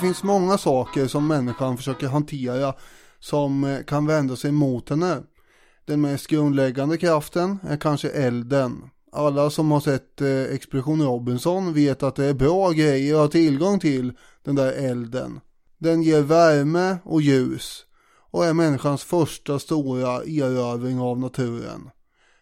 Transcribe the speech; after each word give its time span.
finns 0.00 0.22
många 0.22 0.58
saker 0.58 1.06
som 1.06 1.26
människan 1.26 1.76
försöker 1.76 2.08
hantera 2.08 2.74
som 3.18 3.64
eh, 3.64 3.82
kan 3.82 4.06
vända 4.06 4.36
sig 4.36 4.52
mot 4.52 4.88
henne. 4.88 5.22
Den 5.84 6.00
mest 6.00 6.26
grundläggande 6.26 6.96
kraften 6.96 7.58
är 7.68 7.76
kanske 7.76 8.10
elden. 8.10 8.82
Alla 9.12 9.50
som 9.50 9.70
har 9.70 9.80
sett 9.80 10.20
eh, 10.20 10.42
Expedition 10.42 11.02
Robinson 11.02 11.74
vet 11.74 12.02
att 12.02 12.16
det 12.16 12.24
är 12.24 12.34
bra 12.34 12.70
grejer 12.70 13.14
att 13.14 13.20
ha 13.20 13.28
tillgång 13.28 13.80
till 13.80 14.12
den 14.44 14.54
där 14.54 14.72
elden. 14.72 15.40
Den 15.78 16.02
ger 16.02 16.22
värme 16.22 16.96
och 17.04 17.22
ljus 17.22 17.84
och 18.30 18.46
är 18.46 18.52
människans 18.52 19.04
första 19.04 19.58
stora 19.58 20.24
erövring 20.24 21.00
av 21.00 21.18
naturen. 21.18 21.90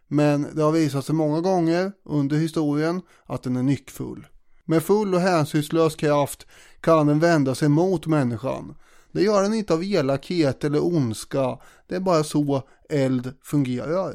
Men 0.09 0.47
det 0.55 0.63
har 0.63 0.73
visat 0.73 1.05
sig 1.05 1.15
många 1.15 1.41
gånger 1.41 1.93
under 2.05 2.37
historien 2.37 3.03
att 3.27 3.43
den 3.43 3.57
är 3.57 3.63
nyckfull. 3.63 4.27
Med 4.71 4.83
full 4.83 5.15
och 5.15 5.21
hänsynslös 5.21 5.97
kraft 5.97 6.47
kan 6.81 7.07
den 7.07 7.19
vända 7.19 7.55
sig 7.55 7.69
mot 7.69 8.07
människan. 8.07 8.75
Det 9.13 9.23
gör 9.23 9.43
den 9.43 9.55
inte 9.55 9.75
av 9.75 9.85
elakhet 9.85 10.65
eller 10.65 10.85
ondska, 10.85 11.59
det 11.87 11.95
är 11.95 12.01
bara 12.01 12.25
så 12.25 12.63
eld 12.89 13.35
fungerar. 13.43 14.15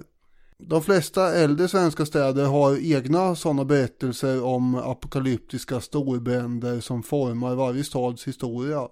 De 0.57 0.81
flesta 0.81 1.33
äldre 1.33 1.67
svenska 1.67 2.05
städer 2.05 2.45
har 2.45 2.93
egna 2.93 3.35
sådana 3.35 3.65
berättelser 3.65 4.43
om 4.43 4.75
apokalyptiska 4.75 5.81
storbränder 5.81 6.79
som 6.79 7.03
formar 7.03 7.55
varje 7.55 7.83
stads 7.83 8.27
historia. 8.27 8.87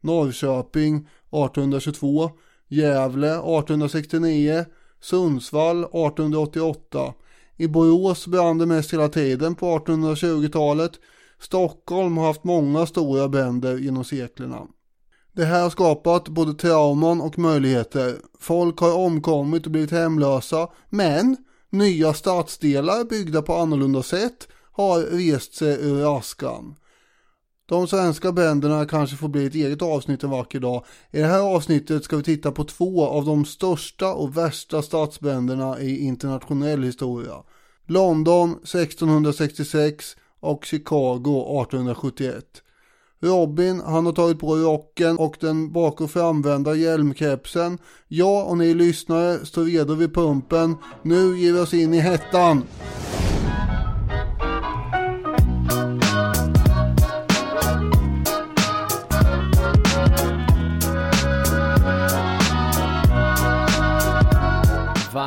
Norrköping 0.00 0.96
1822, 0.96 2.30
Gävle 2.68 3.30
1869, 3.30 4.64
Sundsvall 5.00 5.78
1888. 5.78 7.14
I 7.56 7.68
Borås 7.68 8.26
brann 8.26 8.58
det 8.58 8.66
mest 8.66 8.92
hela 8.92 9.08
tiden 9.08 9.54
på 9.54 9.78
1820-talet. 9.78 10.92
Stockholm 11.40 12.16
har 12.16 12.26
haft 12.26 12.44
många 12.44 12.86
stora 12.86 13.28
bränder 13.28 13.78
genom 13.78 14.04
seklerna. 14.04 14.66
Det 15.32 15.44
här 15.44 15.62
har 15.62 15.70
skapat 15.70 16.28
både 16.28 16.54
trauman 16.54 17.20
och 17.20 17.38
möjligheter. 17.38 18.16
Folk 18.40 18.78
har 18.78 18.96
omkommit 18.96 19.66
och 19.66 19.72
blivit 19.72 19.90
hemlösa, 19.90 20.68
men 20.90 21.36
nya 21.70 22.14
stadsdelar 22.14 23.04
byggda 23.04 23.42
på 23.42 23.54
annorlunda 23.54 24.02
sätt 24.02 24.48
har 24.72 25.00
rest 25.00 25.54
sig 25.54 25.78
ur 25.80 26.18
askan. 26.18 26.74
De 27.72 27.88
svenska 27.88 28.32
bänderna 28.32 28.86
kanske 28.86 29.16
får 29.16 29.28
bli 29.28 29.46
ett 29.46 29.54
eget 29.54 29.82
avsnitt 29.82 30.22
en 30.22 30.30
vacker 30.30 30.60
dag. 30.60 30.84
I 31.10 31.18
det 31.18 31.26
här 31.26 31.40
avsnittet 31.40 32.04
ska 32.04 32.16
vi 32.16 32.22
titta 32.22 32.52
på 32.52 32.64
två 32.64 33.06
av 33.06 33.24
de 33.24 33.44
största 33.44 34.12
och 34.14 34.36
värsta 34.36 34.82
statsbänderna 34.82 35.80
i 35.80 36.04
internationell 36.04 36.82
historia. 36.82 37.34
London 37.86 38.50
1666 38.50 40.16
och 40.40 40.64
Chicago 40.64 41.62
1871. 41.62 42.44
Robin, 43.22 43.80
han 43.80 44.06
har 44.06 44.12
tagit 44.12 44.40
på 44.40 44.56
rocken 44.56 45.18
och 45.18 45.36
den 45.40 45.72
bak 45.72 46.00
och 46.00 46.10
framvända 46.10 46.74
hjälmkepsen. 46.74 47.78
Jag 48.08 48.48
och 48.48 48.58
ni 48.58 48.74
lyssnare 48.74 49.46
står 49.46 49.64
redo 49.64 49.94
vid 49.94 50.14
pumpen. 50.14 50.76
Nu 51.02 51.38
ger 51.38 51.52
vi 51.52 51.60
oss 51.60 51.74
in 51.74 51.94
i 51.94 52.00
hettan. 52.00 52.62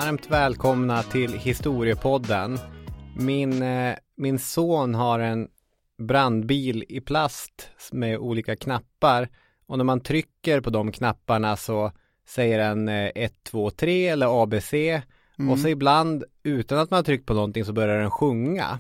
Varmt 0.06 0.32
välkomna 0.32 1.04
till 1.04 1.34
Historiepodden. 1.34 2.58
Min, 3.18 3.62
eh, 3.62 3.96
min 4.18 4.40
son 4.40 4.96
har 4.96 5.20
en 5.20 5.48
brandbil 5.98 6.86
i 6.90 7.02
plast 7.02 7.70
med 7.92 8.18
olika 8.18 8.56
knappar 8.56 9.30
och 9.66 9.78
när 9.78 9.86
man 9.86 10.00
trycker 10.02 10.62
på 10.62 10.70
de 10.70 10.92
knapparna 10.92 11.58
så 11.58 11.92
säger 12.28 12.58
den 12.58 12.90
1, 12.90 13.34
2, 13.44 13.70
3 13.70 14.08
eller 14.08 14.44
ABC 14.44 14.74
mm. 14.74 15.52
och 15.52 15.60
så 15.60 15.68
ibland 15.68 16.24
utan 16.44 16.78
att 16.80 16.92
man 16.92 16.98
har 16.98 17.04
tryckt 17.04 17.26
på 17.26 17.34
någonting 17.34 17.66
så 17.66 17.74
börjar 17.74 18.00
den 18.00 18.12
sjunga. 18.12 18.80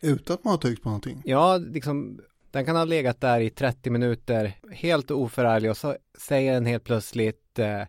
Utan 0.00 0.34
att 0.34 0.44
man 0.44 0.50
har 0.50 0.58
tryckt 0.58 0.82
på 0.82 0.88
någonting? 0.88 1.22
Ja, 1.24 1.56
liksom 1.56 2.20
den 2.50 2.64
kan 2.64 2.76
ha 2.76 2.84
legat 2.84 3.20
där 3.20 3.40
i 3.40 3.50
30 3.50 3.90
minuter 3.90 4.52
helt 4.72 5.10
oförarglig 5.10 5.70
och 5.70 5.76
så 5.76 5.96
säger 6.18 6.52
den 6.52 6.66
helt 6.66 6.84
plötsligt 6.84 7.58
eh, 7.58 7.82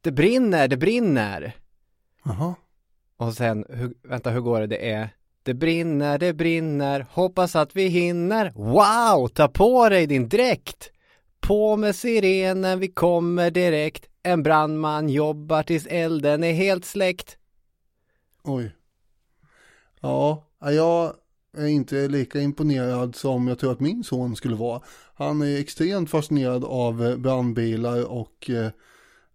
Det 0.00 0.12
brinner, 0.12 0.68
det 0.68 0.76
brinner! 0.76 1.61
Jaha. 2.24 2.54
Och 3.16 3.34
sen, 3.34 3.64
hur, 3.68 3.94
vänta 4.02 4.30
hur 4.30 4.40
går 4.40 4.60
det? 4.60 4.66
Det 4.66 4.90
är 4.90 5.08
Det 5.42 5.54
brinner, 5.54 6.18
det 6.18 6.32
brinner, 6.32 7.06
hoppas 7.10 7.56
att 7.56 7.76
vi 7.76 7.88
hinner. 7.88 8.52
Wow, 8.54 9.28
ta 9.28 9.48
på 9.48 9.88
dig 9.88 10.06
din 10.06 10.28
dräkt! 10.28 10.90
På 11.40 11.76
med 11.76 11.96
sirenen, 11.96 12.78
vi 12.78 12.88
kommer 12.88 13.50
direkt. 13.50 14.06
En 14.22 14.42
brandman 14.42 15.08
jobbar 15.08 15.62
tills 15.62 15.86
elden 15.86 16.44
är 16.44 16.52
helt 16.52 16.84
släckt. 16.84 17.36
Oj. 18.42 18.74
Ja, 20.00 20.44
jag 20.60 21.14
är 21.56 21.66
inte 21.66 22.08
lika 22.08 22.40
imponerad 22.40 23.16
som 23.16 23.48
jag 23.48 23.58
tror 23.58 23.72
att 23.72 23.80
min 23.80 24.04
son 24.04 24.36
skulle 24.36 24.54
vara. 24.56 24.80
Han 25.14 25.42
är 25.42 25.60
extremt 25.60 26.10
fascinerad 26.10 26.64
av 26.64 27.18
brandbilar 27.18 28.04
och 28.10 28.50
eh, 28.50 28.70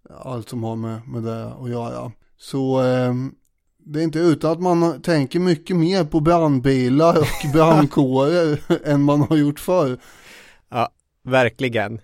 allt 0.09 0.49
som 0.49 0.63
har 0.63 0.75
med, 0.75 1.07
med 1.07 1.23
det 1.23 1.45
att 1.45 1.69
göra. 1.69 2.11
Så 2.37 2.81
eh, 2.81 3.13
det 3.85 3.99
är 3.99 4.03
inte 4.03 4.19
utan 4.19 4.51
att 4.51 4.61
man 4.61 5.01
tänker 5.01 5.39
mycket 5.39 5.75
mer 5.75 6.03
på 6.03 6.19
brandbilar 6.19 7.17
och 7.17 7.51
brandkårer 7.53 8.59
än 8.83 9.03
man 9.03 9.21
har 9.21 9.37
gjort 9.37 9.59
förr. 9.59 9.97
Ja, 10.69 10.89
verkligen. 11.23 12.01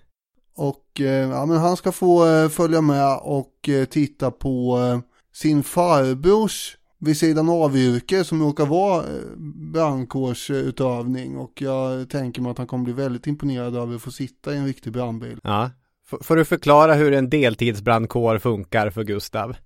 Och 0.56 1.00
eh, 1.00 1.30
ja, 1.30 1.46
men 1.46 1.56
han 1.56 1.76
ska 1.76 1.92
få 1.92 2.28
eh, 2.28 2.48
följa 2.48 2.80
med 2.80 3.18
och 3.22 3.68
eh, 3.68 3.84
titta 3.84 4.30
på 4.30 4.78
eh, 4.78 5.00
sin 5.32 5.62
farbrors 5.62 6.76
vid 6.98 7.16
sidan 7.16 7.48
av 7.48 7.76
yrke 7.76 8.24
som 8.24 8.42
råkar 8.42 8.66
vara 8.66 9.02
eh, 9.02 9.36
brandkårsutövning 9.72 11.36
och 11.36 11.62
jag 11.62 12.10
tänker 12.10 12.42
mig 12.42 12.50
att 12.50 12.58
han 12.58 12.66
kommer 12.66 12.84
bli 12.84 12.92
väldigt 12.92 13.26
imponerad 13.26 13.76
över 13.76 13.94
att 13.94 14.02
få 14.02 14.10
sitta 14.10 14.54
i 14.54 14.56
en 14.56 14.66
riktig 14.66 14.92
brandbil. 14.92 15.38
Ja, 15.42 15.70
F 16.12 16.18
får 16.20 16.36
du 16.36 16.44
förklara 16.44 16.94
hur 16.94 17.12
en 17.12 17.30
deltidsbrandkår 17.30 18.38
funkar 18.38 18.90
för 18.90 19.04
Gustav? 19.04 19.56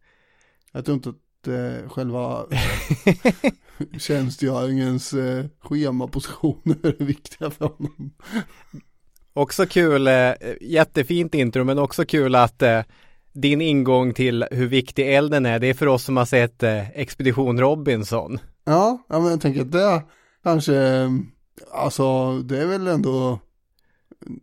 Jag 0.72 0.84
tror 0.84 0.94
inte 0.94 1.08
att 1.08 1.48
eh, 1.48 1.88
själva 1.88 2.46
tjänstgöringens 3.98 5.12
eh, 5.12 5.44
schemapositioner 5.60 6.76
är 7.00 7.04
viktiga 7.04 7.50
för 7.50 7.66
honom. 7.66 8.12
Också 9.32 9.66
kul, 9.66 10.06
eh, 10.06 10.32
jättefint 10.60 11.34
intro 11.34 11.64
men 11.64 11.78
också 11.78 12.04
kul 12.04 12.34
att 12.34 12.62
eh, 12.62 12.80
din 13.32 13.60
ingång 13.60 14.14
till 14.14 14.46
hur 14.50 14.66
viktig 14.66 15.14
elden 15.14 15.46
är, 15.46 15.58
det 15.58 15.66
är 15.66 15.74
för 15.74 15.86
oss 15.86 16.04
som 16.04 16.16
har 16.16 16.24
sett 16.24 16.62
eh, 16.62 16.90
Expedition 16.90 17.60
Robinson. 17.60 18.38
Ja, 18.64 19.04
ja 19.08 19.20
men 19.20 19.30
jag 19.30 19.40
tänker 19.40 19.60
att 19.60 19.72
det 19.72 20.02
kanske, 20.42 21.08
alltså 21.72 22.38
det 22.38 22.58
är 22.62 22.66
väl 22.66 22.86
ändå 22.86 23.38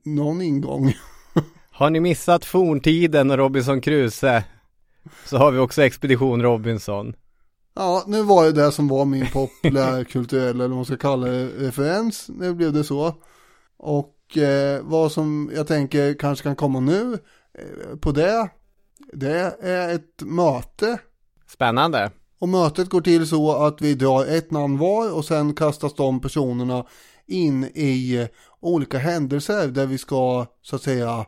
någon 0.03 0.41
ingång. 0.41 0.93
Har 1.71 1.89
ni 1.89 1.99
missat 1.99 2.45
forntiden 2.45 3.31
och 3.31 3.37
Robinson 3.37 3.81
Crusoe 3.81 4.43
så 5.25 5.37
har 5.37 5.51
vi 5.51 5.59
också 5.59 5.81
Expedition 5.81 6.43
Robinson. 6.43 7.13
Ja, 7.75 8.03
nu 8.07 8.23
var 8.23 8.45
det 8.45 8.51
det 8.51 8.71
som 8.71 8.87
var 8.87 9.05
min 9.05 9.27
populärkulturella, 9.31 10.49
eller 10.49 10.67
vad 10.67 10.75
man 10.75 10.85
ska 10.85 10.97
kalla 10.97 11.27
det, 11.27 11.47
referens. 11.47 12.29
Nu 12.29 12.53
blev 12.53 12.73
det 12.73 12.83
så. 12.83 13.13
Och 13.77 14.37
eh, 14.37 14.81
vad 14.83 15.11
som 15.11 15.51
jag 15.55 15.67
tänker 15.67 16.13
kanske 16.13 16.43
kan 16.43 16.55
komma 16.55 16.79
nu 16.79 17.13
eh, 17.53 17.97
på 17.97 18.11
det, 18.11 18.49
det 19.13 19.55
är 19.61 19.95
ett 19.95 20.21
möte. 20.21 20.97
Spännande. 21.47 22.11
Och 22.39 22.49
mötet 22.49 22.89
går 22.89 23.01
till 23.01 23.27
så 23.27 23.51
att 23.65 23.81
vi 23.81 23.93
drar 23.93 24.25
ett 24.25 24.51
namn 24.51 24.77
var 24.77 25.13
och 25.13 25.25
sen 25.25 25.53
kastas 25.53 25.95
de 25.95 26.21
personerna 26.21 26.85
in 27.27 27.63
i 27.63 28.27
olika 28.59 28.97
händelser 28.97 29.67
där 29.67 29.85
vi 29.85 29.97
ska 29.97 30.45
så 30.61 30.75
att 30.75 30.81
säga 30.81 31.25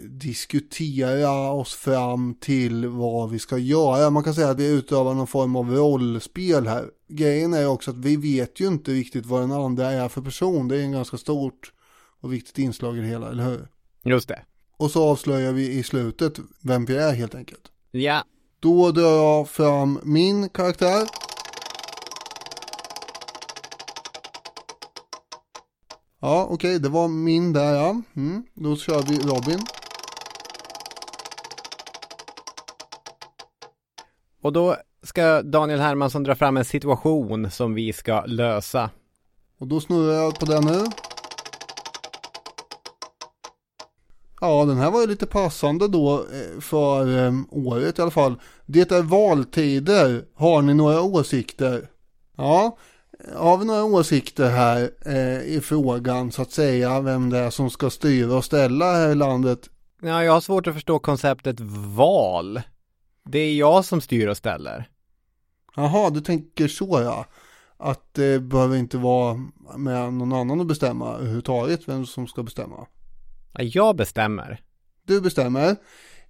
diskutera 0.00 1.50
oss 1.50 1.74
fram 1.74 2.34
till 2.34 2.86
vad 2.86 3.30
vi 3.30 3.38
ska 3.38 3.58
göra. 3.58 4.10
Man 4.10 4.24
kan 4.24 4.34
säga 4.34 4.50
att 4.50 4.58
vi 4.58 4.72
utövar 4.72 5.14
någon 5.14 5.26
form 5.26 5.56
av 5.56 5.70
rollspel 5.70 6.66
här. 6.66 6.86
Grejen 7.08 7.54
är 7.54 7.66
också 7.66 7.90
att 7.90 7.98
vi 7.98 8.16
vet 8.16 8.60
ju 8.60 8.66
inte 8.66 8.90
riktigt 8.92 9.26
vad 9.26 9.40
den 9.40 9.52
andra 9.52 9.90
är 9.90 10.08
för 10.08 10.22
person. 10.22 10.68
Det 10.68 10.76
är 10.76 10.82
en 10.82 10.92
ganska 10.92 11.16
stort 11.16 11.72
och 12.20 12.32
viktigt 12.32 12.58
inslag 12.58 12.98
i 12.98 13.00
det 13.00 13.06
hela, 13.06 13.30
eller 13.30 13.44
hur? 13.44 13.68
Just 14.04 14.28
det. 14.28 14.42
Och 14.76 14.90
så 14.90 15.04
avslöjar 15.04 15.52
vi 15.52 15.70
i 15.70 15.82
slutet 15.82 16.38
vem 16.60 16.84
vi 16.84 16.96
är 16.96 17.12
helt 17.12 17.34
enkelt. 17.34 17.62
Ja. 17.90 18.24
Då 18.60 18.90
drar 18.90 19.16
jag 19.16 19.48
fram 19.48 20.00
min 20.02 20.48
karaktär. 20.48 21.08
Ja, 26.24 26.44
okej, 26.44 26.54
okay, 26.54 26.78
det 26.78 26.88
var 26.88 27.08
min 27.08 27.52
där 27.52 27.74
ja. 27.74 28.02
Mm, 28.16 28.44
då 28.54 28.76
kör 28.76 29.02
vi 29.02 29.18
Robin. 29.18 29.58
Och 34.42 34.52
då 34.52 34.76
ska 35.02 35.42
Daniel 35.42 35.80
Hermansson 35.80 36.22
dra 36.22 36.34
fram 36.34 36.56
en 36.56 36.64
situation 36.64 37.50
som 37.50 37.74
vi 37.74 37.92
ska 37.92 38.24
lösa. 38.24 38.90
Och 39.58 39.66
då 39.66 39.80
snurrar 39.80 40.14
jag 40.14 40.38
på 40.38 40.46
den 40.46 40.64
nu. 40.64 40.84
Ja, 44.40 44.64
den 44.64 44.76
här 44.76 44.90
var 44.90 45.00
ju 45.00 45.06
lite 45.06 45.26
passande 45.26 45.88
då 45.88 46.14
eh, 46.14 46.60
för 46.60 47.26
eh, 47.26 47.32
året 47.50 47.98
i 47.98 48.02
alla 48.02 48.10
fall. 48.10 48.34
Det 48.66 48.92
är 48.92 49.02
valtider. 49.02 50.24
Har 50.34 50.62
ni 50.62 50.74
några 50.74 51.02
åsikter? 51.02 51.88
Ja, 52.36 52.76
har 53.34 53.58
vi 53.58 53.64
några 53.64 53.84
åsikter 53.84 54.50
här 54.50 54.90
eh, 55.06 55.56
i 55.56 55.60
frågan 55.64 56.32
så 56.32 56.42
att 56.42 56.52
säga 56.52 57.00
vem 57.00 57.30
det 57.30 57.38
är 57.38 57.50
som 57.50 57.70
ska 57.70 57.90
styra 57.90 58.36
och 58.36 58.44
ställa 58.44 58.92
här 58.92 59.10
i 59.10 59.14
landet? 59.14 59.70
Ja, 60.02 60.24
jag 60.24 60.32
har 60.32 60.40
svårt 60.40 60.66
att 60.66 60.74
förstå 60.74 60.98
konceptet 60.98 61.60
val. 61.96 62.62
Det 63.24 63.38
är 63.38 63.54
jag 63.54 63.84
som 63.84 64.00
styr 64.00 64.28
och 64.28 64.36
ställer. 64.36 64.88
Jaha, 65.76 66.10
du 66.10 66.20
tänker 66.20 66.68
så 66.68 67.00
ja. 67.04 67.26
Att 67.76 68.14
det 68.14 68.42
behöver 68.42 68.76
inte 68.76 68.98
vara 68.98 69.40
med 69.76 70.12
någon 70.12 70.32
annan 70.32 70.60
att 70.60 70.66
bestämma 70.66 71.14
överhuvudtaget 71.14 71.88
vem 71.88 72.06
som 72.06 72.26
ska 72.26 72.42
bestämma. 72.42 72.86
Ja, 73.52 73.62
jag 73.62 73.96
bestämmer. 73.96 74.60
Du 75.06 75.20
bestämmer. 75.20 75.76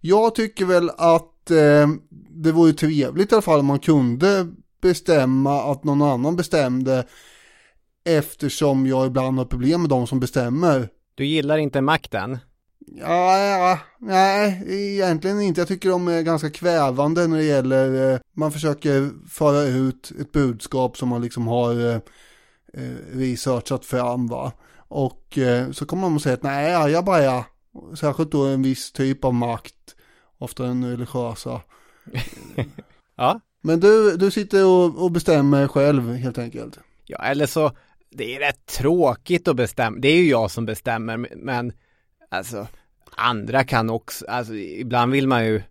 Jag 0.01 0.35
tycker 0.35 0.65
väl 0.65 0.91
att 0.91 1.51
eh, 1.51 1.89
det 2.31 2.53
vore 2.53 2.73
trevligt 2.73 3.33
i 3.33 3.35
alla 3.35 3.43
fall 3.43 3.61
om 3.61 3.67
man 3.67 3.79
kunde 3.79 4.49
bestämma 4.83 5.73
att 5.73 5.85
någon 5.85 6.03
annan 6.03 6.37
bestämde 6.37 7.05
eftersom 8.05 8.87
jag 8.87 9.07
ibland 9.07 9.39
har 9.39 9.45
problem 9.45 9.81
med 9.81 9.91
de 9.91 10.07
som 10.07 10.21
bestämmer. 10.21 10.89
Du 11.15 11.25
gillar 11.27 11.59
inte 11.59 11.81
makten? 11.81 12.39
Ja, 12.87 13.39
ja, 13.39 13.79
nej, 13.99 14.65
egentligen 14.69 15.41
inte. 15.41 15.61
Jag 15.61 15.69
tycker 15.69 15.89
de 15.91 16.09
är 16.09 16.23
ganska 16.23 16.51
kvävande 16.51 17.27
när 17.27 17.37
det 17.37 17.45
gäller, 17.45 18.13
eh, 18.13 18.21
man 18.37 18.53
försöker 18.53 19.11
föra 19.29 19.63
ut 19.63 20.13
ett 20.21 20.33
budskap 20.33 20.97
som 20.97 21.09
man 21.09 21.23
liksom 21.23 21.49
har 21.49 21.91
eh, 21.91 22.01
eh 22.75 22.97
researchat 23.13 23.85
fram 23.85 24.27
va. 24.27 24.53
Och 24.89 25.39
eh, 25.39 25.71
så 25.71 25.87
kommer 25.87 26.03
man 26.03 26.17
att 26.17 26.23
säga 26.23 26.35
att 26.35 26.43
nej, 26.43 26.93
jag 26.93 27.05
bara 27.05 27.23
ja. 27.23 27.45
Särskilt 27.95 28.33
då 28.33 28.45
en 28.47 28.63
viss 28.63 28.93
typ 28.93 29.25
av 29.25 29.35
makt, 29.35 29.97
ofta 30.39 30.63
den 30.63 30.91
religiösa. 30.91 31.61
ja. 33.17 33.41
Men 33.65 33.81
du, 33.81 34.17
du 34.17 34.31
sitter 34.31 34.67
och, 34.67 35.05
och 35.05 35.11
bestämmer 35.11 35.69
själv 35.69 36.13
helt 36.13 36.39
enkelt. 36.39 36.79
Ja, 37.05 37.19
eller 37.19 37.47
så, 37.47 37.73
det 38.11 38.37
är 38.37 38.41
rätt 38.41 38.67
tråkigt 38.67 39.49
att 39.49 39.57
bestämma. 39.57 39.99
Det 40.01 40.09
är 40.09 40.17
ju 40.17 40.29
jag 40.29 40.51
som 40.51 40.67
bestämmer, 40.67 41.29
men 41.37 41.73
alltså 42.29 42.67
andra 43.17 43.65
kan 43.65 43.91
också, 43.91 44.27
alltså 44.29 44.55
ibland 44.55 45.13
vill 45.13 45.29
man 45.29 45.47
ju 45.47 45.63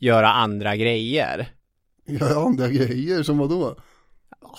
göra 0.00 0.32
andra 0.32 0.76
grejer. 0.76 1.54
Göra 2.06 2.34
andra 2.34 2.68
grejer, 2.68 3.22
som 3.22 3.38
vad 3.38 3.50
då? 3.50 3.76
Ja, 4.40 4.58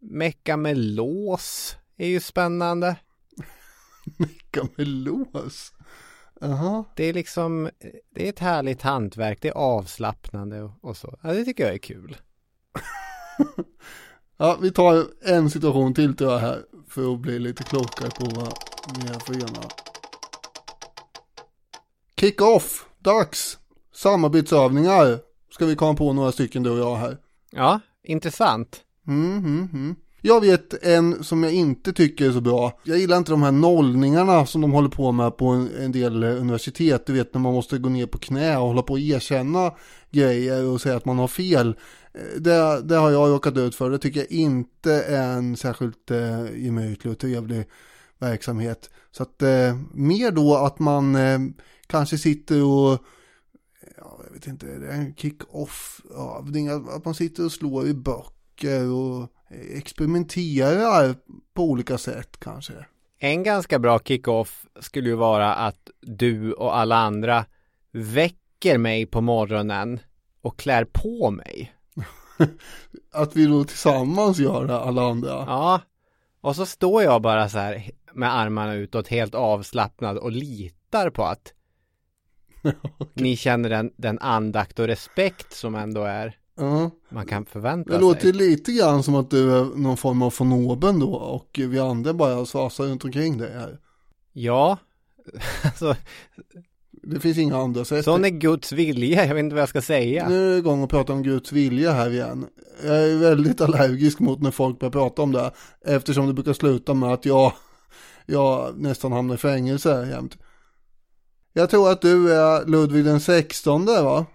mecka 0.00 0.56
med 0.56 0.78
lås 0.78 1.76
är 1.96 2.08
ju 2.08 2.20
spännande. 2.20 2.96
mecka 4.16 4.68
med 4.76 4.88
lås? 4.88 5.72
Jaha. 6.40 6.84
Det 6.94 7.04
är 7.04 7.12
liksom, 7.12 7.70
det 8.10 8.24
är 8.24 8.28
ett 8.28 8.38
härligt 8.38 8.82
hantverk, 8.82 9.38
det 9.42 9.48
är 9.48 9.52
avslappnande 9.52 10.62
och, 10.62 10.70
och 10.80 10.96
så. 10.96 11.18
Ja, 11.22 11.32
det 11.32 11.44
tycker 11.44 11.64
jag 11.64 11.74
är 11.74 11.78
kul. 11.78 12.16
ja, 14.36 14.58
vi 14.62 14.70
tar 14.70 15.06
en 15.22 15.50
situation 15.50 15.94
till 15.94 16.16
tror 16.16 16.32
jag 16.32 16.38
här 16.38 16.62
för 16.88 17.14
att 17.14 17.20
bli 17.20 17.38
lite 17.38 17.62
klokare 17.62 18.10
på 18.10 18.40
vad 18.40 18.52
vi 18.96 19.08
är 19.08 19.18
för 19.18 19.34
ena. 19.34 19.68
Kick-off, 22.20 22.86
dags, 22.98 23.58
samarbetsövningar. 23.94 25.18
Ska 25.50 25.66
vi 25.66 25.76
komma 25.76 25.94
på 25.94 26.12
några 26.12 26.32
stycken 26.32 26.62
du 26.62 26.70
och 26.70 26.78
jag 26.78 26.96
här. 26.96 27.18
Ja, 27.50 27.80
intressant. 28.02 28.80
Mm, 29.06 29.38
mm, 29.38 29.68
mm. 29.72 29.96
Jag 30.20 30.40
vet 30.40 30.84
en 30.84 31.24
som 31.24 31.42
jag 31.42 31.52
inte 31.52 31.92
tycker 31.92 32.28
är 32.28 32.32
så 32.32 32.40
bra. 32.40 32.80
Jag 32.84 32.98
gillar 32.98 33.16
inte 33.16 33.30
de 33.30 33.42
här 33.42 33.52
nollningarna 33.52 34.46
som 34.46 34.60
de 34.60 34.72
håller 34.72 34.88
på 34.88 35.12
med 35.12 35.36
på 35.36 35.46
en, 35.46 35.70
en 35.78 35.92
del 35.92 36.22
eh, 36.22 36.30
universitet. 36.30 37.06
Du 37.06 37.12
vet 37.12 37.34
när 37.34 37.40
man 37.40 37.54
måste 37.54 37.78
gå 37.78 37.88
ner 37.88 38.06
på 38.06 38.18
knä 38.18 38.56
och 38.56 38.66
hålla 38.66 38.82
på 38.82 38.92
och 38.92 39.00
erkänna 39.00 39.72
grejer 40.10 40.64
och 40.64 40.80
säga 40.80 40.96
att 40.96 41.04
man 41.04 41.18
har 41.18 41.28
fel. 41.28 41.76
Eh, 42.14 42.40
det, 42.40 42.82
det 42.82 42.96
har 42.96 43.10
jag 43.10 43.30
råkat 43.30 43.56
ut 43.56 43.74
för. 43.74 43.90
Det 43.90 43.98
tycker 43.98 44.20
jag 44.20 44.30
inte 44.30 44.92
är 44.92 45.32
en 45.32 45.56
särskilt 45.56 46.10
eh, 46.10 46.64
gemytlig 46.64 47.12
och 47.12 47.18
trevlig 47.18 47.64
verksamhet. 48.18 48.90
Så 49.10 49.22
att 49.22 49.42
eh, 49.42 49.76
mer 49.94 50.30
då 50.30 50.56
att 50.56 50.78
man 50.78 51.14
eh, 51.16 51.38
kanske 51.86 52.18
sitter 52.18 52.64
och 52.64 52.92
eh, 52.92 52.98
ja, 53.96 54.20
jag 54.26 54.32
vet 54.32 54.46
inte, 54.46 54.66
det 54.66 54.86
är 54.86 54.92
en 54.92 55.14
kick-off 55.14 56.00
avdelning. 56.14 56.68
att 56.68 57.04
man 57.04 57.14
sitter 57.14 57.44
och 57.44 57.52
slår 57.52 57.86
i 57.86 57.94
böcker 57.94 58.92
och 58.92 59.32
experimenterar 59.50 61.16
på 61.54 61.64
olika 61.64 61.98
sätt 61.98 62.36
kanske. 62.40 62.72
En 63.18 63.42
ganska 63.42 63.78
bra 63.78 63.98
kick-off 63.98 64.66
skulle 64.80 65.08
ju 65.08 65.14
vara 65.14 65.54
att 65.54 65.90
du 66.00 66.52
och 66.52 66.76
alla 66.76 66.96
andra 66.96 67.44
väcker 67.92 68.78
mig 68.78 69.06
på 69.06 69.20
morgonen 69.20 70.00
och 70.40 70.58
klär 70.58 70.84
på 70.92 71.30
mig. 71.30 71.72
att 73.12 73.36
vi 73.36 73.46
då 73.46 73.64
tillsammans 73.64 74.38
gör 74.38 74.66
det, 74.66 74.80
alla 74.80 75.02
andra. 75.02 75.30
Ja, 75.30 75.80
och 76.40 76.56
så 76.56 76.66
står 76.66 77.02
jag 77.02 77.22
bara 77.22 77.48
så 77.48 77.58
här 77.58 77.90
med 78.12 78.34
armarna 78.36 78.74
utåt 78.74 79.08
helt 79.08 79.34
avslappnad 79.34 80.18
och 80.18 80.32
litar 80.32 81.10
på 81.10 81.24
att 81.24 81.52
okay. 82.62 82.74
ni 83.14 83.36
känner 83.36 83.70
den, 83.70 83.92
den 83.96 84.18
andakt 84.18 84.78
och 84.78 84.86
respekt 84.86 85.52
som 85.52 85.74
ändå 85.74 86.04
är 86.04 86.36
uh. 86.60 86.88
man 87.08 87.26
kan 87.26 87.44
förvänta 87.44 87.90
sig. 87.90 87.98
Det 87.98 88.00
låter 88.00 88.32
lite 88.32 88.72
grann 88.72 89.02
som 89.02 89.14
att 89.14 89.30
du 89.30 89.56
är 89.56 89.64
någon 89.64 89.96
form 89.96 90.22
av 90.22 90.34
von 90.38 90.52
oben 90.52 91.00
då 91.00 91.14
och 91.14 91.60
vi 91.62 91.78
andra 91.78 92.14
bara 92.14 92.46
svasar 92.46 92.84
runt 92.84 93.04
omkring 93.04 93.38
dig 93.38 93.52
här. 93.52 93.78
Ja, 94.32 94.78
alltså 95.64 95.96
det 97.02 97.20
finns 97.20 97.38
inga 97.38 97.56
andra 97.56 97.84
sätt. 97.84 98.04
Sån 98.04 98.24
är 98.24 98.28
Guds 98.28 98.72
vilja, 98.72 99.26
jag 99.26 99.34
vet 99.34 99.42
inte 99.42 99.54
vad 99.54 99.62
jag 99.62 99.68
ska 99.68 99.82
säga. 99.82 100.28
Nu 100.28 100.46
är 100.46 100.52
det 100.52 100.58
igång 100.58 100.84
att 100.84 100.90
prata 100.90 101.12
om 101.12 101.22
Guds 101.22 101.52
vilja 101.52 101.92
här 101.92 102.10
igen. 102.10 102.46
Jag 102.84 102.96
är 102.96 103.16
väldigt 103.16 103.60
allergisk 103.60 104.20
mot 104.20 104.42
när 104.42 104.50
folk 104.50 104.78
börjar 104.78 104.92
prata 104.92 105.22
om 105.22 105.32
det. 105.32 105.50
Eftersom 105.86 106.26
det 106.26 106.32
brukar 106.32 106.52
sluta 106.52 106.94
med 106.94 107.12
att 107.12 107.24
jag, 107.24 107.52
jag 108.26 108.78
nästan 108.78 109.12
hamnar 109.12 109.34
i 109.34 109.38
fängelse 109.38 110.08
jämt. 110.10 110.38
Jag 111.52 111.70
tror 111.70 111.90
att 111.90 112.00
du 112.00 112.32
är 112.32 112.66
Ludvig 112.66 113.04
den 113.04 113.20
16 113.20 113.86
va? 113.86 114.26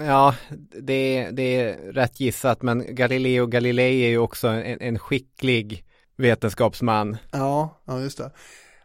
Ja, 0.00 0.34
det, 0.82 1.30
det 1.30 1.56
är 1.56 1.92
rätt 1.92 2.20
gissat, 2.20 2.62
men 2.62 2.94
Galileo 2.94 3.46
Galilei 3.46 4.04
är 4.04 4.08
ju 4.08 4.18
också 4.18 4.48
en, 4.48 4.80
en 4.80 4.98
skicklig 4.98 5.84
vetenskapsman. 6.16 7.16
Ja, 7.30 7.80
ja 7.84 8.00
just 8.00 8.18
det. 8.18 8.30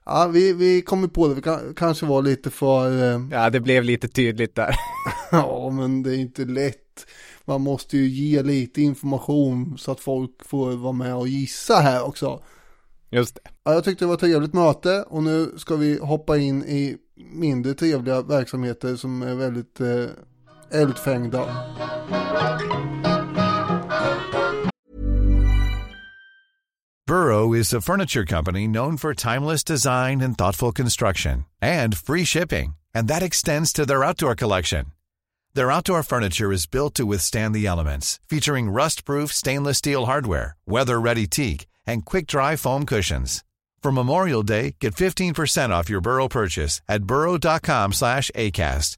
Ja, 0.06 0.28
vi, 0.34 0.54
vi 0.54 0.82
kommer 0.82 1.08
på 1.08 1.28
det, 1.28 1.36
vi 1.36 1.42
kan, 1.42 1.74
kanske 1.76 2.06
var 2.06 2.22
lite 2.22 2.50
för... 2.50 3.14
Eh... 3.14 3.22
Ja, 3.32 3.50
det 3.50 3.60
blev 3.60 3.84
lite 3.84 4.08
tydligt 4.08 4.56
där. 4.56 4.76
ja, 5.32 5.70
men 5.70 6.04
det 6.04 6.16
är 6.16 6.20
inte 6.20 6.46
lätt. 6.46 7.06
Man 7.46 7.62
måste 7.62 7.98
ju 7.98 8.08
ge 8.08 8.44
lite 8.44 8.82
information 8.82 9.78
så 9.78 9.92
att 9.92 10.00
folk 10.00 10.46
får 10.46 10.72
vara 10.72 10.94
med 10.94 11.16
och 11.16 11.28
gissa 11.28 11.76
här 11.76 12.06
också. 12.06 12.44
Just 13.10 13.36
det. 13.36 13.42
Ja, 13.64 13.74
jag 13.74 13.84
tyckte 13.84 14.06
det 14.06 14.08
var 14.08 14.14
ett 14.14 14.20
trevligt 14.20 14.54
möte 14.54 15.04
och 15.04 15.24
nu 15.24 15.52
ska 15.58 15.76
vi 15.76 16.00
hoppa 16.00 16.38
in 16.38 16.64
i 16.64 16.98
mindre 17.16 17.74
trevliga 17.74 18.22
verksamheter 18.22 18.96
som 18.96 19.22
är 19.22 19.36
väldigt 19.36 19.82
eh, 19.82 20.06
eldfängda. 20.74 21.44
Burrow 27.06 27.54
is 27.54 27.74
a 27.74 27.82
furniture 27.82 28.26
company 28.26 28.68
known 28.68 28.98
for 28.98 29.14
timeless 29.14 29.64
design 29.64 30.22
and 30.22 30.38
thoughtful 30.38 30.72
construction 30.72 31.46
and 31.62 31.96
free 31.98 32.24
shipping. 32.24 32.76
And 32.96 33.08
that 33.08 33.22
extends 33.22 33.74
to 33.74 33.86
their 33.86 34.04
outdoor 34.04 34.36
collection. 34.36 34.86
Their 35.54 35.72
outdoor 35.72 36.02
furniture 36.04 36.52
is 36.52 36.66
built 36.66 36.96
to 36.96 37.06
withstand 37.06 37.54
the 37.54 37.68
elements, 37.68 38.20
featuring 38.28 38.72
rust-proof 38.72 39.32
stainless 39.34 39.78
steel 39.80 40.06
hardware, 40.06 40.56
weather-ready 40.66 41.28
teak, 41.28 41.68
and 41.86 42.06
quick-dry 42.06 42.56
foam 42.56 42.86
cushions. 42.86 43.44
For 43.84 43.92
Memorial 43.92 44.42
Day, 44.42 44.76
get 44.80 44.96
15% 44.96 45.72
off 45.72 45.90
your 45.90 46.02
Burrow 46.02 46.28
purchase 46.28 46.82
at 46.88 47.04
burrow.com 47.04 47.94
slash 47.94 48.32
ACAST 48.34 48.98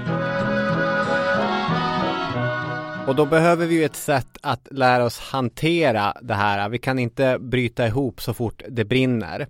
Och 3.11 3.17
då 3.17 3.25
behöver 3.25 3.65
vi 3.65 3.75
ju 3.75 3.83
ett 3.83 3.95
sätt 3.95 4.37
att 4.41 4.67
lära 4.71 5.05
oss 5.05 5.19
hantera 5.19 6.13
det 6.21 6.33
här. 6.33 6.69
Vi 6.69 6.77
kan 6.77 6.99
inte 6.99 7.37
bryta 7.39 7.87
ihop 7.87 8.21
så 8.21 8.33
fort 8.33 8.63
det 8.69 8.85
brinner. 8.85 9.47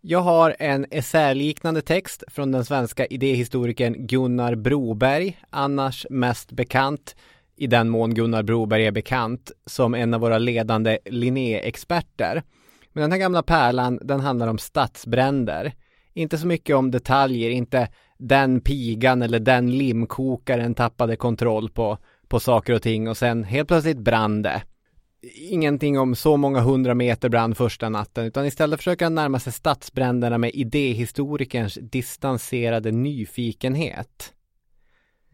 Jag 0.00 0.20
har 0.20 0.56
en 0.58 0.86
essäliknande 0.90 1.82
text 1.82 2.24
från 2.28 2.52
den 2.52 2.64
svenska 2.64 3.06
idéhistorikern 3.06 4.06
Gunnar 4.06 4.54
Broberg, 4.54 5.38
annars 5.50 6.06
mest 6.10 6.52
bekant 6.52 7.16
i 7.56 7.66
den 7.66 7.88
mån 7.88 8.14
Gunnar 8.14 8.42
Broberg 8.42 8.86
är 8.86 8.92
bekant 8.92 9.52
som 9.66 9.94
en 9.94 10.14
av 10.14 10.20
våra 10.20 10.38
ledande 10.38 10.98
Linné-experter. 11.04 12.42
Men 12.92 13.02
den 13.02 13.12
här 13.12 13.18
gamla 13.18 13.42
pärlan, 13.42 13.98
den 14.02 14.20
handlar 14.20 14.48
om 14.48 14.58
stadsbränder. 14.58 15.72
Inte 16.14 16.38
så 16.38 16.46
mycket 16.46 16.76
om 16.76 16.90
detaljer, 16.90 17.50
inte 17.50 17.88
den 18.18 18.60
pigan 18.60 19.22
eller 19.22 19.38
den 19.38 19.78
limkokaren 19.78 20.74
tappade 20.74 21.16
kontroll 21.16 21.70
på, 21.70 21.98
på 22.32 22.40
saker 22.40 22.74
och 22.74 22.82
ting 22.82 23.08
och 23.08 23.16
sen 23.16 23.44
helt 23.44 23.68
plötsligt 23.68 23.98
brann 23.98 24.42
det. 24.42 24.62
Ingenting 25.34 25.98
om 25.98 26.14
så 26.14 26.36
många 26.36 26.60
hundra 26.60 26.94
meter 26.94 27.28
brand 27.28 27.56
första 27.56 27.88
natten, 27.88 28.24
utan 28.24 28.46
istället 28.46 28.80
försöker 28.80 29.04
han 29.04 29.14
närma 29.14 29.38
sig 29.38 29.52
stadsbränderna 29.52 30.38
med 30.38 30.50
idéhistorikerns 30.54 31.78
distanserade 31.82 32.90
nyfikenhet. 32.90 34.32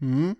Mm. 0.01 0.35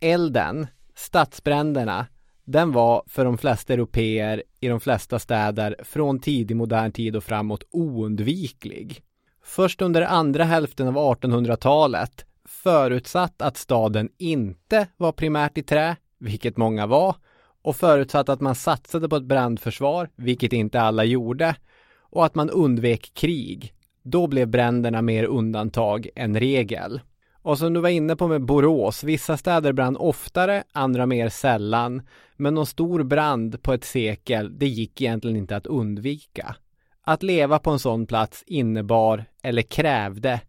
Elden, 0.00 0.66
stadsbränderna, 0.94 2.06
den 2.44 2.72
var 2.72 3.02
för 3.06 3.24
de 3.24 3.38
flesta 3.38 3.72
europeer 3.72 4.42
i 4.60 4.68
de 4.68 4.80
flesta 4.80 5.18
städer 5.18 5.76
från 5.82 6.20
tidig 6.20 6.56
modern 6.56 6.92
tid 6.92 7.16
och 7.16 7.24
framåt 7.24 7.64
oundviklig. 7.70 9.02
Först 9.44 9.82
under 9.82 10.02
andra 10.02 10.44
hälften 10.44 10.88
av 10.88 10.96
1800-talet, 10.96 12.24
förutsatt 12.44 13.42
att 13.42 13.56
staden 13.56 14.08
inte 14.18 14.86
var 14.96 15.12
primärt 15.12 15.58
i 15.58 15.62
trä, 15.62 15.96
vilket 16.24 16.56
många 16.56 16.86
var, 16.86 17.16
och 17.62 17.76
förutsatt 17.76 18.28
att 18.28 18.40
man 18.40 18.54
satsade 18.54 19.08
på 19.08 19.16
ett 19.16 19.24
brandförsvar, 19.24 20.08
vilket 20.16 20.52
inte 20.52 20.80
alla 20.80 21.04
gjorde, 21.04 21.56
och 22.00 22.24
att 22.24 22.34
man 22.34 22.50
undvek 22.50 23.10
krig, 23.14 23.74
då 24.02 24.26
blev 24.26 24.48
bränderna 24.48 25.02
mer 25.02 25.24
undantag 25.24 26.08
än 26.16 26.40
regel. 26.40 27.00
Och 27.42 27.58
som 27.58 27.72
du 27.72 27.80
var 27.80 27.88
inne 27.88 28.16
på 28.16 28.28
med 28.28 28.44
Borås, 28.44 29.04
vissa 29.04 29.36
städer 29.36 29.72
brann 29.72 29.96
oftare, 29.96 30.64
andra 30.72 31.06
mer 31.06 31.28
sällan. 31.28 32.02
Men 32.36 32.54
någon 32.54 32.66
stor 32.66 33.02
brand 33.02 33.62
på 33.62 33.72
ett 33.72 33.84
sekel, 33.84 34.58
det 34.58 34.66
gick 34.66 35.00
egentligen 35.00 35.36
inte 35.36 35.56
att 35.56 35.66
undvika. 35.66 36.56
Att 37.02 37.22
leva 37.22 37.58
på 37.58 37.70
en 37.70 37.78
sån 37.78 38.06
plats 38.06 38.44
innebar, 38.46 39.24
eller 39.42 39.62
krävde, 39.62 40.40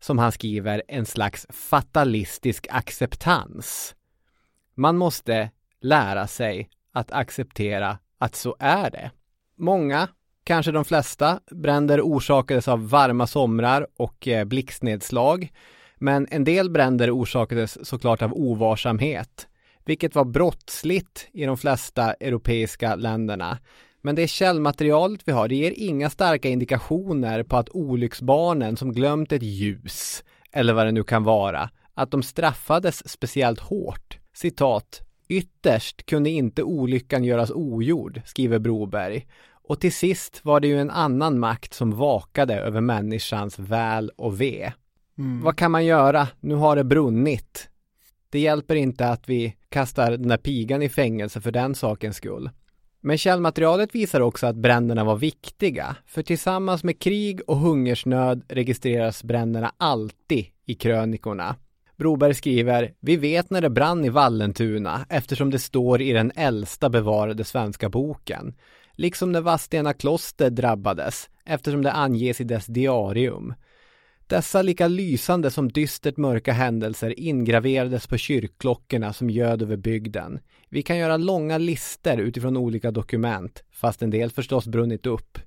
som 0.00 0.18
han 0.18 0.32
skriver, 0.32 0.82
en 0.88 1.06
slags 1.06 1.46
fatalistisk 1.50 2.66
acceptans. 2.70 3.94
Man 4.74 4.96
måste 4.96 5.50
lära 5.80 6.26
sig 6.26 6.68
att 6.92 7.12
acceptera 7.12 7.98
att 8.18 8.34
så 8.34 8.56
är 8.58 8.90
det. 8.90 9.10
Många, 9.58 10.08
kanske 10.44 10.72
de 10.72 10.84
flesta, 10.84 11.40
bränder 11.50 12.00
orsakades 12.00 12.68
av 12.68 12.88
varma 12.88 13.26
somrar 13.26 13.86
och 13.96 14.28
eh, 14.28 14.44
blixtnedslag. 14.44 15.52
Men 15.96 16.26
en 16.30 16.44
del 16.44 16.70
bränder 16.70 17.10
orsakades 17.10 17.88
såklart 17.88 18.22
av 18.22 18.34
ovarsamhet, 18.34 19.48
vilket 19.84 20.14
var 20.14 20.24
brottsligt 20.24 21.28
i 21.32 21.44
de 21.44 21.56
flesta 21.56 22.14
europeiska 22.14 22.94
länderna. 22.94 23.58
Men 24.02 24.14
det 24.14 24.28
källmaterialet 24.28 25.20
vi 25.24 25.32
har, 25.32 25.48
det 25.48 25.54
ger 25.54 25.74
inga 25.76 26.10
starka 26.10 26.48
indikationer 26.48 27.42
på 27.42 27.56
att 27.56 27.68
olycksbarnen 27.68 28.76
som 28.76 28.92
glömt 28.92 29.32
ett 29.32 29.42
ljus, 29.42 30.24
eller 30.52 30.72
vad 30.72 30.86
det 30.86 30.92
nu 30.92 31.02
kan 31.04 31.24
vara, 31.24 31.70
att 31.94 32.10
de 32.10 32.22
straffades 32.22 33.08
speciellt 33.08 33.60
hårt. 33.60 34.18
Citat. 34.34 35.02
Ytterst 35.28 36.06
kunde 36.06 36.30
inte 36.30 36.62
olyckan 36.62 37.24
göras 37.24 37.50
ogjord, 37.50 38.20
skriver 38.24 38.58
Broberg. 38.58 39.26
Och 39.68 39.80
till 39.80 39.92
sist 39.92 40.40
var 40.44 40.60
det 40.60 40.68
ju 40.68 40.80
en 40.80 40.90
annan 40.90 41.38
makt 41.38 41.74
som 41.74 41.90
vakade 41.90 42.54
över 42.54 42.80
människans 42.80 43.58
väl 43.58 44.10
och 44.16 44.40
ve. 44.40 44.72
Mm. 45.18 45.42
Vad 45.42 45.56
kan 45.56 45.70
man 45.70 45.84
göra? 45.84 46.28
Nu 46.40 46.54
har 46.54 46.76
det 46.76 46.84
brunnit. 46.84 47.68
Det 48.30 48.38
hjälper 48.38 48.74
inte 48.74 49.08
att 49.08 49.28
vi 49.28 49.56
kastar 49.68 50.10
den 50.10 50.28
där 50.28 50.36
pigan 50.36 50.82
i 50.82 50.88
fängelse 50.88 51.40
för 51.40 51.52
den 51.52 51.74
sakens 51.74 52.16
skull. 52.16 52.50
Men 53.00 53.18
källmaterialet 53.18 53.94
visar 53.94 54.20
också 54.20 54.46
att 54.46 54.56
bränderna 54.56 55.04
var 55.04 55.16
viktiga, 55.16 55.96
för 56.06 56.22
tillsammans 56.22 56.84
med 56.84 56.98
krig 56.98 57.40
och 57.46 57.56
hungersnöd 57.56 58.44
registreras 58.48 59.24
bränderna 59.24 59.72
alltid 59.76 60.46
i 60.66 60.74
krönikorna. 60.74 61.56
Broberg 61.96 62.34
skriver, 62.34 62.94
vi 63.00 63.16
vet 63.16 63.50
när 63.50 63.60
det 63.60 63.70
brann 63.70 64.04
i 64.04 64.08
Vallentuna 64.08 65.06
eftersom 65.08 65.50
det 65.50 65.58
står 65.58 66.02
i 66.02 66.12
den 66.12 66.32
äldsta 66.36 66.88
bevarade 66.88 67.44
svenska 67.44 67.88
boken. 67.88 68.54
Liksom 68.96 69.32
när 69.32 69.40
Vadstena 69.40 69.92
kloster 69.92 70.50
drabbades 70.50 71.30
eftersom 71.44 71.82
det 71.82 71.92
anges 71.92 72.40
i 72.40 72.44
dess 72.44 72.66
diarium. 72.66 73.54
Dessa 74.26 74.62
lika 74.62 74.88
lysande 74.88 75.50
som 75.50 75.72
dystert 75.72 76.16
mörka 76.16 76.52
händelser 76.52 77.20
ingraverades 77.20 78.06
på 78.06 78.16
kyrkklockorna 78.16 79.12
som 79.12 79.30
göd 79.30 79.62
över 79.62 79.76
bygden. 79.76 80.38
Vi 80.68 80.82
kan 80.82 80.98
göra 80.98 81.16
långa 81.16 81.58
lister 81.58 82.18
utifrån 82.18 82.56
olika 82.56 82.90
dokument, 82.90 83.64
fast 83.72 84.02
en 84.02 84.10
del 84.10 84.30
förstås 84.30 84.66
brunnit 84.66 85.06
upp. 85.06 85.38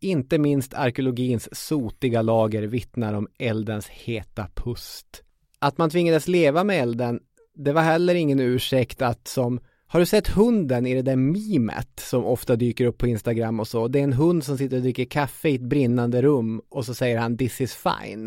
Inte 0.00 0.38
minst 0.38 0.74
arkeologins 0.74 1.48
sotiga 1.52 2.22
lager 2.22 2.62
vittnar 2.62 3.14
om 3.14 3.28
eldens 3.38 3.88
heta 3.88 4.48
pust. 4.54 5.23
Att 5.64 5.78
man 5.78 5.90
tvingades 5.90 6.28
leva 6.28 6.64
med 6.64 6.82
elden, 6.82 7.20
det 7.54 7.72
var 7.72 7.82
heller 7.82 8.14
ingen 8.14 8.40
ursäkt 8.40 9.02
att 9.02 9.28
som 9.28 9.60
har 9.86 10.00
du 10.00 10.06
sett 10.06 10.28
hunden 10.28 10.86
i 10.86 10.94
det 10.94 11.02
där 11.02 11.16
mimet 11.16 12.00
som 12.00 12.24
ofta 12.24 12.56
dyker 12.56 12.86
upp 12.86 12.98
på 12.98 13.06
Instagram 13.06 13.60
och 13.60 13.68
så? 13.68 13.88
Det 13.88 13.98
är 13.98 14.04
en 14.04 14.12
hund 14.12 14.44
som 14.44 14.58
sitter 14.58 14.76
och 14.76 14.82
dricker 14.82 15.04
kaffe 15.04 15.48
i 15.48 15.54
ett 15.54 15.60
brinnande 15.60 16.22
rum 16.22 16.60
och 16.68 16.86
så 16.86 16.94
säger 16.94 17.18
han 17.18 17.38
this 17.38 17.60
is 17.60 17.74
fine. 17.74 18.26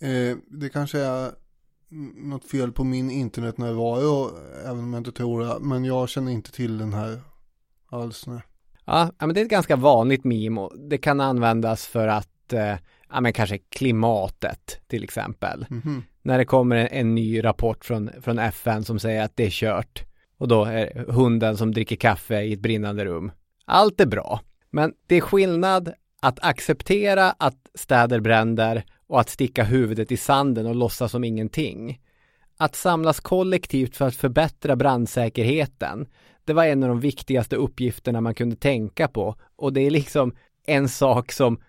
Eh, 0.00 0.36
det 0.60 0.68
kanske 0.68 0.98
är 0.98 1.30
något 2.16 2.44
fel 2.44 2.72
på 2.72 2.84
min 2.84 3.10
internetnärvaro, 3.10 4.30
även 4.64 4.78
om 4.78 4.92
jag 4.92 5.00
inte 5.00 5.12
tror 5.12 5.40
det. 5.40 5.56
Men 5.60 5.84
jag 5.84 6.08
känner 6.08 6.32
inte 6.32 6.52
till 6.52 6.78
den 6.78 6.92
här 6.92 7.20
alls. 7.90 8.26
Nej. 8.26 8.40
Ja, 8.84 9.10
men 9.18 9.34
det 9.34 9.40
är 9.40 9.44
ett 9.44 9.50
ganska 9.50 9.76
vanligt 9.76 10.24
meme 10.24 10.60
och 10.60 10.78
det 10.78 10.98
kan 10.98 11.20
användas 11.20 11.86
för 11.86 12.08
att, 12.08 12.52
eh, 12.52 12.76
ja 13.10 13.20
men 13.20 13.32
kanske 13.32 13.58
klimatet 13.58 14.80
till 14.86 15.04
exempel. 15.04 15.66
Mm 15.70 15.82
-hmm. 15.82 16.02
När 16.24 16.38
det 16.38 16.44
kommer 16.44 16.76
en, 16.76 16.86
en, 16.86 17.14
ny 17.14 17.44
rapport 17.44 17.84
från, 17.84 18.10
från 18.20 18.38
FN 18.38 18.84
som 18.84 18.98
säger 18.98 19.24
att 19.24 19.36
det 19.36 19.46
är 19.46 19.50
kört. 19.50 20.04
Och 20.38 20.48
då 20.48 20.64
är 20.64 21.04
hunden 21.08 21.56
som 21.56 21.72
dricker 21.72 21.96
kaffe 21.96 22.42
i 22.42 22.52
ett 22.52 22.60
brinnande 22.60 23.04
rum. 23.04 23.32
Allt 23.64 24.00
är 24.00 24.06
bra. 24.06 24.40
Men 24.70 24.92
det 25.06 25.16
är 25.16 25.20
skillnad 25.20 25.92
att 26.20 26.44
acceptera 26.44 27.30
att 27.30 27.70
städer 27.74 28.20
bränder 28.20 28.84
och 29.06 29.20
att 29.20 29.28
sticka 29.28 29.64
huvudet 29.64 30.12
i 30.12 30.16
sanden 30.16 30.66
och 30.66 30.74
låtsas 30.74 31.12
som 31.12 31.24
ingenting. 31.24 32.00
Att 32.56 32.76
samlas 32.76 33.20
kollektivt 33.20 33.96
för 33.96 34.06
att 34.06 34.16
förbättra 34.16 34.76
brandsäkerheten, 34.76 36.06
det 36.44 36.52
var 36.52 36.64
en 36.64 36.82
av 36.82 36.88
de 36.88 37.00
viktigaste 37.00 37.56
uppgifterna 37.56 38.20
man 38.20 38.34
kunde 38.34 38.56
tänka 38.56 39.08
på. 39.08 39.36
Och 39.56 39.72
det 39.72 39.80
är 39.80 39.90
liksom 39.90 40.34
en 40.66 40.88
sak 40.88 41.32
som 41.32 41.60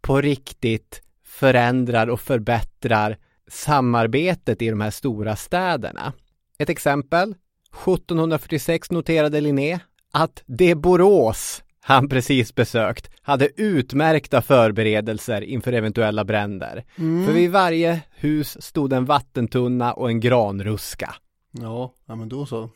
på 0.00 0.20
riktigt 0.20 1.02
förändrar 1.24 2.06
och 2.06 2.20
förbättrar 2.20 3.18
samarbetet 3.48 4.62
i 4.62 4.70
de 4.70 4.80
här 4.80 4.90
stora 4.90 5.36
städerna. 5.36 6.12
Ett 6.58 6.68
exempel 6.68 7.34
1746 7.72 8.90
noterade 8.90 9.40
Linné 9.40 9.78
att 10.12 10.42
det 10.46 10.74
Borås 10.74 11.62
han 11.80 12.08
precis 12.08 12.54
besökt 12.54 13.10
hade 13.22 13.48
utmärkta 13.56 14.42
förberedelser 14.42 15.40
inför 15.40 15.72
eventuella 15.72 16.24
bränder. 16.24 16.84
Mm. 16.98 17.26
För 17.26 17.32
vid 17.32 17.50
varje 17.50 18.00
hus 18.10 18.62
stod 18.62 18.92
en 18.92 19.04
vattentunna 19.04 19.92
och 19.92 20.08
en 20.08 20.20
granruska. 20.20 21.14
Ja, 21.50 21.92
ja 22.06 22.16
men 22.16 22.28
då 22.28 22.46
så. 22.46 22.70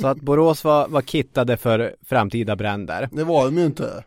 Så 0.00 0.06
att 0.06 0.20
Borås 0.20 0.64
var, 0.64 0.88
var 0.88 1.02
kittade 1.02 1.56
för 1.56 1.96
framtida 2.04 2.56
bränder. 2.56 3.08
Det 3.12 3.24
var 3.24 3.44
de 3.44 3.58
ju 3.58 3.66
inte. 3.66 4.04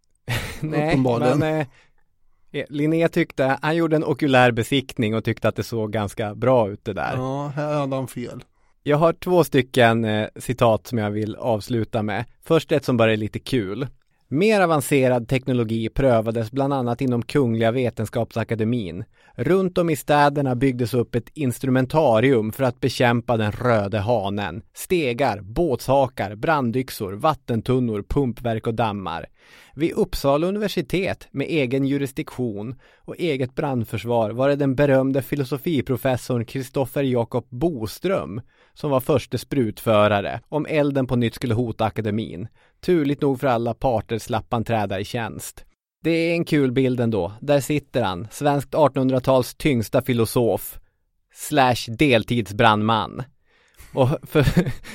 Nej, 0.60 0.96
men 0.96 1.42
eh, 1.42 1.66
Eh, 2.52 2.64
Linné 2.68 3.08
tyckte, 3.08 3.58
han 3.62 3.76
gjorde 3.76 3.96
en 3.96 4.04
okulär 4.04 4.50
besiktning 4.50 5.14
och 5.14 5.24
tyckte 5.24 5.48
att 5.48 5.56
det 5.56 5.62
såg 5.62 5.92
ganska 5.92 6.34
bra 6.34 6.70
ut 6.70 6.84
det 6.84 6.92
där. 6.92 7.12
Ja, 7.16 7.52
här 7.56 7.74
hade 7.74 7.96
han 7.96 8.08
fel. 8.08 8.44
Jag 8.82 8.96
har 8.96 9.12
två 9.12 9.44
stycken 9.44 10.04
eh, 10.04 10.28
citat 10.36 10.86
som 10.86 10.98
jag 10.98 11.10
vill 11.10 11.36
avsluta 11.36 12.02
med. 12.02 12.24
Först 12.44 12.72
ett 12.72 12.84
som 12.84 12.96
bara 12.96 13.12
är 13.12 13.16
lite 13.16 13.38
kul. 13.38 13.86
Mer 14.30 14.60
avancerad 14.60 15.28
teknologi 15.28 15.88
prövades 15.88 16.50
bland 16.50 16.72
annat 16.72 17.00
inom 17.00 17.22
Kungliga 17.22 17.70
Vetenskapsakademin. 17.72 19.04
Runt 19.34 19.78
om 19.78 19.90
i 19.90 19.96
städerna 19.96 20.54
byggdes 20.54 20.94
upp 20.94 21.14
ett 21.14 21.30
instrumentarium 21.34 22.52
för 22.52 22.64
att 22.64 22.80
bekämpa 22.80 23.36
den 23.36 23.52
röde 23.52 23.98
hanen. 23.98 24.62
Stegar, 24.74 25.40
båtshakar, 25.40 26.34
brandyxor, 26.34 27.12
vattentunnor, 27.12 28.04
pumpverk 28.08 28.66
och 28.66 28.74
dammar. 28.74 29.26
Vid 29.74 29.92
Uppsala 29.92 30.46
universitet 30.46 31.28
med 31.30 31.46
egen 31.46 31.84
jurisdiktion 31.84 32.74
och 33.04 33.16
eget 33.18 33.54
brandförsvar 33.54 34.30
var 34.30 34.48
det 34.48 34.56
den 34.56 34.74
berömde 34.74 35.22
filosofiprofessorn 35.22 36.44
Kristoffer 36.44 37.02
Jakob 37.02 37.46
Boström 37.50 38.40
som 38.80 38.90
var 38.90 39.00
förste 39.00 39.38
sprutförare 39.38 40.40
om 40.48 40.66
elden 40.66 41.06
på 41.06 41.16
nytt 41.16 41.34
skulle 41.34 41.54
hota 41.54 41.84
akademin. 41.84 42.48
Turligt 42.80 43.22
nog 43.22 43.40
för 43.40 43.46
alla 43.46 43.74
parter 43.74 44.18
slapp 44.18 44.46
han 44.50 44.64
träda 44.64 45.00
i 45.00 45.04
tjänst. 45.04 45.64
Det 46.04 46.10
är 46.10 46.32
en 46.32 46.44
kul 46.44 46.72
bild 46.72 47.00
ändå. 47.00 47.32
Där 47.40 47.60
sitter 47.60 48.02
han, 48.02 48.28
svenskt 48.30 48.74
1800-tals 48.74 49.54
tyngsta 49.54 50.02
filosof 50.02 50.78
slash 51.34 51.96
deltidsbrandman 51.98 53.22
och 53.94 54.08
för, 54.22 54.42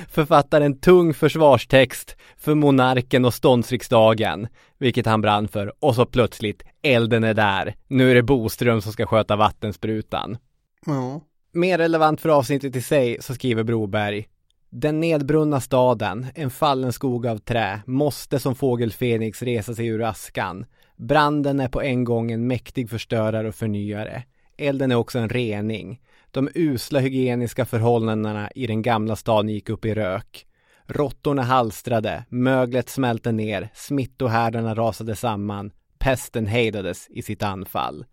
författar 0.09 0.61
en 0.61 0.79
tung 0.79 1.13
försvarstext 1.13 2.15
för 2.37 2.55
monarken 2.55 3.25
och 3.25 3.33
ståndsriksdagen, 3.33 4.47
vilket 4.77 5.05
han 5.05 5.21
brann 5.21 5.47
för, 5.47 5.73
och 5.79 5.95
så 5.95 6.05
plötsligt, 6.05 6.63
elden 6.81 7.23
är 7.23 7.33
där. 7.33 7.75
Nu 7.87 8.11
är 8.11 8.15
det 8.15 8.23
Boström 8.23 8.81
som 8.81 8.91
ska 8.91 9.05
sköta 9.05 9.35
vattensprutan. 9.35 10.37
Ja. 10.85 11.21
Mer 11.55 11.77
relevant 11.77 12.21
för 12.21 12.29
avsnittet 12.29 12.75
i 12.75 12.81
sig 12.81 13.17
så 13.19 13.33
skriver 13.33 13.63
Broberg 13.63 14.27
den 14.75 14.99
nedbrunna 14.99 15.61
staden, 15.61 16.27
en 16.35 16.49
fallen 16.49 16.93
skog 16.93 17.27
av 17.27 17.37
trä, 17.37 17.81
måste 17.85 18.39
som 18.39 18.55
fågel 18.55 18.91
Fenix 18.91 19.41
resa 19.41 19.75
sig 19.75 19.87
ur 19.87 20.03
askan. 20.03 20.65
Branden 20.97 21.59
är 21.59 21.67
på 21.67 21.81
en 21.81 22.03
gång 22.03 22.31
en 22.31 22.47
mäktig 22.47 22.89
förstörare 22.89 23.47
och 23.47 23.55
förnyare. 23.55 24.23
Elden 24.57 24.91
är 24.91 24.95
också 24.95 25.19
en 25.19 25.29
rening. 25.29 26.01
De 26.31 26.49
usla 26.55 26.99
hygieniska 26.99 27.65
förhållandena 27.65 28.51
i 28.55 28.67
den 28.67 28.81
gamla 28.81 29.15
staden 29.15 29.49
gick 29.49 29.69
upp 29.69 29.85
i 29.85 29.93
rök. 29.93 30.45
Råttorna 30.87 31.41
halstrade, 31.41 32.25
möglet 32.29 32.89
smälte 32.89 33.31
ner, 33.31 33.69
smittohärdarna 33.73 34.75
rasade 34.75 35.15
samman, 35.15 35.71
pesten 35.99 36.45
hejdades 36.45 37.07
i 37.09 37.21
sitt 37.21 37.43
anfall. 37.43 38.05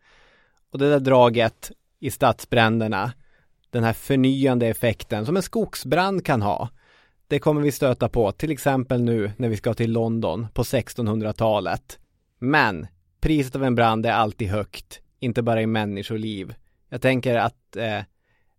Och 0.73 0.79
det 0.79 0.91
där 0.91 1.01
draget 1.01 1.73
i 2.01 2.11
stadsbränderna, 2.11 3.13
den 3.71 3.85
här 3.85 3.93
förnyande 3.93 4.67
effekten 4.67 5.27
som 5.27 5.37
en 5.37 5.43
skogsbrand 5.43 6.25
kan 6.25 6.43
ha, 6.43 6.69
det 7.29 7.39
kommer 7.39 7.61
vi 7.61 7.73
stöta 7.73 8.09
på, 8.09 8.33
till 8.33 8.51
exempel 8.51 9.03
nu 9.03 9.33
när 9.37 9.49
vi 9.49 9.57
ska 9.57 9.75
till 9.75 9.93
London 9.93 10.47
på 10.55 10.63
1600-talet. 10.63 11.99
Men 12.39 12.87
priset 13.21 13.57
av 13.57 13.65
en 13.65 13.75
brand 13.75 14.07
är 14.07 14.13
alltid 14.13 14.49
högt, 14.49 15.01
inte 15.19 15.43
bara 15.43 15.63
i 15.63 15.67
människoliv. 15.67 16.55
Jag 16.89 17.03
tänker 17.03 17.37
att 17.37 17.77
eh, 17.77 18.01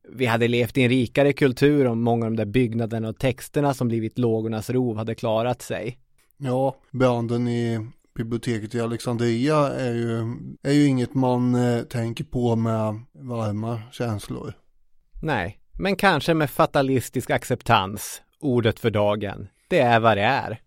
vi 0.10 0.26
hade 0.26 0.48
levt 0.48 0.78
i 0.78 0.84
en 0.84 0.90
rikare 0.90 1.34
kultur 1.34 1.88
om 1.88 2.02
många 2.02 2.26
av 2.26 2.32
de 2.32 2.38
där 2.38 2.52
byggnaderna 2.52 3.10
och 3.10 3.20
texterna 3.20 3.74
som 3.74 3.88
blivit 3.88 4.18
lågornas 4.18 4.70
rov 4.70 4.98
hade 4.98 5.16
klarat 5.16 5.62
sig. 5.62 5.98
Ja, 6.38 6.76
branden 6.92 7.48
i 7.48 7.88
biblioteket 8.16 8.76
i 8.76 8.82
Alexandria 8.82 9.58
är 9.58 9.94
ju, 9.94 10.36
är 10.64 10.74
ju 10.74 10.86
inget 10.86 11.14
man 11.14 11.56
eh, 11.56 11.84
tänker 11.84 12.24
på 12.24 12.56
med 12.56 13.02
varma 13.12 13.82
känslor. 13.92 14.54
Nej, 15.24 15.60
men 15.80 15.96
kanske 15.96 16.34
med 16.34 16.50
fatalistisk 16.50 17.30
acceptans, 17.30 18.22
ordet 18.40 18.80
för 18.80 18.90
dagen. 18.90 19.48
Det 19.68 19.80
är 19.80 20.00
vad 20.00 20.18
det 20.18 20.24
är. 20.24 20.62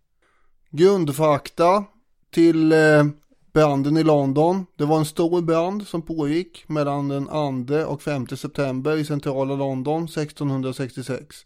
Grundfakta 0.71 1.85
till 2.31 2.73
eh, 2.73 3.05
branden 3.53 3.97
i 3.97 4.03
London. 4.03 4.67
Det 4.77 4.85
var 4.85 4.99
en 4.99 5.05
stor 5.05 5.43
brand 5.43 5.87
som 5.87 6.03
pågick 6.03 6.65
mellan 6.69 7.09
den 7.09 7.27
2 7.67 7.75
och 7.87 8.03
5 8.03 8.27
september 8.27 8.97
i 8.97 9.05
centrala 9.05 9.55
London 9.55 10.05
1666. 10.05 11.37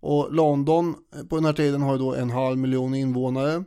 Och 0.00 0.34
London 0.34 0.94
eh, 1.14 1.24
på 1.24 1.36
den 1.36 1.44
här 1.44 1.52
tiden 1.52 1.82
har 1.82 1.98
då 1.98 2.14
en 2.14 2.30
halv 2.30 2.58
miljon 2.58 2.94
invånare. 2.94 3.64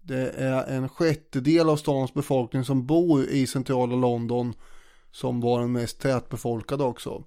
Det 0.00 0.30
är 0.30 0.76
en 0.76 0.88
sjättedel 0.88 1.68
av 1.68 1.76
stans 1.76 2.14
befolkning 2.14 2.64
som 2.64 2.86
bor 2.86 3.24
i 3.24 3.46
centrala 3.46 3.96
London 3.96 4.54
som 5.10 5.40
var 5.40 5.60
den 5.60 5.72
mest 5.72 6.00
tätbefolkade 6.00 6.84
också. 6.84 7.24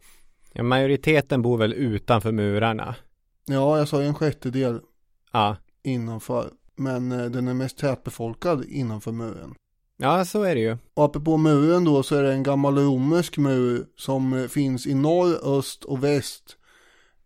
Ja, 0.54 0.64
majoriteten 0.64 1.42
bor 1.42 1.58
väl 1.58 1.74
utanför 1.74 2.32
murarna. 2.32 2.96
Ja, 3.46 3.78
jag 3.78 3.88
sa 3.88 4.02
ju 4.02 4.08
en 4.08 4.14
sjättedel 4.14 4.80
Ja, 5.32 5.56
innanför. 5.84 6.50
Men 6.76 7.12
eh, 7.12 7.26
den 7.26 7.48
är 7.48 7.54
mest 7.54 7.78
tätbefolkad 7.78 8.66
innanför 8.66 9.12
muren. 9.12 9.56
ja 9.98 10.26
så 10.26 10.44
är 10.44 10.56
det 10.56 10.62
ju. 10.62 10.78
Och 10.94 11.06
uppe 11.06 11.20
på 11.20 11.38
muren 11.38 11.86
då 11.86 12.04
så 12.04 12.16
är 12.16 12.24
det 12.24 12.34
en 12.34 12.44
gammal 12.44 12.78
romersk 12.78 13.38
mur 13.38 13.86
som 13.98 14.34
eh, 14.34 14.48
finns 14.48 14.88
i 14.88 14.94
norr, 14.94 15.58
öst 15.60 15.84
och 15.84 16.04
väst 16.04 16.58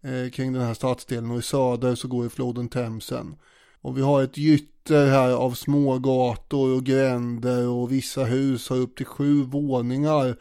eh, 0.04 0.32
kring 0.32 0.54
den 0.54 0.62
här 0.62 0.74
stadsdelen 0.74 1.32
och 1.32 1.40
i 1.40 1.42
söder 1.42 1.96
så 1.96 2.08
går 2.08 2.30
floden 2.30 2.70
Themsen. 2.70 3.36
Och 3.82 3.98
vi 3.98 4.02
har 4.02 4.24
ett 4.24 4.38
gytter 4.38 5.08
här 5.08 5.32
av 5.32 5.52
små 5.52 6.00
gator 6.00 6.76
och 6.76 6.84
gränder 6.84 7.68
och 7.68 7.92
vissa 7.92 8.24
hus 8.24 8.70
har 8.70 8.78
upp 8.78 8.98
till 8.98 9.06
sju 9.06 9.44
våningar. 9.44 10.36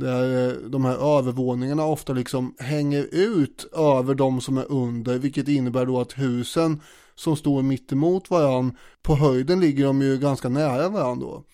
Där 0.00 0.48
eh, 0.48 0.54
de 0.70 0.84
här 0.84 1.18
övervåningarna 1.18 1.84
ofta 1.84 2.12
liksom 2.12 2.54
hänger 2.58 3.06
ut 3.12 3.66
över 3.76 4.14
de 4.14 4.40
som 4.40 4.58
är 4.58 4.72
under 4.72 5.18
vilket 5.18 5.48
innebär 5.48 5.86
då 5.86 6.00
att 6.00 6.18
husen 6.18 6.80
som 7.14 7.36
står 7.36 7.62
mitt 7.62 7.92
emot 7.92 8.30
varann 8.30 8.76
på 9.02 9.14
höjden 9.14 9.60
ligger 9.60 9.84
de 9.84 10.02
ju 10.02 10.18
ganska 10.18 10.48
nära 10.48 10.88
varandra 10.88 11.26
då. 11.26 11.44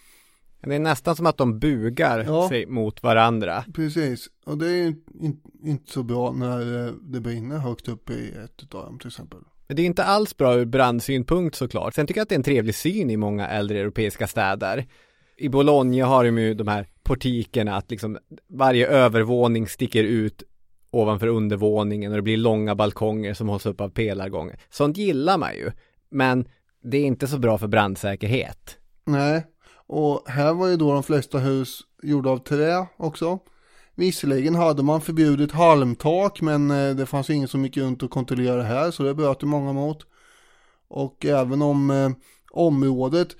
Det 0.62 0.74
är 0.74 0.78
nästan 0.78 1.16
som 1.16 1.26
att 1.26 1.36
de 1.36 1.58
bugar 1.58 2.24
Ja. 2.24 2.48
sig 2.48 2.66
mot 2.66 3.02
varandra. 3.02 3.64
Precis, 3.74 4.28
och 4.46 4.58
det 4.58 4.66
är 4.66 4.74
ju 4.74 4.94
in, 5.20 5.40
inte 5.64 5.92
så 5.92 6.02
bra 6.02 6.32
när 6.32 6.86
eh, 6.86 6.92
det 7.02 7.20
brinner 7.20 7.58
högt 7.58 7.88
upp 7.88 8.10
i 8.10 8.30
ett 8.44 8.74
av 8.74 8.84
dem 8.84 8.98
till 8.98 9.08
exempel. 9.08 9.38
Men 9.68 9.76
Det 9.76 9.82
är 9.82 9.86
inte 9.86 10.04
alls 10.04 10.36
bra 10.36 10.54
ur 10.54 10.64
brandsynpunkt 10.64 11.56
såklart. 11.56 11.94
Sen 11.94 12.06
tycker 12.06 12.18
jag 12.20 12.22
att 12.22 12.28
det 12.28 12.34
är 12.34 12.38
en 12.38 12.42
trevlig 12.42 12.74
syn 12.74 13.10
i 13.10 13.16
många 13.16 13.48
äldre 13.48 13.78
europeiska 13.80 14.26
städer. 14.26 14.86
I 15.36 15.48
Bologna 15.48 16.06
har 16.06 16.24
de 16.24 16.38
ju 16.38 16.54
de 16.54 16.68
här 16.68 16.86
portikerna 17.02 17.76
att 17.76 17.90
liksom 17.90 18.18
varje 18.48 18.88
övervåning 18.88 19.68
sticker 19.68 20.04
ut 20.04 20.42
ovanför 20.90 21.26
undervåningen 21.26 22.12
och 22.12 22.16
det 22.16 22.22
blir 22.22 22.36
långa 22.36 22.74
balkonger 22.74 23.34
som 23.34 23.48
hålls 23.48 23.66
upp 23.66 23.80
av 23.80 23.88
pelargångar. 23.88 24.60
Sånt 24.70 24.96
gillar 24.96 25.38
man 25.38 25.54
ju. 25.54 25.70
Men 26.10 26.48
det 26.82 26.98
är 26.98 27.04
inte 27.04 27.26
så 27.26 27.38
bra 27.38 27.58
för 27.58 27.66
brandsäkerhet. 27.66 28.78
Nej, 29.04 29.46
och 29.86 30.22
här 30.26 30.52
var 30.52 30.68
ju 30.68 30.76
då 30.76 30.92
de 30.92 31.02
flesta 31.02 31.38
hus 31.38 31.80
gjorda 32.02 32.30
av 32.30 32.38
trä 32.38 32.86
också. 32.96 33.38
Visserligen 33.94 34.54
hade 34.54 34.82
man 34.82 35.00
förbjudit 35.00 35.52
halmtak 35.52 36.40
men 36.40 36.70
eh, 36.70 36.96
det 36.96 37.06
fanns 37.06 37.30
ingen 37.30 37.48
som 37.48 37.64
gick 37.64 37.76
runt 37.76 38.02
och 38.02 38.10
kontrollerade 38.10 38.62
här 38.62 38.90
så 38.90 39.02
det 39.02 39.14
bröt 39.14 39.42
ju 39.42 39.46
många 39.46 39.72
mot. 39.72 40.06
Och 40.88 41.26
även 41.26 41.62
om 41.62 41.90
eh, 41.90 42.10
området 42.50 43.36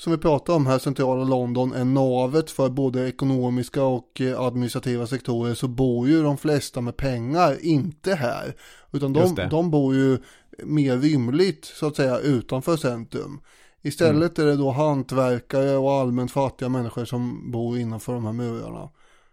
som 0.00 0.12
vi 0.12 0.18
pratar 0.18 0.54
om 0.54 0.66
här, 0.66 0.78
centrala 0.78 1.24
London, 1.24 1.72
är 1.72 1.84
navet 1.84 2.50
för 2.50 2.68
både 2.68 3.08
ekonomiska 3.08 3.84
och 3.84 4.20
eh, 4.20 4.40
administrativa 4.40 5.06
sektorer 5.06 5.54
så 5.54 5.68
bor 5.68 6.08
ju 6.08 6.22
de 6.22 6.38
flesta 6.38 6.80
med 6.80 6.96
pengar 6.96 7.64
inte 7.64 8.14
här. 8.14 8.56
Utan 8.92 9.12
de, 9.12 9.34
de 9.50 9.70
bor 9.70 9.94
ju 9.94 10.18
mer 10.64 10.96
rymligt 10.96 11.64
så 11.64 11.86
att 11.86 11.96
säga 11.96 12.18
utanför 12.18 12.76
centrum. 12.76 13.40
Istället 13.82 14.38
är 14.38 14.46
det 14.46 14.56
då 14.56 14.70
hantverkare 14.70 15.76
och 15.76 15.92
allmänt 15.92 16.32
fattiga 16.32 16.68
människor 16.68 17.04
som 17.04 17.50
bor 17.50 17.78
innanför 17.78 18.12
de 18.12 18.24
här 18.24 18.32
murarna. 18.32 18.88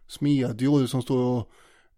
Smedjor 0.07 0.85
som 0.85 1.01
står 1.01 1.23
och 1.23 1.49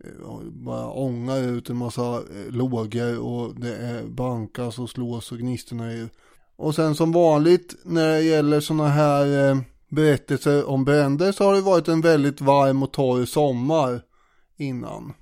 eh, 0.03 0.41
bara 0.51 0.89
ångar 0.89 1.39
ut 1.39 1.69
en 1.69 1.77
massa 1.77 2.15
eh, 2.15 2.51
lågor 2.51 3.19
och 3.19 3.59
det 3.59 3.75
är 3.75 4.03
bankas 4.03 4.79
och 4.79 4.89
slås 4.89 5.31
och 5.31 5.37
gnistorna 5.37 5.91
är 5.91 6.09
och 6.59 6.75
sen 6.75 6.95
som 6.95 7.11
vanligt 7.11 7.75
när 7.83 8.07
det 8.07 8.21
gäller 8.21 8.59
sådana 8.59 8.87
här 8.87 9.49
eh, 9.49 9.57
berättelser 9.89 10.69
om 10.69 10.85
bränder 10.85 11.31
så 11.31 11.43
har 11.43 11.53
det 11.53 11.61
varit 11.61 11.87
en 11.87 12.01
väldigt 12.01 12.41
varm 12.41 12.83
och 12.83 12.93
torr 12.93 13.25
sommar 13.25 14.01
innan. 14.57 15.13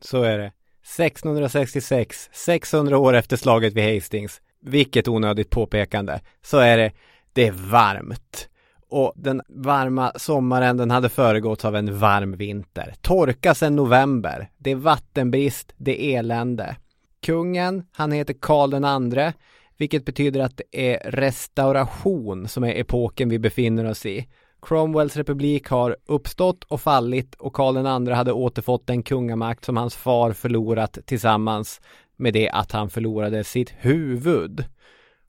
Så 0.00 0.22
är 0.22 0.38
det. 0.38 0.52
1666, 0.82 2.30
600 2.32 2.98
år 2.98 3.12
efter 3.14 3.36
slaget 3.36 3.74
vid 3.74 3.94
Hastings. 3.94 4.40
Vilket 4.62 5.08
onödigt 5.08 5.50
påpekande. 5.50 6.20
Så 6.42 6.58
är 6.58 6.78
det. 6.78 6.92
Det 7.32 7.46
är 7.46 7.52
varmt. 7.52 8.48
Och 8.88 9.12
den 9.16 9.42
varma 9.48 10.12
sommaren 10.16 10.76
den 10.76 10.90
hade 10.90 11.08
föregåtts 11.08 11.64
av 11.64 11.76
en 11.76 11.98
varm 11.98 12.36
vinter. 12.36 12.94
Torka 13.00 13.54
sedan 13.54 13.76
november. 13.76 14.50
Det 14.58 14.70
är 14.70 14.76
vattenbrist, 14.76 15.72
det 15.76 16.04
är 16.04 16.18
elände. 16.18 16.76
Kungen, 17.22 17.86
han 17.92 18.12
heter 18.12 18.34
Karl 18.40 18.70
den 18.70 18.84
andre, 18.84 19.32
vilket 19.80 20.04
betyder 20.04 20.40
att 20.40 20.56
det 20.56 20.92
är 20.92 21.10
restauration 21.10 22.48
som 22.48 22.64
är 22.64 22.74
epoken 22.74 23.28
vi 23.28 23.38
befinner 23.38 23.84
oss 23.84 24.06
i. 24.06 24.28
Cromwells 24.62 25.16
republik 25.16 25.68
har 25.68 25.96
uppstått 26.06 26.64
och 26.64 26.80
fallit 26.80 27.34
och 27.34 27.52
Karl 27.52 28.06
II 28.06 28.14
hade 28.14 28.32
återfått 28.32 28.86
den 28.86 29.02
kungamakt 29.02 29.64
som 29.64 29.76
hans 29.76 29.96
far 29.96 30.32
förlorat 30.32 30.98
tillsammans 31.06 31.80
med 32.16 32.32
det 32.32 32.50
att 32.50 32.72
han 32.72 32.90
förlorade 32.90 33.44
sitt 33.44 33.70
huvud. 33.78 34.64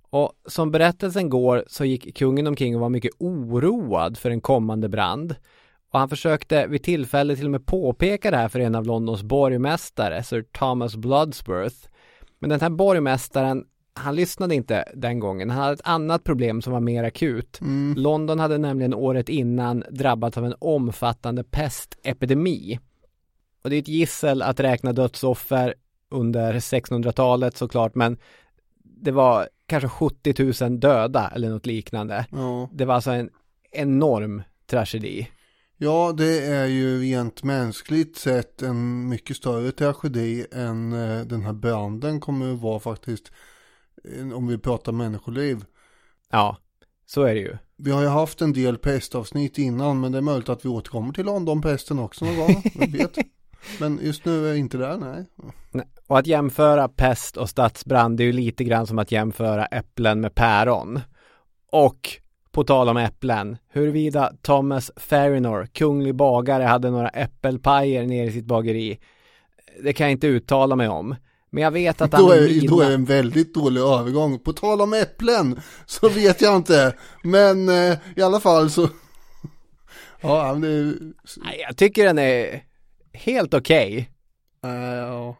Och 0.09 0.31
som 0.47 0.71
berättelsen 0.71 1.29
går 1.29 1.63
så 1.67 1.85
gick 1.85 2.17
kungen 2.17 2.47
omkring 2.47 2.75
och 2.75 2.81
var 2.81 2.89
mycket 2.89 3.11
oroad 3.19 4.17
för 4.17 4.29
en 4.29 4.41
kommande 4.41 4.89
brand. 4.89 5.35
Och 5.91 5.99
han 5.99 6.09
försökte 6.09 6.67
vid 6.67 6.83
tillfälle 6.83 7.35
till 7.35 7.45
och 7.45 7.51
med 7.51 7.65
påpeka 7.65 8.31
det 8.31 8.37
här 8.37 8.49
för 8.49 8.59
en 8.59 8.75
av 8.75 8.85
Londons 8.85 9.23
borgmästare, 9.23 10.23
Sir 10.23 10.45
Thomas 10.51 10.95
Blodsworth. 10.95 11.77
Men 12.39 12.49
den 12.49 12.59
här 12.59 12.69
borgmästaren, 12.69 13.65
han 13.93 14.15
lyssnade 14.15 14.55
inte 14.55 14.85
den 14.93 15.19
gången. 15.19 15.49
Han 15.49 15.59
hade 15.59 15.73
ett 15.73 15.81
annat 15.83 16.23
problem 16.23 16.61
som 16.61 16.73
var 16.73 16.79
mer 16.79 17.03
akut. 17.03 17.59
London 17.95 18.39
hade 18.39 18.57
nämligen 18.57 18.93
året 18.93 19.29
innan 19.29 19.83
drabbats 19.89 20.37
av 20.37 20.45
en 20.45 20.55
omfattande 20.59 21.43
pestepidemi. 21.43 22.79
Och 23.63 23.69
det 23.69 23.75
är 23.75 23.79
ett 23.79 23.87
gissel 23.87 24.41
att 24.41 24.59
räkna 24.59 24.93
dödsoffer 24.93 25.73
under 26.09 26.53
1600-talet 26.53 27.57
såklart, 27.57 27.95
men 27.95 28.17
det 28.83 29.11
var 29.11 29.49
kanske 29.65 29.89
70 29.89 30.63
000 30.63 30.79
döda 30.79 31.31
eller 31.35 31.49
något 31.49 31.65
liknande. 31.65 32.25
Ja. 32.31 32.69
Det 32.73 32.85
var 32.85 32.95
alltså 32.95 33.11
en 33.11 33.29
enorm 33.71 34.43
tragedi. 34.65 35.27
Ja, 35.77 36.13
det 36.17 36.45
är 36.45 36.65
ju 36.65 37.01
rent 37.01 37.43
mänskligt 37.43 38.17
sett 38.17 38.61
en 38.61 39.09
mycket 39.09 39.37
större 39.37 39.71
tragedi 39.71 40.45
än 40.51 40.93
eh, 40.93 41.21
den 41.21 41.41
här 41.41 41.53
branden 41.53 42.19
kommer 42.19 42.53
att 42.53 42.61
vara 42.61 42.79
faktiskt. 42.79 43.31
Eh, 44.03 44.37
Om 44.37 44.47
vi 44.47 44.57
pratar 44.57 44.91
människoliv. 44.91 45.65
Ja, 46.31 46.57
så 47.05 47.23
är 47.23 47.33
det 47.33 47.41
ju. 47.41 47.57
Vi 47.77 47.91
har 47.91 48.01
ju 48.01 48.07
haft 48.07 48.41
en 48.41 48.53
del 48.53 48.77
pestavsnitt 48.77 49.57
innan, 49.57 49.99
men 49.99 50.11
det 50.11 50.17
är 50.17 50.21
möjligt 50.21 50.49
att 50.49 50.65
vi 50.65 50.69
återkommer 50.69 51.13
till 51.13 51.25
Londonpesten 51.25 51.99
också 51.99 52.25
någon 52.25 52.35
gång. 52.35 52.63
Vet. 52.91 53.17
Men 53.79 53.99
just 54.01 54.25
nu 54.25 54.43
är 54.45 54.47
jag 54.47 54.57
inte 54.57 54.77
där. 54.77 54.97
Nej. 54.97 55.25
Och 56.07 56.19
att 56.19 56.27
jämföra 56.27 56.87
pest 56.87 57.37
och 57.37 57.49
stadsbrand 57.49 58.17
det 58.17 58.23
är 58.23 58.25
ju 58.25 58.31
lite 58.31 58.63
grann 58.63 58.87
som 58.87 58.99
att 58.99 59.11
jämföra 59.11 59.65
äpplen 59.65 60.21
med 60.21 60.35
päron. 60.35 60.99
Och 61.71 62.09
på 62.51 62.63
tal 62.63 62.89
om 62.89 62.97
äpplen, 62.97 63.57
huruvida 63.69 64.33
Thomas 64.41 64.91
Farinor, 64.95 65.65
kunglig 65.65 66.15
bagare, 66.15 66.63
hade 66.63 66.91
några 66.91 67.09
äppelpajer 67.09 68.07
nere 68.07 68.25
i 68.25 68.31
sitt 68.31 68.45
bageri, 68.45 68.99
det 69.83 69.93
kan 69.93 70.05
jag 70.05 70.11
inte 70.11 70.27
uttala 70.27 70.75
mig 70.75 70.87
om. 70.87 71.15
Men 71.51 71.63
jag 71.63 71.71
vet 71.71 72.01
att 72.01 72.13
han 72.13 72.21
Då 72.21 72.31
är, 72.31 72.41
vid 72.41 72.69
då 72.69 72.81
är 72.81 72.87
det 72.87 72.93
en 72.93 73.05
väldigt 73.05 73.53
dålig 73.53 73.81
övergång. 73.81 74.39
På 74.39 74.53
tal 74.53 74.81
om 74.81 74.93
äpplen 74.93 75.61
så 75.85 76.09
vet 76.09 76.41
jag 76.41 76.55
inte. 76.55 76.95
Men 77.23 77.69
eh, 77.69 77.97
i 78.15 78.21
alla 78.21 78.39
fall 78.39 78.69
så. 78.69 78.89
Ja, 80.23 80.53
men 80.53 80.61
det. 80.61 80.95
Nej, 81.43 81.65
jag 81.67 81.77
tycker 81.77 82.05
den 82.05 82.19
är 82.19 82.63
helt 83.13 83.53
okej. 83.53 84.09
äh, 84.63 84.71
ja. 84.71 85.37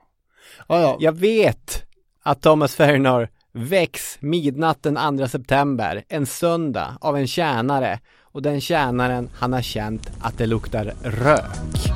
Ja, 0.67 0.81
ja. 0.81 0.97
Jag 0.99 1.17
vet 1.17 1.83
att 2.23 2.41
Thomas 2.41 2.75
Farinor 2.75 3.29
väcks 3.53 4.17
midnatt 4.19 4.83
den 4.83 5.17
2 5.17 5.27
september, 5.27 6.03
en 6.07 6.25
söndag, 6.25 6.97
av 7.01 7.17
en 7.17 7.27
tjänare 7.27 7.99
och 8.21 8.41
den 8.41 8.61
tjänaren 8.61 9.29
han 9.33 9.53
har 9.53 9.61
känt 9.61 10.11
att 10.21 10.37
det 10.37 10.45
luktar 10.45 10.93
rök. 11.03 11.91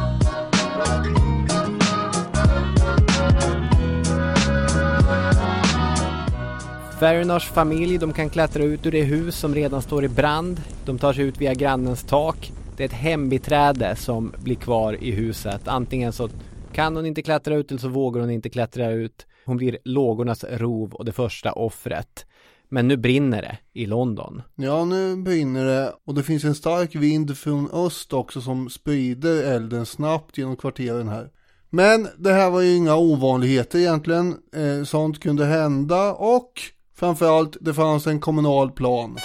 Farinors 6.99 7.49
familj, 7.49 7.97
de 7.97 8.13
kan 8.13 8.29
klättra 8.29 8.63
ut 8.63 8.85
ur 8.85 8.91
det 8.91 9.03
hus 9.03 9.35
som 9.35 9.55
redan 9.55 9.81
står 9.81 10.05
i 10.05 10.07
brand. 10.07 10.61
De 10.85 10.99
tar 10.99 11.13
sig 11.13 11.23
ut 11.23 11.41
via 11.41 11.53
grannens 11.53 12.03
tak. 12.03 12.51
Det 12.77 12.83
är 12.83 12.87
ett 12.87 12.93
hembiträde 12.93 13.95
som 13.95 14.33
blir 14.43 14.55
kvar 14.55 15.03
i 15.03 15.11
huset. 15.11 15.67
Antingen 15.67 16.13
så 16.13 16.29
kan 16.73 16.95
hon 16.95 17.05
inte 17.05 17.21
klättra 17.21 17.55
ut 17.55 17.71
eller 17.71 17.81
så 17.81 17.87
vågar 17.87 18.21
hon 18.21 18.29
inte 18.29 18.49
klättra 18.49 18.91
ut. 18.91 19.25
Hon 19.45 19.57
blir 19.57 19.77
lågornas 19.83 20.43
rov 20.43 20.93
och 20.93 21.05
det 21.05 21.11
första 21.11 21.51
offret. 21.51 22.25
Men 22.69 22.87
nu 22.87 22.97
brinner 22.97 23.41
det 23.41 23.57
i 23.73 23.85
London. 23.85 24.41
Ja, 24.55 24.85
nu 24.85 25.15
brinner 25.15 25.65
det 25.65 25.93
och 26.05 26.15
det 26.15 26.23
finns 26.23 26.43
en 26.43 26.55
stark 26.55 26.95
vind 26.95 27.37
från 27.37 27.69
öst 27.71 28.13
också 28.13 28.41
som 28.41 28.69
sprider 28.69 29.43
elden 29.43 29.85
snabbt 29.85 30.37
genom 30.37 30.55
kvarteren 30.55 31.07
här. 31.07 31.29
Men 31.69 32.07
det 32.17 32.33
här 32.33 32.49
var 32.49 32.61
ju 32.61 32.75
inga 32.75 32.95
ovanligheter 32.95 33.79
egentligen. 33.79 34.35
Eh, 34.55 34.83
sånt 34.83 35.19
kunde 35.19 35.45
hända 35.45 36.13
och 36.13 36.51
framförallt 36.95 37.57
det 37.61 37.73
fanns 37.73 38.07
en 38.07 38.19
kommunal 38.19 38.71
plan. 38.71 39.17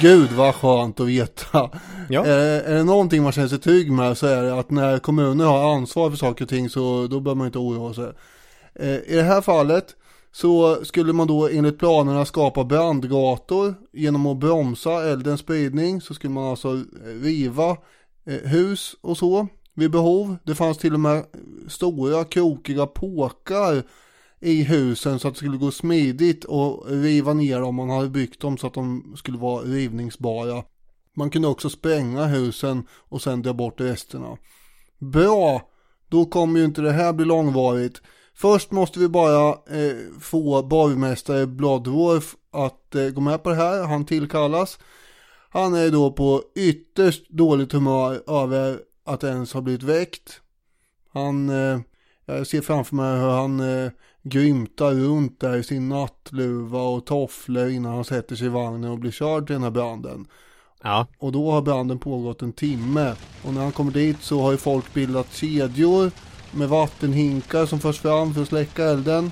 Gud 0.00 0.32
vad 0.32 0.54
skönt 0.54 1.00
att 1.00 1.06
veta. 1.06 1.70
Ja. 2.08 2.26
Eh, 2.26 2.70
är 2.70 2.74
det 2.74 2.84
någonting 2.84 3.22
man 3.22 3.32
känner 3.32 3.48
sig 3.48 3.58
trygg 3.58 3.92
med 3.92 4.18
så 4.18 4.26
är 4.26 4.42
det 4.42 4.58
att 4.58 4.70
när 4.70 4.98
kommuner 4.98 5.44
har 5.44 5.74
ansvar 5.74 6.10
för 6.10 6.16
saker 6.16 6.44
och 6.44 6.48
ting 6.48 6.70
så 6.70 7.06
då 7.06 7.20
behöver 7.20 7.38
man 7.38 7.46
inte 7.46 7.58
oroa 7.58 7.94
sig. 7.94 8.12
Eh, 8.74 9.12
I 9.12 9.16
det 9.16 9.22
här 9.22 9.40
fallet 9.40 9.96
så 10.32 10.84
skulle 10.84 11.12
man 11.12 11.26
då 11.26 11.48
enligt 11.48 11.78
planerna 11.78 12.24
skapa 12.24 12.64
brandgator 12.64 13.74
genom 13.92 14.26
att 14.26 14.36
bromsa 14.36 15.10
eldens 15.10 15.40
spridning 15.40 16.00
så 16.00 16.14
skulle 16.14 16.32
man 16.32 16.44
alltså 16.44 16.82
riva 17.22 17.70
eh, 18.26 18.50
hus 18.50 18.96
och 19.00 19.18
så 19.18 19.48
vid 19.74 19.90
behov. 19.90 20.36
Det 20.44 20.54
fanns 20.54 20.78
till 20.78 20.94
och 20.94 21.00
med 21.00 21.24
stora 21.68 22.24
krokiga 22.24 22.86
påkar 22.86 23.82
i 24.40 24.62
husen 24.62 25.18
så 25.18 25.28
att 25.28 25.34
det 25.34 25.38
skulle 25.38 25.56
gå 25.56 25.70
smidigt 25.70 26.44
och 26.44 26.86
riva 26.88 27.34
ner 27.34 27.60
dem. 27.60 27.74
man 27.74 27.90
hade 27.90 28.08
byggt 28.08 28.40
dem 28.40 28.58
så 28.58 28.66
att 28.66 28.74
de 28.74 29.14
skulle 29.16 29.38
vara 29.38 29.62
rivningsbara. 29.62 30.64
Man 31.16 31.30
kunde 31.30 31.48
också 31.48 31.70
spränga 31.70 32.24
husen 32.24 32.86
och 32.90 33.22
sen 33.22 33.42
dra 33.42 33.52
bort 33.52 33.80
resterna. 33.80 34.36
Bra, 34.98 35.68
då 36.08 36.24
kommer 36.24 36.58
ju 36.58 36.64
inte 36.64 36.80
det 36.80 36.92
här 36.92 37.12
bli 37.12 37.24
långvarigt. 37.24 38.02
Först 38.34 38.70
måste 38.70 38.98
vi 38.98 39.08
bara 39.08 39.48
eh, 39.50 39.96
få 40.20 40.62
borgmästare 40.62 41.46
Bloodworth 41.46 42.26
att 42.52 42.94
eh, 42.94 43.08
gå 43.08 43.20
med 43.20 43.42
på 43.42 43.50
det 43.50 43.56
här. 43.56 43.84
Han 43.84 44.06
tillkallas. 44.06 44.78
Han 45.50 45.74
är 45.74 45.90
då 45.90 46.12
på 46.12 46.42
ytterst 46.56 47.30
dåligt 47.30 47.72
humör 47.72 48.42
över 48.42 48.80
att 49.04 49.24
ens 49.24 49.52
ha 49.52 49.60
blivit 49.60 49.82
väckt. 49.82 50.40
Han, 51.12 51.48
eh, 51.48 51.80
jag 52.26 52.46
ser 52.46 52.60
framför 52.60 52.96
mig 52.96 53.18
hur 53.18 53.30
han 53.30 53.60
eh, 53.60 53.90
grymtar 54.28 54.92
runt 54.92 55.40
där 55.40 55.56
i 55.56 55.62
sin 55.62 55.88
nattluva 55.88 56.80
och 56.80 57.06
tofflor 57.06 57.68
innan 57.68 57.94
han 57.94 58.04
sätter 58.04 58.36
sig 58.36 58.46
i 58.46 58.50
vagnen 58.50 58.90
och 58.90 58.98
blir 58.98 59.10
körd 59.10 59.46
till 59.46 59.54
den 59.54 59.62
här 59.62 59.70
branden. 59.70 60.26
Ja, 60.82 61.06
Och 61.18 61.32
då 61.32 61.50
har 61.50 61.62
branden 61.62 61.98
pågått 61.98 62.42
en 62.42 62.52
timme. 62.52 63.14
Och 63.44 63.54
när 63.54 63.62
han 63.62 63.72
kommer 63.72 63.92
dit 63.92 64.16
så 64.20 64.42
har 64.42 64.52
ju 64.52 64.56
folk 64.56 64.94
bildat 64.94 65.32
kedjor 65.32 66.10
med 66.52 66.68
vattenhinkar 66.68 67.66
som 67.66 67.80
förs 67.80 67.98
fram 67.98 68.34
för 68.34 68.42
att 68.42 68.48
släcka 68.48 68.84
elden. 68.84 69.30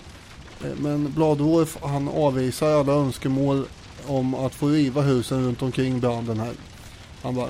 Eh, 0.64 0.70
Men 0.76 1.12
Bladworth 1.12 1.87
han 1.87 2.09
avvisar 2.09 2.80
alla 2.80 2.92
önskemål 2.92 3.64
om 4.07 4.35
att 4.35 4.54
få 4.54 4.68
riva 4.68 5.02
husen 5.02 5.44
runt 5.44 5.62
omkring 5.62 6.00
branden 6.00 6.40
här. 6.40 6.52
Han 7.22 7.35
bara 7.35 7.48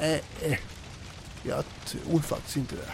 Nej, 0.00 0.22
eh, 0.42 0.58
jag 1.42 1.64
tror 1.86 2.18
faktiskt 2.18 2.56
inte 2.56 2.74
det. 2.74 2.92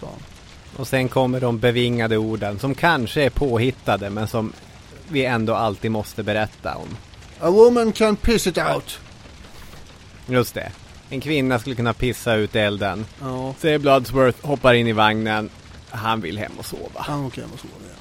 Sa 0.00 0.06
han. 0.06 0.37
Och 0.78 0.88
sen 0.88 1.08
kommer 1.08 1.40
de 1.40 1.58
bevingade 1.58 2.16
orden 2.16 2.58
som 2.58 2.74
kanske 2.74 3.22
är 3.22 3.30
påhittade 3.30 4.10
men 4.10 4.28
som 4.28 4.52
vi 5.08 5.24
ändå 5.24 5.54
alltid 5.54 5.90
måste 5.90 6.22
berätta 6.22 6.74
om. 6.76 6.88
A 7.40 7.50
woman 7.50 7.92
can 7.92 8.16
piss 8.16 8.46
it 8.46 8.58
out. 8.58 9.00
Just 10.26 10.54
det. 10.54 10.72
En 11.10 11.20
kvinna 11.20 11.58
skulle 11.58 11.76
kunna 11.76 11.94
pissa 11.94 12.34
ut 12.34 12.56
elden. 12.56 13.06
Ja, 13.20 13.54
Säger 13.58 13.78
Bloodsworth, 13.78 14.46
hoppar 14.46 14.74
in 14.74 14.86
i 14.86 14.92
vagnen. 14.92 15.50
Han 15.90 16.20
vill 16.20 16.38
hem 16.38 16.52
och 16.58 16.66
sova. 16.66 17.00
han 17.00 17.24
åker 17.24 17.42
hem 17.42 17.50
och 17.52 17.60
sover 17.60 17.74
igen. 17.84 17.96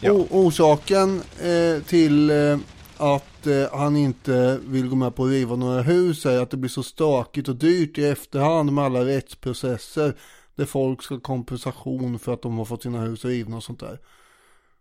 Ja. 0.00 0.12
O- 0.12 0.28
orsaken 0.30 1.22
eh, 1.42 1.82
till 1.82 2.30
eh, 2.30 2.58
att 2.96 3.46
eh, 3.46 3.78
han 3.78 3.96
inte 3.96 4.58
vill 4.66 4.88
gå 4.88 4.96
med 4.96 5.14
på 5.16 5.24
att 5.24 5.30
riva 5.30 5.56
några 5.56 5.82
hus 5.82 6.26
är 6.26 6.40
att 6.40 6.50
det 6.50 6.56
blir 6.56 6.70
så 6.70 6.82
stökigt 6.82 7.48
och 7.48 7.56
dyrt 7.56 7.98
i 7.98 8.06
efterhand 8.06 8.72
med 8.72 8.84
alla 8.84 9.04
rättsprocesser 9.04 10.14
där 10.56 10.64
folk 10.64 11.02
ska 11.02 11.14
ha 11.14 11.20
kompensation 11.20 12.18
för 12.18 12.34
att 12.34 12.42
de 12.42 12.58
har 12.58 12.64
fått 12.64 12.82
sina 12.82 13.00
hus 13.00 13.24
rivna 13.24 13.56
och 13.56 13.64
sånt 13.64 13.80
där. 13.80 14.00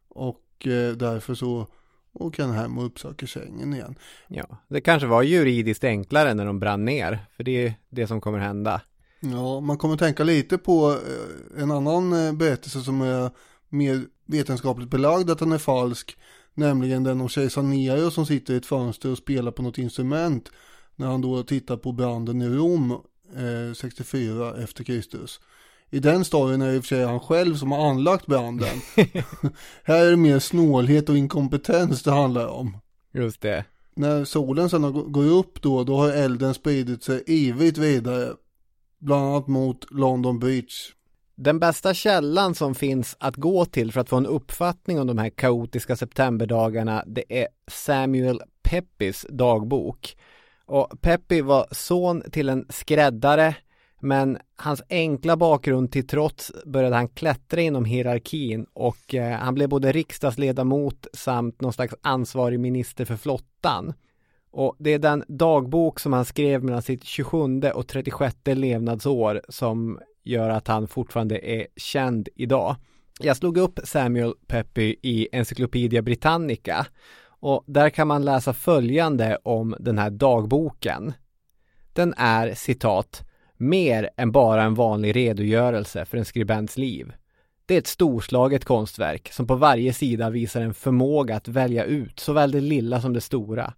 Och 0.08 0.68
eh, 0.68 0.92
därför 0.92 1.36
så 1.36 1.68
åker 2.14 2.44
han 2.44 2.56
hem 2.56 2.78
och 2.78 2.86
uppsöker 2.86 3.28
sängen 3.28 3.74
igen. 3.74 3.96
Ja, 4.28 4.46
det 4.68 4.82
kanske 4.82 5.08
var 5.08 5.24
juridiskt 5.24 5.84
enklare 5.84 6.34
när 6.34 6.46
de 6.46 6.60
brann 6.60 6.86
ner. 6.86 7.26
För 7.36 7.44
det 7.44 7.68
är 7.68 7.74
det 7.90 8.08
som 8.08 8.22
kommer 8.22 8.40
hända. 8.40 8.82
Ja, 9.20 9.60
man 9.60 9.78
kommer 9.78 9.98
tänka 9.98 10.24
lite 10.24 10.58
på 10.58 10.92
eh, 10.92 11.62
en 11.62 11.72
annan 11.72 12.14
eh, 12.14 12.34
berättelse 12.34 12.82
som 12.82 13.02
är 13.02 13.32
mer 13.70 14.02
vetenskapligt 14.26 14.90
belagd 14.90 15.30
att 15.30 15.40
den 15.40 15.52
är 15.52 15.58
falsk. 15.58 16.18
Nämligen 16.54 17.04
den 17.04 17.22
om 17.22 17.30
kejsar 17.30 17.62
Nero 17.62 18.12
som 18.12 18.26
sitter 18.26 18.54
i 18.54 18.58
ett 18.58 18.66
fönster 18.66 19.12
och 19.12 19.18
spelar 19.18 19.52
på 19.52 19.62
något 19.62 19.78
instrument. 19.78 20.52
När 20.96 21.08
han 21.08 21.22
då 21.22 21.44
tittar 21.44 21.78
på 21.78 21.92
branden 21.92 22.42
i 22.42 22.48
Rom 22.50 22.92
eh, 23.36 23.74
64 23.76 24.64
efter 24.64 24.84
Kristus. 24.84 25.40
I 25.92 26.00
den 26.00 26.26
storyn 26.26 26.62
är 26.62 26.68
det 26.68 26.76
i 26.76 26.80
och 26.80 26.84
för 26.84 26.88
sig 26.88 27.06
han 27.06 27.20
själv 27.20 27.56
som 27.56 27.72
har 27.72 27.90
anlagt 27.90 28.26
branden. 28.26 28.82
Här 29.84 30.06
är 30.06 30.10
det 30.10 30.18
mer 30.18 30.40
snålhet 30.40 31.10
och 31.10 31.18
inkompetens 31.18 32.04
det 32.04 32.12
handlar 32.12 32.48
om. 32.48 32.78
Just 33.14 33.42
det. 33.42 33.66
när 33.96 34.26
solen 34.26 34.70
sedan 34.70 35.12
går 35.12 35.26
upp 35.26 35.62
då, 35.62 35.84
då 35.84 35.98
har 35.98 36.10
elden 36.12 36.54
spridit 36.54 37.04
sig 37.04 37.24
ivrigt 37.28 37.78
vidare. 37.78 38.34
Bland 39.00 39.26
annat 39.26 39.48
mot 39.48 39.92
London 39.92 40.40
Beach. 40.40 40.92
Den 41.36 41.60
bästa 41.60 41.94
källan 41.94 42.56
som 42.56 42.76
finns 42.76 43.16
att 43.20 43.36
gå 43.36 43.66
till 43.66 43.92
för 43.92 44.02
att 44.02 44.10
få 44.10 44.16
en 44.16 44.26
uppfattning 44.26 45.00
om 45.00 45.08
de 45.08 45.18
här 45.18 45.30
kaotiska 45.30 45.96
septemberdagarna 45.96 47.04
det 47.08 47.42
är 47.42 47.48
Samuel 47.68 48.42
Peppis 48.64 49.26
dagbok. 49.30 50.18
Och 50.66 51.02
Peppi 51.02 51.42
var 51.42 51.68
son 51.72 52.24
till 52.32 52.50
en 52.50 52.66
skräddare 52.70 53.56
men 54.06 54.38
hans 54.56 54.82
enkla 54.90 55.38
bakgrund 55.38 55.92
till 55.92 56.08
trots 56.08 56.52
började 56.66 56.96
han 56.96 57.08
klättra 57.08 57.62
inom 57.62 57.86
hierarkin 57.86 58.66
och 58.74 59.16
eh, 59.16 59.38
han 59.38 59.56
blev 59.56 59.70
både 59.70 59.92
riksdagsledamot 59.92 61.08
samt 61.14 61.62
någon 61.62 61.74
slags 61.74 61.96
ansvarig 62.02 62.60
minister 62.60 63.06
för 63.06 63.16
flottan. 63.16 63.94
Och 64.52 64.76
det 64.80 64.90
är 64.90 65.00
den 65.00 65.24
dagbok 65.28 66.00
som 66.00 66.14
han 66.14 66.26
skrev 66.26 66.64
mellan 66.64 66.82
sitt 66.82 67.04
27 67.04 67.62
och 67.74 67.88
36 67.88 68.36
levnadsår 68.46 69.42
som 69.50 70.00
gör 70.24 70.50
att 70.50 70.68
han 70.68 70.88
fortfarande 70.88 71.40
är 71.40 71.68
känd 71.76 72.30
idag. 72.36 72.76
Jag 73.20 73.38
slog 73.38 73.58
upp 73.58 73.80
Samuel 73.84 74.34
Peppy 74.48 74.96
i 75.02 75.28
Encyclopedia 75.32 76.02
Britannica 76.02 76.86
och 77.28 77.64
där 77.68 77.90
kan 77.90 78.08
man 78.08 78.26
läsa 78.26 78.54
följande 78.54 79.38
om 79.44 79.76
den 79.80 79.98
här 79.98 80.10
dagboken. 80.10 81.14
Den 81.94 82.14
är 82.18 82.54
citat 82.54 83.25
mer 83.58 84.10
än 84.18 84.32
bara 84.32 84.64
en 84.64 84.74
vanlig 84.74 85.16
redogörelse 85.16 86.06
för 86.06 86.18
en 86.18 86.26
skribents 86.26 86.78
liv. 86.78 87.14
Det 87.66 87.74
är 87.74 87.78
ett 87.78 87.88
storslaget 87.88 88.66
konstverk 88.66 89.32
som 89.32 89.48
på 89.48 89.56
varje 89.56 89.94
sida 89.94 90.30
visar 90.30 90.62
en 90.62 90.74
förmåga 90.74 91.36
att 91.36 91.48
välja 91.48 91.84
ut 91.84 92.20
såväl 92.20 92.52
det 92.52 92.62
lilla 92.62 93.02
som 93.02 93.14
det 93.14 93.22
stora. 93.22 93.74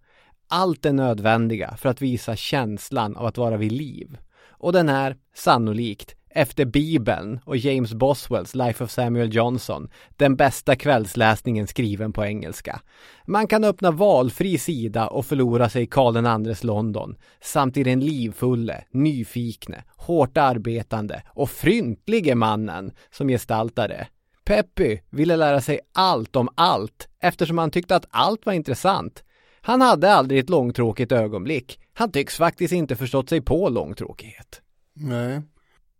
Allt 0.47 0.85
är 0.85 0.93
nödvändiga 0.93 1.77
för 1.77 1.89
att 1.89 2.01
visa 2.01 2.35
känslan 2.35 3.17
av 3.17 3.25
att 3.25 3.37
vara 3.37 3.57
vid 3.57 3.71
liv. 3.71 4.17
Och 4.49 4.73
den 4.73 4.89
är, 4.89 5.17
sannolikt, 5.35 6.15
efter 6.29 6.65
Bibeln 6.65 7.39
och 7.45 7.57
James 7.57 7.93
Boswells 7.93 8.55
Life 8.55 8.83
of 8.83 8.91
Samuel 8.91 9.35
Johnson, 9.35 9.89
den 10.15 10.35
bästa 10.35 10.75
kvällsläsningen 10.75 11.67
skriven 11.67 12.13
på 12.13 12.25
engelska. 12.25 12.81
Man 13.25 13.47
kan 13.47 13.63
öppna 13.63 13.91
valfri 13.91 14.57
sida 14.57 15.07
och 15.07 15.25
förlora 15.25 15.69
sig 15.69 15.83
i 15.83 15.87
Karl 15.87 16.47
IIs 16.47 16.63
London, 16.63 17.15
samt 17.41 17.77
i 17.77 17.83
den 17.83 17.99
livfulle, 17.99 18.83
nyfikne, 18.91 19.83
hårt 19.95 20.37
arbetande 20.37 21.23
och 21.29 21.49
fryntlige 21.49 22.35
mannen 22.35 22.91
som 23.11 23.27
gestaltade. 23.27 24.07
Peppy 24.45 24.99
ville 25.09 25.35
lära 25.35 25.61
sig 25.61 25.79
allt 25.93 26.35
om 26.35 26.49
allt 26.55 27.07
eftersom 27.21 27.57
han 27.57 27.71
tyckte 27.71 27.95
att 27.95 28.07
allt 28.09 28.45
var 28.45 28.53
intressant. 28.53 29.23
Han 29.61 29.81
hade 29.81 30.13
aldrig 30.13 30.39
ett 30.39 30.49
långtråkigt 30.49 31.11
ögonblick. 31.11 31.79
Han 31.93 32.11
tycks 32.11 32.37
faktiskt 32.37 32.73
inte 32.73 32.95
förstått 32.95 33.29
sig 33.29 33.41
på 33.41 33.69
långtråkighet. 33.69 34.61
Nej, 34.93 35.41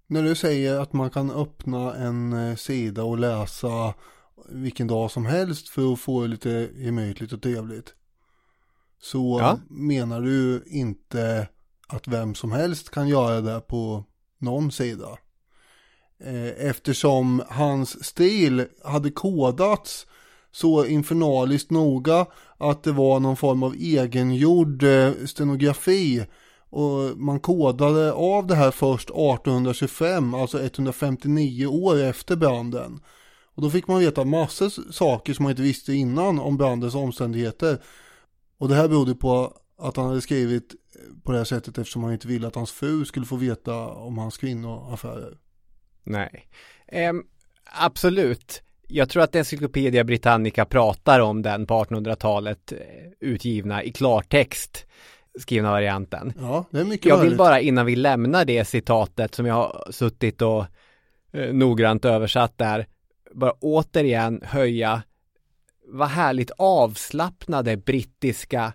när 0.08 0.24
du 0.24 0.36
säger 0.36 0.80
att 0.80 0.94
man 0.94 1.10
kan 1.10 1.32
öppna 1.32 1.96
en 1.96 2.34
eh, 2.34 2.56
sida 2.56 3.04
och 3.04 3.18
läsa 3.18 3.94
vilken 4.50 4.88
dag 4.88 5.12
som 5.12 5.26
helst 5.26 5.70
för 5.70 5.94
att 5.94 6.00
få 6.00 6.26
lite 6.26 6.70
gemytligt 6.76 7.34
och 7.34 7.42
trevligt. 7.42 7.94
Så 9.02 9.40
ja. 9.42 9.60
menar 9.70 10.22
du 10.22 10.64
inte 10.68 11.48
att 11.88 12.08
vem 12.08 12.36
som 12.36 12.52
helst 12.52 12.90
kan 12.90 13.08
göra 13.08 13.42
det 13.42 13.60
på 13.60 14.04
någon 14.38 14.72
sida. 14.72 15.18
Eh, 16.20 16.68
eftersom 16.68 17.44
hans 17.50 18.06
stil 18.06 18.66
hade 18.84 19.12
kodats 19.12 20.08
så 20.52 20.86
infernaliskt 20.86 21.72
noga 21.72 22.26
att 22.58 22.84
det 22.84 22.92
var 22.92 23.20
någon 23.20 23.38
form 23.38 23.64
av 23.64 23.76
egengjord 23.76 24.84
eh, 24.84 25.12
stenografi 25.26 26.26
och 26.70 27.18
man 27.18 27.40
kodade 27.40 28.14
av 28.14 28.48
det 28.48 28.56
här 28.56 28.72
först 28.72 29.10
1825, 29.10 30.34
alltså 30.34 30.64
159 30.64 31.66
år 31.66 32.00
efter 32.00 32.36
branden. 32.36 33.00
Och 33.56 33.62
då 33.62 33.70
fick 33.70 33.88
man 33.88 34.00
veta 34.00 34.26
massor 34.26 34.92
saker 34.92 35.34
som 35.34 35.44
man 35.44 35.50
inte 35.50 35.62
visste 35.62 35.94
innan 35.94 36.40
om 36.40 36.58
brandens 36.58 36.96
omständigheter. 36.96 37.82
Och 38.58 38.70
det 38.70 38.76
här 38.76 38.88
berodde 38.88 39.16
på 39.16 39.54
att 39.78 39.98
han 39.98 40.08
hade 40.08 40.22
skrivit 40.22 40.76
på 41.24 41.32
det 41.32 41.38
här 41.38 41.46
sättet 41.46 41.78
eftersom 41.78 42.04
han 42.04 42.14
inte 42.14 42.28
ville 42.28 42.48
att 42.48 42.56
hans 42.56 42.72
fru 42.72 43.06
skulle 43.06 43.26
få 43.26 43.36
veta 43.36 43.88
om 43.88 44.18
hans 44.18 44.38
kvinnoaffärer. 44.38 45.38
Nej, 46.04 46.50
um, 47.10 47.24
absolut. 47.64 48.62
Jag 48.88 49.10
tror 49.10 49.24
att 49.24 49.36
Encyclopedia 49.36 50.04
Britannica 50.04 50.66
pratar 50.66 51.20
om 51.20 51.42
den 51.42 51.66
på 51.66 51.84
1800-talet 51.84 52.72
eh, 52.72 52.78
utgivna 53.20 53.84
i 53.84 53.92
klartext 53.92 54.86
skrivna 55.40 55.72
varianten. 55.72 56.34
Ja, 56.40 56.66
det 56.72 56.80
är 56.80 56.84
mycket 56.84 57.06
Jag 57.06 57.18
vill 57.22 57.38
bara 57.38 57.60
innan 57.60 57.86
vi 57.86 57.96
lämnar 57.96 58.46
det 58.46 58.66
citatet 58.66 59.36
som 59.36 59.46
jag 59.46 59.56
har 59.56 59.88
suttit 59.92 60.42
och 60.42 60.66
eh, 61.32 61.54
noggrant 61.54 62.06
översatt 62.06 62.58
där, 62.58 62.88
bara 63.32 63.52
återigen 63.52 64.42
höja 64.46 65.02
vad 65.88 66.08
härligt 66.08 66.52
avslappnade 66.58 67.78
brittiska 67.78 68.74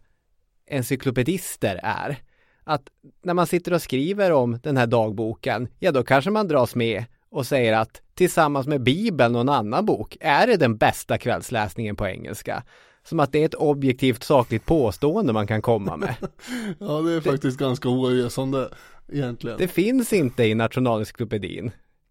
encyklopedister 0.71 1.81
är. 1.83 2.17
Att 2.65 2.83
när 3.23 3.35
man 3.35 3.47
sitter 3.47 3.73
och 3.73 3.83
skriver 3.83 4.33
om 4.33 4.59
den 4.63 4.77
här 4.77 4.87
dagboken, 4.87 5.69
ja 5.79 5.93
då 5.93 6.05
kanske 6.05 6.31
man 6.31 6.49
dras 6.49 6.75
med 6.75 7.05
och 7.31 7.47
säger 7.47 7.73
att 7.73 8.03
tillsammans 8.15 8.67
med 8.67 8.83
Bibeln 8.83 9.35
och 9.35 9.41
en 9.41 9.49
annan 9.49 9.87
bok 9.87 10.17
är 10.21 10.47
det 10.47 10.57
den 10.57 10.77
bästa 10.77 11.19
kvällsläsningen 11.19 11.97
på 11.97 12.07
engelska. 12.07 12.63
Som 13.05 13.21
att 13.21 13.33
det 13.33 13.39
är 13.39 13.45
ett 13.45 13.55
objektivt 13.55 14.23
sakligt 14.23 14.67
påstående 14.67 15.33
man 15.33 15.47
kan 15.47 15.63
komma 15.63 15.97
med. 15.97 16.15
ja, 16.79 17.01
det 17.01 17.13
är 17.13 17.21
faktiskt 17.21 17.59
det, 17.59 17.65
ganska 17.65 17.89
oresande 17.89 18.69
egentligen. 19.13 19.59
Det 19.59 19.69
finns 19.69 20.13
inte 20.13 20.45
i 20.45 20.55
nationalencyklopedin. 20.55 21.71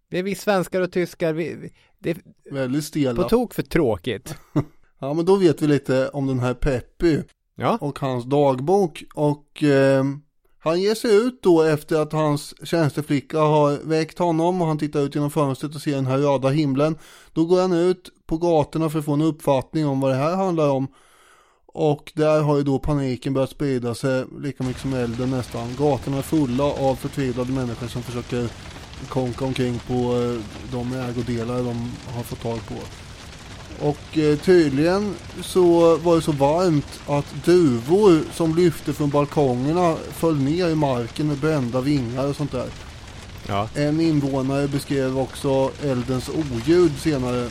Det 0.10 0.20
är 0.20 0.24
vi 0.24 0.36
svenskar 0.36 0.82
och 0.82 0.92
tyskar, 0.92 1.34
vi, 1.34 1.72
det 2.00 2.10
är 2.10 2.18
väldigt 2.52 2.84
stela. 2.84 3.24
På 3.24 3.30
tok 3.30 3.54
för 3.54 3.64
tråkigt. 3.64 4.36
ja, 5.00 5.14
men 5.14 5.26
då 5.26 5.36
vet 5.36 5.62
vi 5.62 5.68
lite 5.68 6.10
om 6.10 6.28
den 6.28 6.40
här 6.40 6.54
Peppy. 6.54 7.20
Ja. 7.56 7.78
Och 7.82 8.00
hans 8.00 8.26
dagbok. 8.26 9.04
Och 9.14 9.64
eh, 9.64 10.04
han 10.64 10.82
ger 10.82 10.96
sig 10.96 11.16
ut 11.16 11.44
då 11.44 11.62
efter 11.62 12.02
att 12.02 12.14
hans 12.14 12.54
tjänsteflicka 12.64 13.40
har 13.40 13.80
väckt 13.84 14.20
honom 14.20 14.62
och 14.62 14.68
han 14.68 14.78
tittar 14.78 15.00
ut 15.00 15.16
genom 15.16 15.32
fönstret 15.32 15.76
och 15.76 15.82
ser 15.82 15.96
den 15.96 16.06
här 16.06 16.18
röda 16.18 16.50
himlen. 16.50 16.98
Då 17.34 17.46
går 17.46 17.62
han 17.62 17.74
ut 17.74 18.10
på 18.26 18.38
gatorna 18.38 18.90
för 18.90 19.00
att 19.00 19.06
få 19.06 19.14
en 19.14 19.22
uppfattning 19.22 19.88
om 19.88 20.00
vad 20.00 20.12
det 20.12 20.18
här 20.18 20.36
handlar 20.36 20.70
om. 20.70 20.88
Och 21.66 22.12
där 22.16 22.42
har 22.42 22.58
ju 22.58 22.64
då 22.64 22.80
paniken 22.80 23.34
börjat 23.34 23.50
sprida 23.50 23.96
sig 23.96 24.26
lika 24.42 24.64
mycket 24.64 24.82
som 24.82 24.94
elden 24.94 25.32
nästan. 25.32 25.76
Gatorna 25.78 26.18
är 26.18 26.22
fulla 26.22 26.64
av 26.64 26.96
förtvivlade 26.96 27.52
människor 27.52 27.88
som 27.88 28.04
försöker 28.04 28.50
konka 29.10 29.46
omkring 29.46 29.80
på 29.88 29.94
eh, 29.94 30.42
de 30.72 30.94
ägodelar 30.94 31.58
de 31.58 31.92
har 32.16 32.24
fått 32.24 32.42
tag 32.42 32.68
på. 32.68 32.76
Och 33.82 34.18
eh, 34.18 34.38
tydligen 34.38 35.16
så 35.42 35.96
var 35.98 36.16
det 36.16 36.22
så 36.22 36.32
varmt 36.32 37.00
att 37.08 37.46
duvor 37.46 38.22
som 38.34 38.56
lyfte 38.56 38.94
från 38.94 39.10
balkongerna 39.10 39.96
föll 40.12 40.38
ner 40.38 40.70
i 40.70 40.76
marken 40.76 41.28
med 41.28 41.38
brända 41.38 41.82
vingar 41.82 42.28
och 42.28 42.36
sånt 42.36 42.52
där. 42.52 42.68
Ja. 43.48 43.68
En 43.76 44.02
invånare 44.02 44.68
beskrev 44.68 45.20
också 45.20 45.72
eldens 45.84 46.30
oljud 46.30 46.92
senare. 47.00 47.50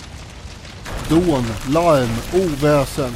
Dån, 1.09 1.45
larm, 1.69 2.43
oväsen. 2.45 3.13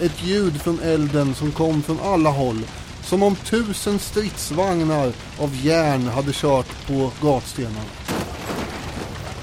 Ett 0.00 0.24
ljud 0.24 0.60
från 0.60 0.80
elden 0.80 1.34
som 1.34 1.52
kom 1.52 1.82
från 1.82 2.00
alla 2.00 2.30
håll. 2.30 2.66
Som 3.04 3.22
om 3.22 3.36
tusen 3.36 3.98
stridsvagnar 3.98 5.12
av 5.38 5.56
järn 5.62 6.06
hade 6.06 6.32
kört 6.32 6.86
på 6.86 7.10
gatstenarna. 7.20 7.80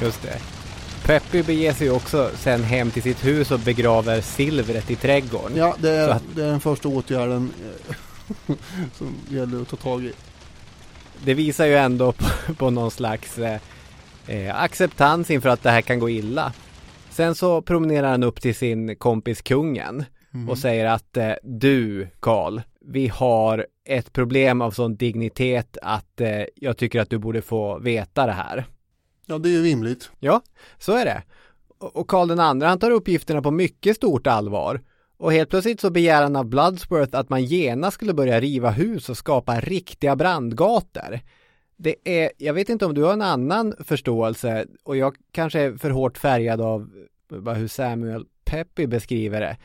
Just 0.01 0.21
det. 0.21 0.54
Peppy 1.05 1.43
beger 1.43 1.73
sig 1.73 1.91
också 1.91 2.31
sen 2.35 2.63
hem 2.63 2.91
till 2.91 3.03
sitt 3.03 3.25
hus 3.25 3.51
och 3.51 3.59
begraver 3.59 4.21
silvret 4.21 4.91
i 4.91 4.95
trädgården. 4.95 5.57
Ja, 5.57 5.75
det 5.79 5.89
är, 5.89 6.09
att... 6.09 6.23
det 6.35 6.43
är 6.43 6.47
den 6.47 6.59
första 6.59 6.89
åtgärden 6.89 7.51
eh, 8.47 8.55
som 8.93 9.15
gäller 9.29 9.61
att 9.61 9.67
ta 9.67 9.75
tag 9.75 10.03
i. 10.03 10.13
Det 11.23 11.33
visar 11.33 11.65
ju 11.65 11.75
ändå 11.75 12.11
på, 12.11 12.53
på 12.53 12.69
någon 12.69 12.91
slags 12.91 13.37
eh, 13.37 13.59
eh, 14.27 14.61
acceptans 14.61 15.31
inför 15.31 15.49
att 15.49 15.63
det 15.63 15.71
här 15.71 15.81
kan 15.81 15.99
gå 15.99 16.09
illa. 16.09 16.53
Sen 17.09 17.35
så 17.35 17.61
promenerar 17.61 18.11
han 18.11 18.23
upp 18.23 18.41
till 18.41 18.55
sin 18.55 18.95
kompis 18.95 19.41
kungen 19.41 20.05
mm. 20.33 20.49
och 20.49 20.57
säger 20.57 20.85
att 20.85 21.17
eh, 21.17 21.33
du 21.43 22.07
Karl, 22.19 22.61
vi 22.85 23.07
har 23.07 23.65
ett 23.85 24.13
problem 24.13 24.61
av 24.61 24.71
sån 24.71 24.95
dignitet 24.95 25.77
att 25.81 26.21
eh, 26.21 26.43
jag 26.55 26.77
tycker 26.77 26.99
att 26.99 27.09
du 27.09 27.17
borde 27.17 27.41
få 27.41 27.79
veta 27.79 28.25
det 28.25 28.31
här. 28.31 28.65
Ja, 29.25 29.37
det 29.37 29.49
är 29.49 29.53
ju 29.53 29.63
rimligt. 29.63 30.09
Ja, 30.19 30.41
så 30.77 30.93
är 30.93 31.05
det. 31.05 31.23
Och 31.77 32.07
Karl 32.07 32.27
den 32.27 32.39
andra, 32.39 32.67
han 32.67 32.79
tar 32.79 32.91
uppgifterna 32.91 33.41
på 33.41 33.51
mycket 33.51 33.95
stort 33.95 34.27
allvar. 34.27 34.81
Och 35.17 35.33
helt 35.33 35.49
plötsligt 35.49 35.81
så 35.81 35.89
begär 35.89 36.23
han 36.23 36.35
av 36.35 36.45
Bloodsworth 36.45 37.17
att 37.17 37.29
man 37.29 37.45
genast 37.45 37.95
skulle 37.95 38.13
börja 38.13 38.41
riva 38.41 38.69
hus 38.69 39.09
och 39.09 39.17
skapa 39.17 39.59
riktiga 39.59 40.15
brandgator. 40.15 41.19
Det 41.77 41.95
är, 42.03 42.31
jag 42.37 42.53
vet 42.53 42.69
inte 42.69 42.85
om 42.85 42.93
du 42.93 43.03
har 43.03 43.13
en 43.13 43.21
annan 43.21 43.75
förståelse 43.79 44.65
och 44.83 44.97
jag 44.97 45.15
kanske 45.31 45.59
är 45.59 45.77
för 45.77 45.89
hårt 45.89 46.17
färgad 46.17 46.61
av 46.61 46.89
hur 47.55 47.67
Samuel 47.67 48.25
Peppy 48.45 48.87
beskriver 48.87 49.41
det. 49.41 49.57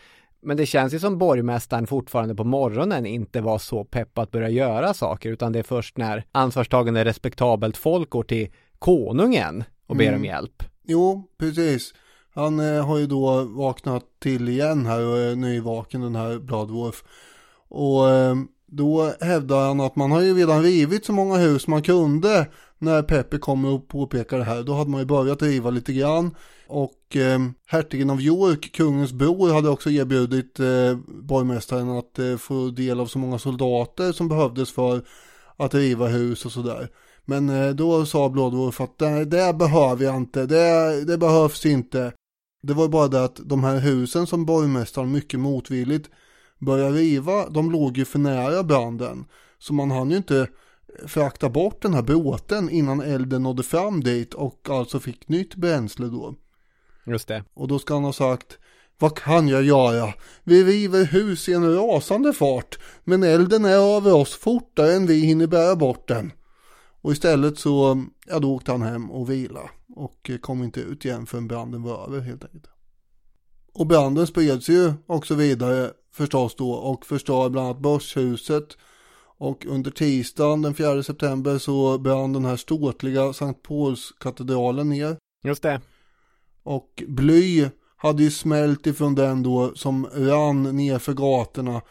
Men 0.42 0.56
det 0.56 0.66
känns 0.66 0.94
ju 0.94 0.98
som 0.98 1.18
borgmästaren 1.18 1.86
fortfarande 1.86 2.34
på 2.34 2.44
morgonen 2.44 3.06
inte 3.06 3.40
var 3.40 3.58
så 3.58 3.84
pepp 3.84 4.18
att 4.18 4.30
börja 4.30 4.48
göra 4.48 4.94
saker 4.94 5.30
utan 5.30 5.52
det 5.52 5.58
är 5.58 5.62
först 5.62 5.96
när 5.96 6.24
ansvarstagande 6.32 7.04
respektabelt 7.04 7.76
folk 7.76 8.10
går 8.10 8.22
till 8.22 8.48
konungen 8.80 9.64
och 9.86 9.96
ber 9.96 10.04
Mm. 10.04 10.20
om 10.20 10.24
hjälp. 10.24 10.62
Jo, 10.84 11.28
precis. 11.38 11.94
Han 12.34 12.60
eh, 12.60 12.86
har 12.86 12.98
ju 12.98 13.06
då 13.06 13.44
vaknat 13.44 14.04
till 14.22 14.48
igen 14.48 14.86
här 14.86 15.06
och 15.06 15.18
är 15.18 15.36
nyvaken 15.36 16.00
den 16.00 16.14
här 16.16 16.38
Bloodwolf. 16.38 17.04
Och 17.68 18.08
eh, 18.10 18.34
då 18.66 19.12
hävdar 19.20 19.66
han 19.66 19.80
att 19.80 19.96
man 19.96 20.10
har 20.12 20.20
ju 20.20 20.34
redan 20.34 20.62
rivit 20.62 21.04
så 21.04 21.12
många 21.12 21.36
hus 21.36 21.66
man 21.66 21.82
kunde 21.82 22.46
när 22.78 23.02
Pepper 23.02 23.38
kommer 23.38 23.68
och 23.68 23.88
påpekar 23.88 24.38
det 24.38 24.44
här. 24.44 24.62
Då 24.62 24.74
hade 24.74 24.90
man 24.90 25.00
ju 25.00 25.06
börjat 25.06 25.42
riva 25.42 25.70
lite 25.70 25.92
grann. 25.92 26.34
Och 26.66 27.16
eh, 27.16 27.38
hertigen 27.66 28.10
av 28.10 28.20
York, 28.20 28.72
kungens 28.72 29.12
bror, 29.12 29.52
hade 29.54 29.68
också 29.68 29.90
erbjudit 29.90 30.60
eh, 30.60 30.96
borgmästaren 31.06 31.90
att 31.90 32.18
eh, 32.18 32.36
få 32.36 32.68
del 32.68 33.00
av 33.00 33.06
så 33.06 33.18
många 33.18 33.38
soldater 33.38 34.12
som 34.12 34.28
behövdes 34.28 34.72
för 34.72 35.02
att 35.56 35.74
riva 35.74 36.06
hus 36.06 36.44
och 36.44 36.52
sådär. 36.52 36.88
Men 37.24 37.48
eh, 37.48 37.70
då 37.70 38.06
sa 38.06 38.28
Bloodwolf 38.28 38.80
att 38.80 38.98
det, 38.98 39.24
det 39.24 39.54
behöver 39.54 40.04
jag 40.04 40.16
inte, 40.16 40.46
det, 40.46 41.04
det 41.04 41.18
behövs 41.18 41.66
inte. 41.66 42.12
Det 42.62 42.74
var 42.74 42.88
bara 42.88 43.08
det 43.08 43.24
att 43.24 43.40
de 43.44 43.64
här 43.64 43.78
husen 43.78 44.26
som 44.26 44.46
borgmästaren 44.46 45.12
mycket 45.12 45.40
motvilligt 45.40 46.10
började 46.58 46.98
riva, 46.98 47.48
de 47.48 47.70
låg 47.70 47.98
ju 47.98 48.04
för 48.04 48.18
nära 48.18 48.62
branden. 48.62 49.24
Så 49.58 49.74
man 49.74 49.90
hann 49.90 50.10
ju 50.10 50.16
inte 50.16 50.48
frakta 51.06 51.48
bort 51.48 51.82
den 51.82 51.94
här 51.94 52.02
båten 52.02 52.70
innan 52.70 53.00
elden 53.00 53.42
nådde 53.42 53.62
fram 53.62 54.00
dit 54.00 54.34
och 54.34 54.68
alltså 54.70 55.00
fick 55.00 55.28
nytt 55.28 55.54
bränsle 55.54 56.06
då. 56.06 56.34
Just 57.06 57.28
det. 57.28 57.44
Och 57.54 57.68
då 57.68 57.78
ska 57.78 57.94
han 57.94 58.04
ha 58.04 58.12
sagt 58.12 58.58
Vad 58.98 59.18
kan 59.18 59.48
jag 59.48 59.62
göra? 59.62 60.14
Vi 60.44 60.64
river 60.64 61.04
hus 61.04 61.48
i 61.48 61.52
en 61.52 61.74
rasande 61.74 62.32
fart 62.32 62.78
Men 63.04 63.22
elden 63.22 63.64
är 63.64 63.96
över 63.96 64.12
oss 64.12 64.34
fortare 64.34 64.92
än 64.92 65.06
vi 65.06 65.20
hinner 65.20 65.46
bära 65.46 65.76
bort 65.76 66.08
den 66.08 66.32
Och 67.02 67.12
istället 67.12 67.58
så 67.58 68.04
Ja 68.26 68.38
då 68.38 68.54
åkte 68.54 68.72
han 68.72 68.82
hem 68.82 69.10
och 69.10 69.30
vila 69.30 69.70
Och 69.96 70.30
kom 70.40 70.62
inte 70.62 70.80
ut 70.80 71.04
igen 71.04 71.26
förrän 71.26 71.48
branden 71.48 71.82
var 71.82 72.06
över 72.06 72.20
helt 72.20 72.44
enkelt 72.44 72.66
Och 73.72 73.86
branden 73.86 74.26
spreds 74.26 74.68
ju 74.68 74.92
också 75.06 75.34
vidare 75.34 75.90
förstås 76.12 76.54
då 76.54 76.72
och 76.72 77.06
förstör 77.06 77.48
bland 77.48 77.66
annat 77.66 77.82
Börshuset 77.82 78.76
och 79.38 79.66
under 79.66 79.90
tisdagen 79.90 80.62
den 80.62 80.74
4 80.74 81.02
september 81.02 81.58
så 81.58 81.98
brann 81.98 82.32
den 82.32 82.44
här 82.44 82.56
ståtliga 82.56 83.32
Sankt 83.32 83.62
Paulskatedralen 83.62 84.88
ner 84.88 85.16
Just 85.44 85.62
det. 85.62 85.80
och 86.62 87.02
bly 87.08 87.68
hade 87.96 88.22
ju 88.22 88.30
smält 88.30 88.86
ifrån 88.86 89.14
den 89.14 89.42
då 89.42 89.74
som 89.74 90.06
rann 90.06 90.62
ner 90.62 90.98
för 90.98 91.12
gatorna. 91.12 91.82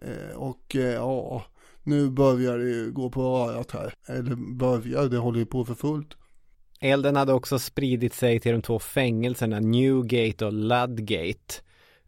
Eh, 0.00 0.36
och 0.36 0.76
eh, 0.76 0.94
ja, 0.94 1.44
nu 1.84 2.10
börjar 2.10 2.58
det 2.58 2.90
gå 2.90 3.10
på 3.10 3.22
örat 3.22 3.70
här. 3.70 3.94
Eller 4.06 4.34
börjar, 4.36 5.08
det 5.08 5.18
håller 5.18 5.38
ju 5.38 5.46
på 5.46 5.64
för 5.64 5.74
fullt. 5.74 6.16
Elden 6.80 7.16
hade 7.16 7.32
också 7.32 7.58
spridit 7.58 8.14
sig 8.14 8.40
till 8.40 8.52
de 8.52 8.62
två 8.62 8.78
fängelserna 8.78 9.60
Newgate 9.60 10.46
och 10.46 10.52
Ludgate. 10.52 11.54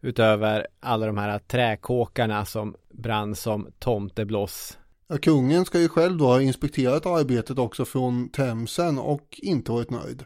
Utöver 0.01 0.67
alla 0.79 1.05
de 1.05 1.17
här 1.17 1.39
träkåkarna 1.39 2.45
som 2.45 2.75
brann 2.93 3.35
som 3.35 3.67
tomtebloss. 3.79 4.77
Ja, 5.07 5.17
kungen 5.17 5.65
ska 5.65 5.79
ju 5.79 5.89
själv 5.89 6.17
då 6.17 6.25
ha 6.25 6.41
inspekterat 6.41 7.05
arbetet 7.05 7.59
också 7.59 7.85
från 7.85 8.29
Themsen 8.29 8.99
och 8.99 9.39
inte 9.41 9.71
varit 9.71 9.89
nöjd. 9.89 10.23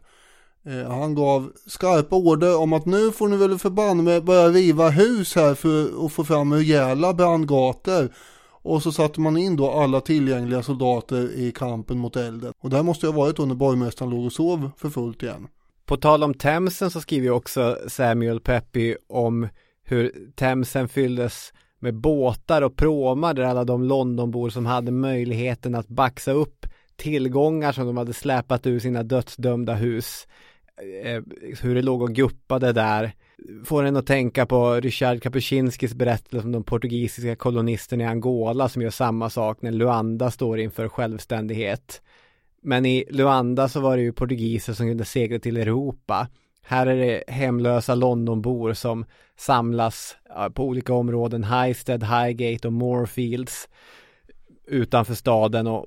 Eh, 0.66 0.92
han 0.92 1.16
gav 1.16 1.52
skarpa 1.66 2.16
order 2.16 2.58
om 2.58 2.74
att 2.74 2.86
nu 2.86 3.12
får 3.12 3.28
ni 3.28 3.38
väl 3.38 3.60
förbanne 3.60 4.04
med 4.04 4.24
börja 4.24 4.50
riva 4.50 4.90
hus 4.90 5.36
här 5.36 5.56
för 5.56 6.06
att 6.06 6.12
få 6.12 6.24
fram 6.24 6.54
rejäla 6.54 7.14
brandgator. 7.14 8.10
Och 8.64 8.84
så 8.84 8.92
satte 8.92 9.22
man 9.22 9.38
in 9.38 9.56
då 9.56 9.72
alla 9.72 10.02
tillgängliga 10.02 10.64
soldater 10.64 11.40
i 11.40 11.52
kampen 11.52 11.98
mot 11.98 12.16
elden. 12.16 12.54
Och 12.60 12.70
där 12.70 12.84
måste 12.84 13.06
jag 13.06 13.14
ha 13.14 13.22
varit 13.22 13.36
då 13.36 13.46
när 13.46 13.56
borgmästaren 13.56 14.12
låg 14.12 14.26
och 14.26 14.34
sov 14.34 14.72
för 14.78 14.90
fullt 14.90 15.24
igen. 15.24 15.48
På 15.86 15.98
tal 15.98 16.24
om 16.24 16.34
Themsen 16.34 16.92
så 16.92 17.02
skriver 17.02 17.26
ju 17.26 17.32
också 17.32 17.78
Samuel 17.88 18.40
Peppy 18.40 18.96
om 19.10 19.48
hur 19.84 20.32
Themsen 20.36 20.90
fylldes 20.90 21.54
med 21.80 21.96
båtar 21.96 22.62
och 22.62 22.76
pråmar 22.76 23.34
där 23.34 23.44
alla 23.44 23.64
de 23.64 23.84
Londonbor 23.84 24.50
som 24.50 24.66
hade 24.66 24.92
möjligheten 24.92 25.76
att 25.76 25.88
baxa 25.88 26.32
upp 26.32 26.66
tillgångar 26.96 27.72
som 27.72 27.86
de 27.86 27.98
hade 27.98 28.14
släpat 28.14 28.68
ur 28.68 28.80
sina 28.80 29.04
dödsdömda 29.04 29.74
hus. 29.74 30.28
Eh, 31.04 31.22
hur 31.62 31.76
det 31.76 31.82
låg 31.82 32.02
och 32.02 32.14
guppade 32.16 32.74
där. 32.74 33.14
Får 33.66 33.84
en 33.84 33.96
att 33.96 34.08
tänka 34.08 34.46
på 34.46 34.74
Richard 34.74 35.22
Kapuscinskis 35.22 35.94
berättelse 35.94 36.46
om 36.46 36.52
de 36.52 36.64
portugisiska 36.64 37.36
kolonisterna 37.36 38.04
i 38.04 38.08
Angola 38.08 38.70
som 38.70 38.82
gör 38.82 38.90
samma 38.90 39.30
sak 39.30 39.62
när 39.62 39.72
Luanda 39.72 40.32
står 40.32 40.60
inför 40.60 40.88
självständighet. 40.88 42.02
Men 42.62 42.86
i 42.86 43.06
Luanda 43.10 43.70
så 43.70 43.80
var 43.80 43.98
det 43.98 44.04
ju 44.04 44.14
portugiser 44.14 44.74
som 44.74 44.88
kunde 44.88 45.06
segla 45.06 45.40
till 45.40 45.58
Europa. 45.58 46.28
Här 46.64 46.88
är 46.88 46.96
det 46.96 47.24
hemlösa 47.28 47.96
Londonbor 47.96 48.74
som 48.74 49.06
samlas 49.38 50.16
på 50.54 50.66
olika 50.66 50.94
områden, 50.94 51.44
Highstead, 51.44 52.04
Highgate 52.04 52.68
och 52.68 52.74
Moorfields 52.74 53.70
utanför 54.68 55.14
staden 55.14 55.68
och 55.68 55.86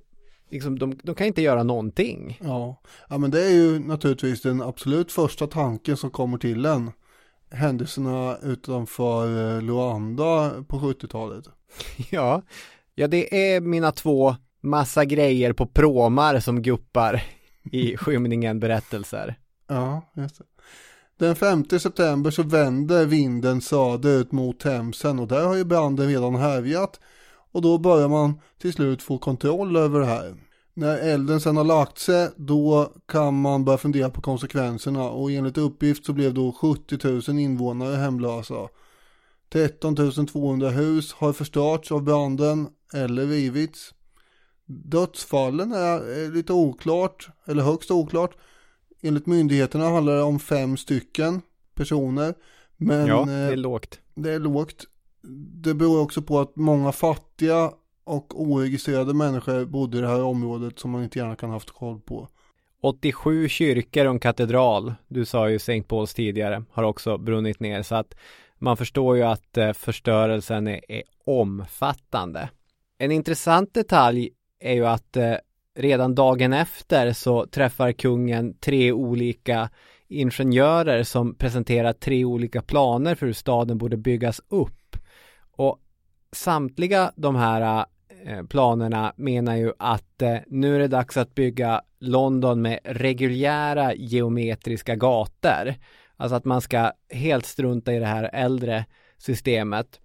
liksom, 0.51 0.79
de, 0.79 0.99
de 1.03 1.15
kan 1.15 1.27
inte 1.27 1.43
göra 1.43 1.63
någonting. 1.63 2.39
Ja. 2.43 2.81
ja, 3.09 3.19
men 3.19 3.31
det 3.31 3.45
är 3.45 3.51
ju 3.51 3.79
naturligtvis 3.79 4.43
den 4.43 4.63
absolut 4.63 5.13
första 5.13 5.47
tanken 5.47 5.97
som 5.97 6.11
kommer 6.11 6.39
till 6.39 6.65
en. 6.65 6.91
Händelserna 7.51 8.37
utanför 8.43 9.57
eh, 9.57 9.63
Luanda 9.63 10.65
på 10.69 10.79
70-talet. 10.79 11.45
Ja, 12.11 12.43
ja 12.95 13.09
det 13.09 13.55
är 13.55 13.61
mina 13.61 13.93
två 13.93 14.37
massa 14.61 15.05
grejer 15.05 15.53
på 15.53 15.67
pråmar 15.67 16.41
som 16.41 16.63
guppar 16.63 17.23
i 17.73 17.97
skymningen 17.97 18.61
berättelser. 18.61 19.39
Ja, 19.69 20.13
just 20.17 20.39
det. 20.39 20.45
Den 21.19 21.37
5 21.37 21.65
september 21.65 22.31
så 22.31 22.43
vänder 22.43 23.07
vinden 23.07 23.61
söderut 23.61 24.33
mot 24.33 24.61
Themsen 24.61 25.19
och 25.19 25.29
där 25.29 25.47
har 25.47 25.55
ju 25.55 25.65
branden 25.65 26.09
redan 26.09 26.35
härjat. 26.35 27.01
Och 27.53 27.63
då 27.63 27.79
börjar 27.79 28.09
man 28.09 28.41
till 28.59 28.73
slut 28.73 29.03
få 29.03 29.19
kontroll 29.19 29.77
över 29.77 30.01
det 30.01 30.07
här. 30.07 30.35
När 30.77 30.99
elden 30.99 31.41
sen 31.41 31.57
har 31.57 31.65
lagt 31.65 31.99
sig 31.99 32.31
då 32.37 32.93
kan 33.07 33.41
man 33.41 33.65
börja 33.65 33.79
fundera 33.79 34.11
på 34.11 34.21
konsekvenserna 34.21 35.11
och 35.11 35.31
enligt 35.31 35.59
uppgift 35.59 36.07
så 36.07 36.13
blev 36.13 36.35
då 36.35 36.53
70 36.53 37.31
000 37.31 37.39
invånare 37.39 37.97
hemlösa. 37.97 38.69
13 39.53 40.27
200 40.27 40.69
hus 40.69 41.13
har 41.13 41.33
förstörts 41.33 41.93
av 41.93 42.03
branden 42.03 42.69
eller 42.95 43.27
rivits. 43.27 43.95
Dödsfallen 44.67 45.73
är 45.73 46.33
lite 46.35 46.53
oklart, 46.53 47.29
eller 47.47 47.63
högst 47.63 47.91
oklart. 47.91 48.37
Enligt 49.03 49.27
myndigheterna 49.27 49.89
handlar 49.89 50.17
det 50.17 50.23
om 50.23 50.39
fem 50.39 50.77
stycken 50.77 51.43
personer. 51.75 52.35
Men 52.77 53.07
ja, 53.07 53.21
eh, 53.21 53.27
det 53.27 53.33
är 53.33 53.57
lågt. 53.57 53.99
det 54.15 54.31
är 54.31 54.39
lågt. 54.39 54.85
Det 55.63 55.75
beror 55.75 56.01
också 56.01 56.23
på 56.23 56.41
att 56.41 56.57
många 56.57 56.93
fattiga 56.93 57.73
och 58.05 58.41
oregistrerade 58.41 59.15
människor 59.15 59.65
bodde 59.65 59.99
i 59.99 60.01
det 60.01 60.09
här 60.09 60.23
området 60.23 60.79
som 60.79 60.91
man 60.91 61.03
inte 61.03 61.19
gärna 61.19 61.37
kan 61.37 61.51
haft 61.51 61.71
koll 61.71 62.01
på. 62.01 62.29
87 62.81 63.49
kyrkor 63.49 64.05
och 64.05 64.11
en 64.11 64.19
katedral, 64.19 64.95
du 65.09 65.25
sa 65.25 65.51
ju 65.51 65.57
St. 65.57 65.83
Pauls 65.83 66.15
tidigare, 66.15 66.65
har 66.73 66.83
också 66.83 67.19
brunnit 67.19 67.61
ner 67.61 67.83
så 67.83 67.95
att 67.95 68.15
man 68.59 68.77
förstår 68.77 69.17
ju 69.17 69.23
att 69.23 69.57
eh, 69.57 69.73
förstörelsen 69.73 70.69
är, 70.69 70.81
är 70.89 71.03
omfattande. 71.27 72.49
En 72.99 73.11
intressant 73.11 73.75
detalj 73.75 74.31
är 74.61 74.75
ju 74.75 74.87
att 74.87 75.17
eh, 75.17 75.35
redan 75.75 76.15
dagen 76.15 76.53
efter 76.53 77.13
så 77.13 77.47
träffar 77.47 77.93
kungen 77.93 78.55
tre 78.59 78.93
olika 78.93 79.71
ingenjörer 80.09 81.03
som 81.03 81.35
presenterar 81.35 81.93
tre 81.93 82.25
olika 82.25 82.63
planer 82.63 83.15
för 83.15 83.27
hur 83.27 83.33
staden 83.33 83.79
borde 83.79 83.97
byggas 83.97 84.41
upp. 84.49 84.97
Och 85.57 85.81
samtliga 86.33 87.13
de 87.17 87.37
här 87.37 87.61
eh, 87.61 87.85
Eh, 88.27 88.43
planerna 88.43 89.13
menar 89.17 89.57
ju 89.57 89.73
att 89.79 90.23
eh, 90.23 90.37
nu 90.47 90.75
är 90.75 90.79
det 90.79 90.89
dags 90.89 91.17
att 91.17 91.35
bygga 91.35 91.83
London 91.99 92.63
med 92.63 92.79
reguljära 92.85 93.95
geometriska 93.95 94.97
gator. 94.97 95.75
Alltså 96.17 96.37
att 96.37 96.45
man 96.45 96.61
ska 96.61 96.93
helt 97.11 97.47
strunta 97.47 97.93
i 97.93 97.99
det 97.99 98.07
här 98.07 98.31
äldre 98.33 98.85
systemet. 99.19 100.01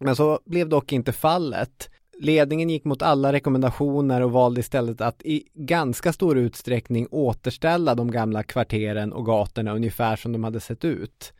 Men 0.00 0.16
så 0.16 0.40
blev 0.44 0.68
dock 0.68 0.92
inte 0.92 1.12
fallet. 1.12 1.90
Ledningen 2.18 2.70
gick 2.70 2.84
mot 2.84 3.02
alla 3.02 3.32
rekommendationer 3.32 4.20
och 4.20 4.32
valde 4.32 4.60
istället 4.60 5.00
att 5.00 5.22
i 5.22 5.48
ganska 5.54 6.12
stor 6.12 6.38
utsträckning 6.38 7.08
återställa 7.10 7.94
de 7.94 8.10
gamla 8.10 8.42
kvarteren 8.42 9.12
och 9.12 9.26
gatorna 9.26 9.74
ungefär 9.74 10.16
som 10.16 10.32
de 10.32 10.44
hade 10.44 10.60
sett 10.60 10.84
ut. 10.84 11.32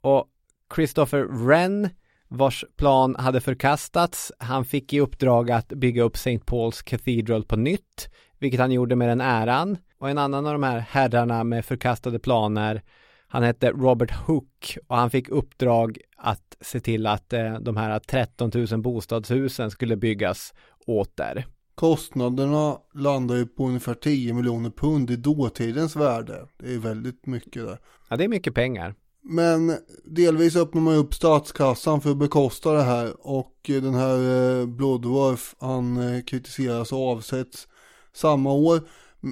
Och 0.00 0.26
Christopher 0.74 1.46
Wren 1.46 1.88
vars 2.28 2.64
plan 2.76 3.16
hade 3.18 3.40
förkastats. 3.40 4.32
Han 4.38 4.64
fick 4.64 4.92
i 4.92 5.00
uppdrag 5.00 5.50
att 5.50 5.68
bygga 5.68 6.02
upp 6.02 6.14
St. 6.14 6.38
Paul's 6.38 6.84
Cathedral 6.84 7.44
på 7.44 7.56
nytt, 7.56 8.08
vilket 8.38 8.60
han 8.60 8.72
gjorde 8.72 8.96
med 8.96 9.08
den 9.08 9.20
äran. 9.20 9.76
Och 9.98 10.10
en 10.10 10.18
annan 10.18 10.46
av 10.46 10.52
de 10.52 10.62
här 10.62 10.78
herrarna 10.78 11.44
med 11.44 11.64
förkastade 11.64 12.18
planer, 12.18 12.82
Han 13.28 13.42
hette 13.42 13.70
Robert 13.70 14.10
Hook 14.10 14.78
och 14.86 14.96
han 14.96 15.10
fick 15.10 15.28
uppdrag 15.28 15.98
att 16.16 16.56
se 16.60 16.80
till 16.80 17.06
att 17.06 17.32
eh, 17.32 17.58
de 17.60 17.76
här 17.76 17.98
13 17.98 18.50
000 18.54 18.82
bostadshusen 18.82 19.70
skulle 19.70 19.96
byggas 19.96 20.54
åter. 20.86 21.46
Kostnaderna 21.74 22.78
landar 22.94 23.36
ju 23.36 23.46
på 23.46 23.66
ungefär 23.66 23.94
10 23.94 24.34
miljoner 24.34 24.70
pund 24.70 25.10
i 25.10 25.16
dåtidens 25.16 25.96
värde. 25.96 26.46
Det 26.58 26.74
är 26.74 26.78
väldigt 26.78 27.26
mycket 27.26 27.66
det. 27.66 27.78
Ja, 28.08 28.16
det 28.16 28.24
är 28.24 28.28
mycket 28.28 28.54
pengar. 28.54 28.94
Men 29.26 29.76
delvis 30.04 30.56
öppnar 30.56 30.82
man 30.82 30.94
upp 30.94 31.14
statskassan 31.14 32.00
för 32.00 32.10
att 32.10 32.16
bekosta 32.16 32.72
det 32.72 32.82
här 32.82 33.26
och 33.26 33.54
den 33.66 33.94
här 33.94 34.18
eh, 34.60 34.66
Bloodworth 34.66 35.42
han 35.58 35.96
eh, 35.96 36.22
kritiseras 36.22 36.92
och 36.92 37.08
avsätts 37.08 37.68
samma 38.12 38.52
år. 38.52 38.80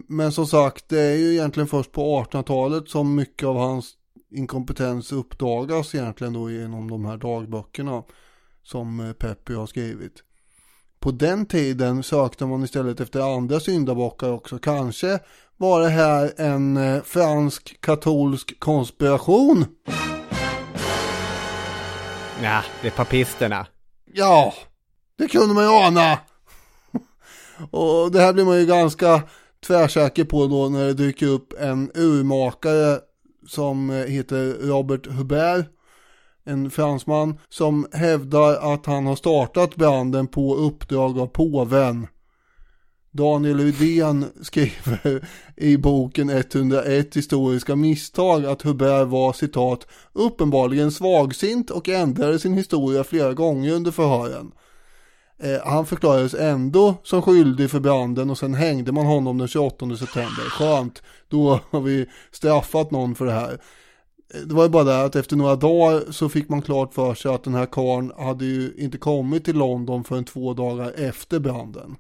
Men 0.09 0.33
som 0.33 0.47
sagt 0.47 0.89
det 0.89 1.01
är 1.01 1.17
ju 1.17 1.33
egentligen 1.33 1.67
först 1.67 1.93
på 1.93 2.25
1800-talet 2.25 2.89
som 2.89 3.15
mycket 3.15 3.47
av 3.49 3.57
hans 3.57 3.95
inkompetens 4.31 5.13
uppdagas 5.13 5.95
egentligen 5.95 6.33
då 6.33 6.51
genom 6.51 6.91
de 6.91 7.05
här 7.05 7.17
dagböckerna 7.17 8.03
som 8.63 9.01
eh, 9.01 9.13
Peppy 9.13 9.55
har 9.55 9.67
skrivit. 9.67 10.23
På 11.01 11.11
den 11.11 11.47
tiden 11.47 12.03
sökte 12.03 12.47
man 12.47 12.65
istället 12.65 13.01
efter 13.01 13.37
andra 13.37 13.61
syndabockar 13.61 14.33
också. 14.33 14.59
Kanske 14.59 15.21
var 15.57 15.81
det 15.81 15.89
här 15.89 16.33
en 16.37 16.77
eh, 16.77 17.03
fransk 17.03 17.81
katolsk 17.81 18.61
konspiration? 18.61 19.65
Ja, 22.43 22.63
det 22.83 22.87
är 22.87 22.91
papisterna. 22.91 23.67
Ja, 24.13 24.55
det 25.19 25.29
kunde 25.29 25.55
man 25.55 25.65
ju 25.65 25.71
ana. 25.71 26.19
Och 27.71 28.13
det 28.13 28.21
här 28.21 28.33
blir 28.33 28.45
man 28.45 28.59
ju 28.59 28.67
ganska 28.67 29.23
tvärsäker 29.67 30.25
på 30.25 30.47
då 30.47 30.69
när 30.69 30.87
det 30.87 30.95
dyker 30.95 31.27
upp 31.27 31.53
en 31.61 31.91
urmakare 31.95 32.99
som 33.49 33.91
eh, 33.91 33.97
heter 33.97 34.69
Robert 34.69 35.07
Hubert. 35.07 35.67
En 36.45 36.71
fransman 36.71 37.39
som 37.49 37.87
hävdar 37.93 38.75
att 38.75 38.87
han 38.87 39.07
har 39.07 39.17
startat 39.17 39.77
branden 39.77 40.27
på 40.27 40.55
uppdrag 40.55 41.19
av 41.19 41.27
påven. 41.27 42.07
Daniel 43.15 43.61
Udén 43.61 44.27
skriver 44.43 45.29
i 45.57 45.77
boken 45.77 46.31
101 46.31 47.17
historiska 47.17 47.77
misstag 47.77 48.47
att 48.47 48.63
Hubert 48.63 49.09
var 49.09 49.33
citat 49.33 49.87
uppenbarligen 50.13 50.93
svagsint 50.93 51.71
och 51.71 51.89
ändrade 51.89 52.39
sin 52.39 52.55
historia 52.55 53.05
flera 53.05 53.33
gånger 53.33 53.73
under 53.73 53.91
förhören. 53.91 54.53
Eh, 55.43 55.61
han 55.65 55.87
förklarades 55.87 56.35
ändå 56.35 56.95
som 57.03 57.23
skyldig 57.23 57.71
för 57.71 57.81
branden 57.81 58.31
och 58.31 58.39
sen 58.39 58.55
hängde 58.55 58.93
man 58.93 59.07
honom 59.07 59.39
den 59.39 59.49
28 59.49 59.97
september. 59.97 60.51
Skönt, 60.51 61.03
då 61.29 61.61
har 61.71 61.81
vi 61.81 62.07
straffat 62.31 62.91
någon 62.91 63.15
för 63.15 63.27
det 63.27 63.33
här. 63.33 63.59
Eh, 64.35 64.41
det 64.41 64.55
var 64.55 64.63
ju 64.63 64.69
bara 64.69 64.85
det 64.85 65.05
att 65.05 65.17
efter 65.17 65.37
några 65.37 65.57
dagar 65.57 66.13
så 66.13 66.29
fick 66.29 66.49
man 66.49 66.63
klart 66.63 66.95
för 66.95 67.15
sig 67.15 67.35
att 67.35 67.45
den 67.45 67.55
här 67.55 67.67
karn 67.67 68.13
hade 68.27 68.45
ju 68.45 68.75
inte 68.79 68.99
kommit 68.99 69.45
till 69.45 69.57
London 69.57 70.05
förrän 70.05 70.25
två 70.25 70.55
dagar 70.55 70.93
efter 70.97 71.39
branden. 71.39 71.97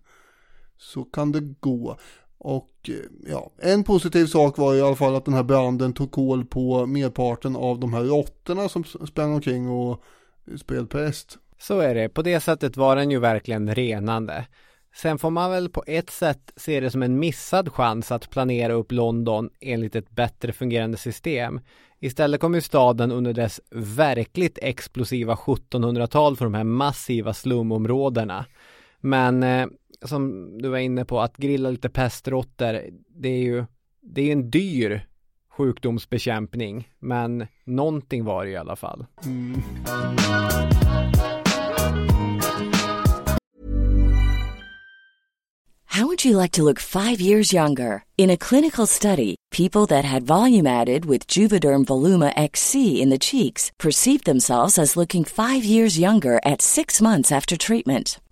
Så 0.82 1.04
kan 1.04 1.32
det 1.32 1.40
gå. 1.60 1.96
Och 2.38 2.70
eh, 2.88 2.94
ja, 3.32 3.52
en 3.58 3.84
positiv 3.84 4.26
sak 4.26 4.58
var 4.58 4.74
i 4.74 4.80
alla 4.80 4.96
fall 4.96 5.14
att 5.14 5.24
den 5.24 5.34
här 5.34 5.42
branden 5.42 5.92
tog 5.92 6.10
koll 6.10 6.44
på 6.44 6.86
merparten 6.86 7.56
av 7.56 7.80
de 7.80 7.92
här 7.92 8.02
råttorna 8.02 8.68
som 8.68 8.84
sprang 8.84 9.34
omkring 9.34 9.68
och 9.68 10.02
eh, 10.50 10.56
spred 10.56 10.90
pest. 10.90 11.38
Så 11.58 11.78
är 11.78 11.94
det. 11.94 12.08
På 12.08 12.22
det 12.22 12.40
sättet 12.40 12.76
var 12.76 12.96
den 12.96 13.10
ju 13.10 13.18
verkligen 13.18 13.74
renande. 13.74 14.46
Sen 14.94 15.18
får 15.18 15.30
man 15.30 15.50
väl 15.50 15.68
på 15.68 15.84
ett 15.86 16.10
sätt 16.10 16.52
se 16.56 16.80
det 16.80 16.90
som 16.90 17.02
en 17.02 17.18
missad 17.18 17.72
chans 17.72 18.12
att 18.12 18.30
planera 18.30 18.72
upp 18.72 18.92
London 18.92 19.50
enligt 19.60 19.96
ett 19.96 20.10
bättre 20.10 20.52
fungerande 20.52 20.96
system. 20.96 21.60
Istället 22.00 22.40
kom 22.40 22.54
ju 22.54 22.60
staden 22.60 23.12
under 23.12 23.32
dess 23.32 23.60
verkligt 23.70 24.58
explosiva 24.62 25.34
1700-tal 25.34 26.36
för 26.36 26.44
de 26.44 26.54
här 26.54 26.64
massiva 26.64 27.34
slumområdena. 27.34 28.44
Men 29.00 29.42
eh, 29.42 29.66
som 30.04 30.52
du 30.58 30.68
var 30.68 30.78
inne 30.78 31.04
på, 31.04 31.20
att 31.20 31.36
grilla 31.36 31.70
lite 31.70 31.88
pestråttor, 31.88 32.80
det 33.08 33.28
är 33.28 33.42
ju 33.42 33.64
det 34.00 34.22
är 34.22 34.32
en 34.32 34.50
dyr 34.50 35.06
sjukdomsbekämpning, 35.50 36.88
men 36.98 37.46
någonting 37.64 38.24
var 38.24 38.44
det 38.44 38.50
i 38.50 38.56
alla 38.56 38.76
fall. 38.76 39.06
Mm. 39.24 39.62
How 45.92 46.06
would 46.06 46.24
you 46.24 46.38
like 46.38 46.52
to 46.52 46.62
look 46.62 46.78
five 46.78 47.20
years 47.20 47.52
younger? 47.52 48.04
In 48.16 48.30
a 48.30 48.36
clinical 48.38 48.86
study, 48.86 49.36
people 49.50 49.84
that 49.88 50.06
had 50.06 50.22
volume 50.22 50.66
added 50.66 51.04
with 51.04 51.26
Juvederm 51.26 51.84
Voluma 51.84 52.32
XC 52.34 52.74
in 53.02 53.10
the 53.10 53.18
cheeks 53.18 53.70
perceived 53.78 54.24
themselves 54.24 54.78
as 54.78 54.96
looking 54.96 55.22
five 55.22 55.64
years 55.64 55.98
younger 55.98 56.40
at 56.46 56.62
six 56.62 57.02
months 57.02 57.30
after 57.30 57.58
treatment. 57.58 58.18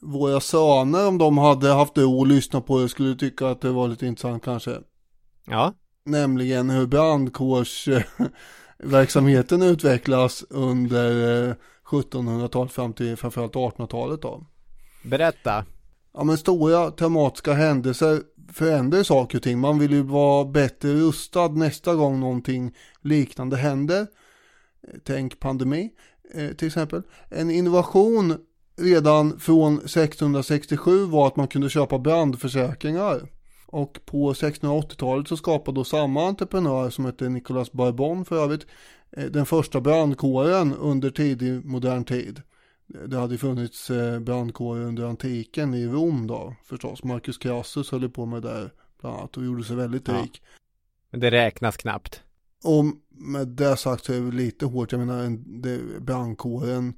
våra 0.00 0.40
söner, 0.40 1.08
om 1.08 1.18
de 1.18 1.38
hade 1.38 1.68
haft 1.68 1.94
det 1.94 2.04
och 2.04 2.26
lyssnat 2.26 2.66
på 2.66 2.78
det, 2.78 2.88
skulle 2.88 3.14
tycka 3.14 3.48
att 3.48 3.60
det 3.60 3.70
var 3.70 3.88
lite 3.88 4.06
intressant 4.06 4.44
kanske. 4.44 4.78
Ja. 5.46 5.74
Nämligen 6.04 6.70
hur 6.70 6.86
brandkårsverksamheten 6.86 9.62
utvecklas 9.72 10.44
under 10.50 11.56
1700-talet 11.84 12.72
fram 12.72 12.92
till 12.92 13.16
framförallt 13.16 13.54
1800-talet 13.54 14.22
då. 14.22 14.46
Berätta. 15.04 15.64
Ja 16.14 16.24
men 16.24 16.38
stora 16.38 16.90
traumatiska 16.90 17.52
händelser 17.52 18.20
förändrar 18.52 19.02
saker 19.02 19.38
och 19.38 19.42
ting. 19.42 19.58
Man 19.58 19.78
vill 19.78 19.92
ju 19.92 20.02
vara 20.02 20.44
bättre 20.44 20.94
rustad 20.94 21.48
nästa 21.48 21.94
gång 21.94 22.20
någonting 22.20 22.74
liknande 23.00 23.56
händer. 23.56 24.06
Tänk 25.04 25.40
pandemi. 25.40 25.90
eh, 26.34 26.50
till 26.50 26.66
exempel. 26.66 27.02
En 27.28 27.50
innovation 27.50 28.38
redan 28.76 29.38
från 29.40 29.74
1667 29.78 31.04
var 31.04 31.26
att 31.26 31.36
man 31.36 31.48
kunde 31.48 31.70
köpa 31.70 31.98
brandförsäkringar. 31.98 33.28
Och 33.66 33.98
på 34.06 34.32
1680-talet 34.32 35.28
så 35.28 35.36
skapade 35.36 35.74
då 35.80 35.84
samma 35.84 36.26
entreprenör 36.28 36.90
som 36.90 37.04
hette 37.04 37.28
Nicolas 37.28 37.72
Barbon 37.72 38.24
för 38.24 38.42
övrigt 38.44 38.66
eh, 39.16 39.24
den 39.24 39.46
första 39.46 39.80
brandkåren 39.80 40.74
under 40.74 41.10
tidig 41.10 41.64
modern 41.64 42.04
tid. 42.04 42.42
Det 43.06 43.16
hade 43.18 43.38
funnits 43.38 43.90
eh, 43.90 44.20
brandkårer 44.20 44.84
under 44.84 45.04
antiken 45.04 45.74
i 45.74 45.86
Rom 45.86 46.26
då 46.26 46.54
förstås. 46.64 47.04
Marcus 47.04 47.38
Crassus 47.38 47.90
höll 47.90 48.08
på 48.08 48.26
med 48.26 48.42
det 48.42 48.48
där 48.48 48.70
bland 49.00 49.16
annat 49.16 49.36
och 49.36 49.44
gjorde 49.44 49.64
sig 49.64 49.76
väldigt 49.76 50.08
Ja. 50.08 50.14
rik. 50.14 50.42
Men 51.10 51.20
det 51.20 51.30
räknas 51.30 51.76
knappt. 51.76 52.20
Och 52.64 52.84
med 53.10 53.48
det 53.48 53.76
sagt 53.76 54.04
så 54.04 54.12
är 54.12 54.20
det 54.20 54.30
lite 54.36 54.66
hårt. 54.66 54.92
Jag 54.92 54.98
menar 54.98 56.00
brandkåren 56.00 56.94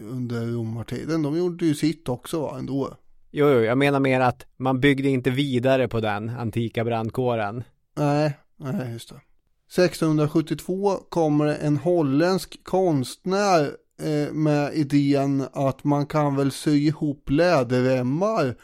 under 0.00 0.46
romartiden. 0.46 1.22
De 1.22 1.38
gjorde 1.38 1.66
ju 1.66 1.74
sitt 1.74 2.08
också 2.08 2.40
va, 2.40 2.58
ändå. 2.58 2.96
Jo, 3.30 3.48
jo, 3.48 3.60
jag 3.60 3.78
menar 3.78 4.00
mer 4.00 4.20
att 4.20 4.46
man 4.56 4.80
byggde 4.80 5.08
inte 5.08 5.30
vidare 5.30 5.88
på 5.88 6.00
den 6.00 6.28
antika 6.28 6.84
brandkåren. 6.84 7.64
Nej, 7.96 8.38
nej 8.56 8.92
just 8.92 9.08
det. 9.08 9.20
1672 9.66 10.96
kommer 11.08 11.46
en 11.46 11.76
holländsk 11.76 12.64
konstnär 12.64 13.70
eh, 14.02 14.32
med 14.32 14.74
idén 14.74 15.44
att 15.52 15.84
man 15.84 16.06
kan 16.06 16.36
väl 16.36 16.50
sy 16.50 16.86
ihop 16.86 17.30
läderremmar 17.30 18.56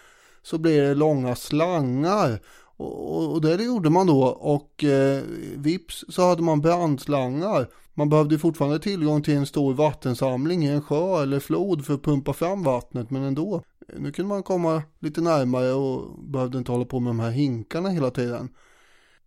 så 0.43 0.59
blir 0.59 0.83
det 0.83 0.95
långa 0.95 1.37
slangar. 1.37 2.41
Och, 2.77 3.17
och, 3.17 3.33
och 3.33 3.41
det 3.41 3.65
gjorde 3.65 3.91
man 3.91 4.07
då 4.07 4.23
och 4.25 4.85
eh, 4.85 5.23
vips 5.57 6.05
så 6.09 6.29
hade 6.29 6.43
man 6.43 6.61
brandslangar. 6.61 7.69
Man 7.95 8.09
behövde 8.09 8.39
fortfarande 8.39 8.79
tillgång 8.79 9.23
till 9.23 9.37
en 9.37 9.47
stor 9.47 9.75
vattensamling 9.75 10.65
i 10.65 10.69
en 10.69 10.83
sjö 10.83 11.23
eller 11.23 11.41
flod 11.41 11.85
för 11.87 11.95
att 11.95 12.03
pumpa 12.03 12.33
fram 12.33 12.63
vattnet 12.63 13.11
men 13.11 13.23
ändå. 13.23 13.63
Nu 13.99 14.13
kunde 14.13 14.29
man 14.29 14.43
komma 14.43 14.83
lite 15.01 15.21
närmare 15.21 15.73
och 15.73 16.25
behövde 16.25 16.59
inte 16.59 16.73
hålla 16.73 16.85
på 16.85 17.01
med 17.01 17.11
de 17.11 17.21
här 17.21 17.31
hinkarna 17.31 17.89
hela 17.89 18.11
tiden. 18.11 18.49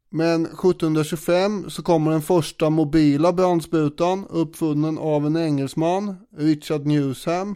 Men 0.10 0.46
1725 0.46 1.70
så 1.70 1.84
kommer 1.84 2.12
den 2.12 2.22
första 2.22 2.70
mobila 2.70 3.34
brandsprutan 3.34 4.28
uppfunnen 4.30 4.98
av 4.98 5.26
en 5.26 5.38
engelsman, 5.38 6.16
Richard 6.38 6.86
Newsham. 6.86 7.56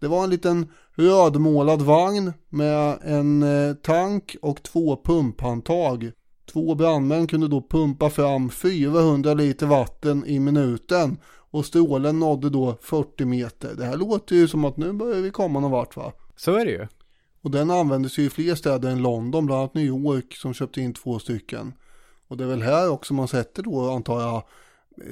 Det 0.00 0.08
var 0.08 0.24
en 0.24 0.30
liten 0.30 0.66
rödmålad 0.94 1.82
vagn 1.82 2.32
med 2.48 2.98
en 3.02 3.42
eh, 3.42 3.74
tank 3.74 4.36
och 4.42 4.62
två 4.62 5.02
pumphandtag. 5.04 6.12
Två 6.52 6.74
brandmän 6.74 7.26
kunde 7.26 7.48
då 7.48 7.60
pumpa 7.60 8.10
fram 8.10 8.50
400 8.50 9.34
liter 9.34 9.66
vatten 9.66 10.26
i 10.26 10.40
minuten 10.40 11.18
och 11.26 11.66
strålen 11.66 12.18
nådde 12.18 12.50
då 12.50 12.78
40 12.82 13.24
meter. 13.24 13.74
Det 13.74 13.84
här 13.84 13.96
låter 13.96 14.36
ju 14.36 14.48
som 14.48 14.64
att 14.64 14.76
nu 14.76 14.92
börjar 14.92 15.20
vi 15.20 15.30
komma 15.30 15.60
någon 15.60 15.70
vart 15.70 15.96
va? 15.96 16.12
Så 16.36 16.56
är 16.56 16.64
det 16.64 16.70
ju. 16.70 16.86
Och 17.40 17.50
den 17.50 17.70
användes 17.70 18.18
ju 18.18 18.22
i 18.22 18.30
fler 18.30 18.54
städer 18.54 18.90
än 18.90 19.02
London, 19.02 19.46
bland 19.46 19.60
annat 19.60 19.74
New 19.74 19.84
York 19.84 20.36
som 20.36 20.54
köpte 20.54 20.80
in 20.80 20.94
två 20.94 21.18
stycken. 21.18 21.72
Och 22.28 22.36
det 22.36 22.44
är 22.44 22.48
väl 22.48 22.62
här 22.62 22.90
också 22.90 23.14
man 23.14 23.28
sätter 23.28 23.62
då 23.62 23.90
antar 23.90 24.20
jag 24.20 24.42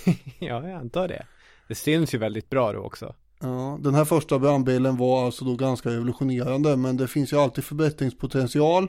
ja, 0.39 0.67
jag 0.67 0.71
antar 0.71 1.07
det. 1.07 1.25
Det 1.67 1.75
syns 1.75 2.13
ju 2.13 2.17
väldigt 2.17 2.49
bra 2.49 2.73
då 2.73 2.79
också. 2.79 3.15
Ja, 3.39 3.79
den 3.81 3.95
här 3.95 4.05
första 4.05 4.39
brandbilen 4.39 4.97
var 4.97 5.25
alltså 5.25 5.45
då 5.45 5.55
ganska 5.55 5.89
revolutionerande 5.89 6.77
men 6.77 6.97
det 6.97 7.07
finns 7.07 7.33
ju 7.33 7.37
alltid 7.37 7.63
förbättringspotential 7.63 8.87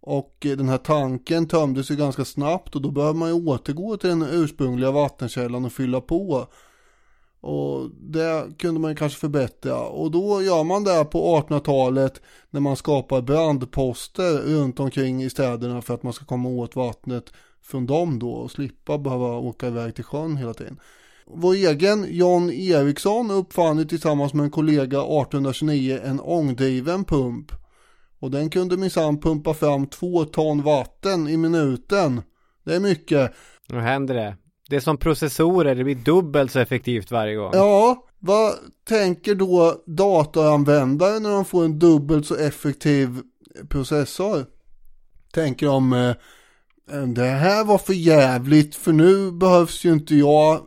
och 0.00 0.36
den 0.40 0.68
här 0.68 0.78
tanken 0.78 1.48
tömdes 1.48 1.90
ju 1.90 1.96
ganska 1.96 2.24
snabbt 2.24 2.76
och 2.76 2.82
då 2.82 2.90
behöver 2.90 3.18
man 3.18 3.28
ju 3.28 3.34
återgå 3.34 3.96
till 3.96 4.08
den 4.08 4.22
ursprungliga 4.22 4.90
vattenkällan 4.90 5.64
och 5.64 5.72
fylla 5.72 6.00
på. 6.00 6.46
Och 7.40 7.90
det 7.90 8.58
kunde 8.58 8.80
man 8.80 8.90
ju 8.90 8.96
kanske 8.96 9.20
förbättra 9.20 9.80
och 9.80 10.10
då 10.10 10.42
gör 10.42 10.64
man 10.64 10.84
det 10.84 11.04
på 11.04 11.40
1800-talet 11.40 12.20
när 12.50 12.60
man 12.60 12.76
skapar 12.76 13.22
brandposter 13.22 14.32
runt 14.32 14.80
omkring 14.80 15.22
i 15.22 15.30
städerna 15.30 15.82
för 15.82 15.94
att 15.94 16.02
man 16.02 16.12
ska 16.12 16.24
komma 16.24 16.48
åt 16.48 16.76
vattnet 16.76 17.32
från 17.62 17.86
dem 17.86 18.18
då 18.18 18.30
och 18.30 18.50
slippa 18.50 18.98
behöva 18.98 19.38
åka 19.38 19.66
iväg 19.66 19.94
till 19.94 20.04
sjön 20.04 20.36
hela 20.36 20.54
tiden. 20.54 20.80
Vår 21.26 21.54
egen 21.54 22.06
John 22.08 22.50
Eriksson 22.50 23.30
uppfann 23.30 23.78
ju 23.78 23.84
tillsammans 23.84 24.34
med 24.34 24.44
en 24.44 24.50
kollega 24.50 24.98
1829 24.98 25.98
en 26.04 26.20
ångdriven 26.20 27.04
pump. 27.04 27.52
Och 28.18 28.30
den 28.30 28.50
kunde 28.50 28.76
minsann 28.76 29.20
pumpa 29.20 29.54
fram 29.54 29.86
två 29.86 30.24
ton 30.24 30.62
vatten 30.62 31.28
i 31.28 31.36
minuten. 31.36 32.22
Det 32.64 32.74
är 32.74 32.80
mycket. 32.80 33.32
Nu 33.68 33.80
händer 33.80 34.14
det. 34.14 34.36
Det 34.68 34.76
är 34.76 34.80
som 34.80 34.96
processorer, 34.96 35.74
det 35.74 35.84
blir 35.84 35.94
dubbelt 35.94 36.52
så 36.52 36.58
effektivt 36.58 37.10
varje 37.10 37.34
gång. 37.34 37.50
Ja, 37.54 38.06
vad 38.18 38.54
tänker 38.88 39.34
då 39.34 39.82
datoranvändare 39.86 41.18
när 41.18 41.30
de 41.30 41.44
får 41.44 41.64
en 41.64 41.78
dubbelt 41.78 42.26
så 42.26 42.36
effektiv 42.36 43.20
processor? 43.68 44.46
Tänker 45.32 45.66
de 45.66 45.92
eh, 45.92 46.14
det 47.14 47.24
här 47.24 47.64
var 47.64 47.78
för 47.78 47.92
jävligt 47.92 48.74
för 48.74 48.92
nu 48.92 49.30
behövs 49.32 49.84
ju 49.84 49.92
inte 49.92 50.14
jag 50.14 50.60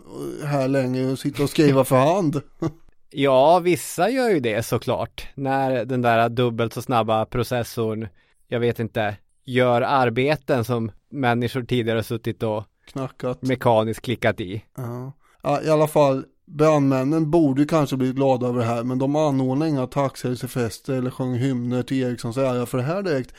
här 0.46 0.68
längre 0.68 1.12
och 1.12 1.20
sitta 1.20 1.44
och 1.44 1.50
skriva 1.50 1.84
för 1.84 1.96
hand. 1.96 2.42
Ja, 3.10 3.60
vissa 3.60 4.10
gör 4.10 4.30
ju 4.30 4.40
det 4.40 4.64
såklart. 4.66 5.28
När 5.36 5.86
den 5.86 6.02
där 6.02 6.30
dubbelt 6.30 6.74
så 6.74 6.82
snabba 6.82 7.26
processorn, 7.26 8.08
jag 8.48 8.60
vet 8.60 8.80
inte, 8.80 9.16
gör 9.46 9.82
arbeten 9.82 10.66
som 10.66 10.92
människor 11.12 11.64
tidigare 11.64 12.04
suttit 12.04 12.44
och 12.44 12.64
Knackat. 12.88 13.42
mekaniskt 13.42 14.02
klickat 14.02 14.42
i. 14.42 14.64
Ja. 14.78 15.14
ja, 15.44 15.62
i 15.62 15.70
alla 15.70 15.88
fall 15.88 16.24
brandmännen 16.46 17.32
borde 17.32 17.66
kanske 17.66 17.98
bli 17.98 18.12
glada 18.14 18.48
över 18.48 18.60
det 18.60 18.66
här 18.66 18.84
men 18.84 19.00
de 19.00 19.16
anordnade 19.16 19.70
inga 19.72 19.88
tacksägelsefester 19.88 20.94
eller 20.94 21.12
sjöng 21.12 21.34
hymner 21.34 21.84
till 21.84 22.04
Erikssons 22.04 22.38
ära 22.38 22.66
för 22.66 22.78
det 22.78 22.84
här 22.84 23.02
direkt. 23.04 23.34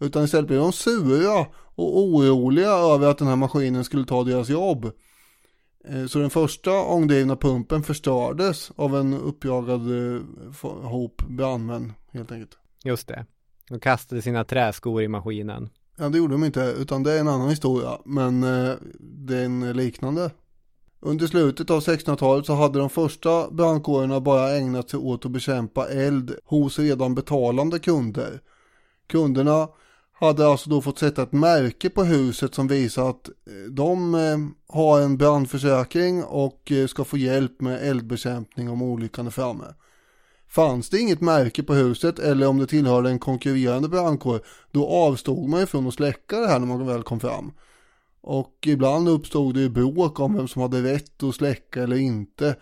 Utan 0.00 0.24
istället 0.24 0.46
blev 0.46 0.60
de 0.60 0.72
sura 0.72 1.46
och 1.74 1.98
oroliga 1.98 2.70
över 2.70 3.10
att 3.10 3.18
den 3.18 3.28
här 3.28 3.36
maskinen 3.36 3.84
skulle 3.84 4.04
ta 4.04 4.24
deras 4.24 4.48
jobb. 4.48 4.90
Eh, 5.88 6.06
Så 6.06 6.18
den 6.18 6.30
första 6.30 6.70
ångdrivna 6.82 7.36
pumpen 7.36 7.82
förstördes 7.82 8.70
av 8.76 8.96
en 8.96 9.14
uppjagad 9.14 9.80
eh, 10.14 10.20
hop 10.62 11.22
brandmän 11.28 11.92
helt 12.12 12.32
enkelt. 12.32 12.58
Just 12.84 13.08
det. 13.08 13.26
De 13.68 13.80
kastade 13.80 14.22
sina 14.22 14.44
träskor 14.44 15.02
i 15.02 15.08
maskinen. 15.08 15.68
Ja 15.96 16.08
det 16.08 16.18
gjorde 16.18 16.34
de 16.34 16.44
inte 16.44 16.74
utan 16.78 17.02
det 17.02 17.12
är 17.12 17.20
en 17.20 17.28
annan 17.28 17.48
historia 17.50 17.98
men 18.04 18.42
eh, 18.42 18.74
det 19.00 19.36
är 19.36 19.44
en 19.44 19.72
liknande. 19.76 20.30
Under 21.00 21.26
slutet 21.26 21.70
av 21.70 21.80
1600-talet 21.80 22.46
så 22.46 22.54
hade 22.54 22.78
de 22.78 22.90
första 22.90 23.50
brandkårerna 23.50 24.20
bara 24.20 24.56
ägnat 24.56 24.90
sig 24.90 24.98
åt 25.00 25.24
att 25.24 25.30
bekämpa 25.30 25.88
eld 25.88 26.34
hos 26.44 26.78
redan 26.78 27.14
betalande 27.14 27.78
kunder. 27.78 28.40
Kunderna 29.06 29.68
hade 30.24 30.46
alltså 30.46 30.70
då 30.70 30.80
fått 30.80 30.98
sätta 30.98 31.22
ett 31.22 31.32
märke 31.32 31.90
på 31.90 32.04
huset 32.04 32.54
som 32.54 32.68
visar 32.68 33.10
att 33.10 33.28
eh, 33.28 33.70
de 33.70 34.14
eh, 34.14 34.38
har 34.68 35.00
en 35.00 35.16
brandförsäkring 35.16 36.24
och 36.24 36.72
eh, 36.72 36.86
ska 36.86 37.04
få 37.04 37.16
hjälp 37.16 37.60
med 37.60 37.88
eldbekämpning 37.88 38.70
om 38.70 38.82
olyckan 38.82 39.26
är 39.26 39.30
framme. 39.30 39.64
Fanns 40.48 40.90
det 40.90 40.98
inget 40.98 41.20
märke 41.20 41.62
på 41.62 41.74
huset 41.74 42.18
eller 42.18 42.46
om 42.46 42.58
det 42.58 42.66
tillhörde 42.66 43.10
en 43.10 43.18
konkurrerande 43.18 43.88
brandkår 43.88 44.40
då 44.70 44.88
avstod 44.88 45.48
man 45.48 45.60
ju 45.60 45.66
från 45.66 45.86
att 45.86 45.94
släcka 45.94 46.40
det 46.40 46.48
här 46.48 46.58
när 46.58 46.66
man 46.66 46.86
väl 46.86 47.02
kom 47.02 47.20
fram. 47.20 47.52
Och 48.20 48.58
ibland 48.66 49.08
uppstod 49.08 49.54
det 49.54 49.60
ju 49.60 49.68
bråk 49.68 50.20
om 50.20 50.36
vem 50.36 50.48
som 50.48 50.62
hade 50.62 50.82
rätt 50.82 51.22
att 51.22 51.34
släcka 51.34 51.82
eller 51.82 51.96
inte. 51.96 52.56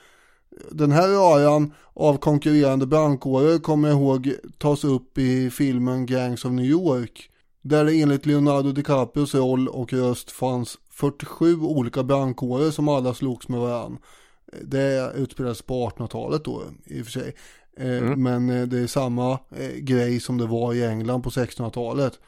Den 0.70 0.92
här 0.92 1.08
röran 1.08 1.72
av 1.94 2.16
konkurrerande 2.16 2.86
brandkårer 2.86 3.58
kommer 3.58 3.88
jag 3.88 3.98
ihåg 3.98 4.34
tas 4.58 4.84
upp 4.84 5.18
i 5.18 5.50
filmen 5.50 6.06
Gangs 6.06 6.44
of 6.44 6.52
New 6.52 6.64
York. 6.64 7.31
Där 7.62 7.84
det 7.84 8.00
enligt 8.00 8.26
Leonardo 8.26 8.72
DiCaprios 8.72 9.34
roll 9.34 9.68
och 9.68 9.92
röst 9.92 10.30
fanns 10.30 10.78
47 10.90 11.60
olika 11.60 12.02
brandkårer 12.02 12.70
som 12.70 12.88
alla 12.88 13.14
slogs 13.14 13.48
med 13.48 13.60
varann. 13.60 13.98
Det 14.62 15.12
utspelades 15.16 15.62
på 15.62 15.88
1800-talet 15.88 16.44
då 16.44 16.62
i 16.84 17.02
och 17.02 17.04
för 17.04 17.12
sig. 17.12 17.34
Eh, 17.76 18.16
Men 18.16 18.50
eh, 18.50 18.62
det 18.62 18.78
är 18.78 18.86
samma 18.86 19.38
eh, 19.56 19.74
grej 19.76 20.20
som 20.20 20.38
det 20.38 20.46
var 20.46 20.74
i 20.74 20.84
England 20.84 21.22
på 21.22 21.30
1600-talet. 21.30 22.18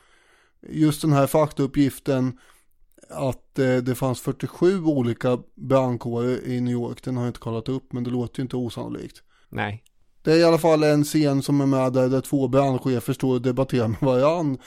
Just 0.68 1.02
den 1.02 1.12
här 1.12 1.26
faktauppgiften 1.26 2.38
att 3.10 3.54
det 3.54 3.98
fanns 3.98 4.20
47 4.20 4.84
olika 4.84 5.38
brandkårer 5.54 6.46
i 6.46 6.60
New 6.60 6.72
York, 6.72 7.04
den 7.04 7.16
har 7.16 7.24
jag 7.24 7.30
inte 7.30 7.40
kollat 7.40 7.68
upp 7.68 7.92
men 7.92 8.04
det 8.04 8.10
låter 8.10 8.38
ju 8.38 8.42
inte 8.42 8.56
osannolikt. 8.56 9.22
Nej. 9.48 9.84
Det 10.22 10.32
är 10.32 10.36
i 10.36 10.44
alla 10.44 10.58
fall 10.58 10.82
en 10.82 11.04
scen 11.04 11.42
som 11.42 11.60
är 11.60 11.66
med 11.66 11.92
där, 11.92 12.08
där 12.08 12.20
två 12.20 12.48
brandchefer 12.48 13.12
står 13.12 13.34
och 13.34 13.42
debatterar 13.42 13.88
med 13.88 14.00
varann. 14.00 14.58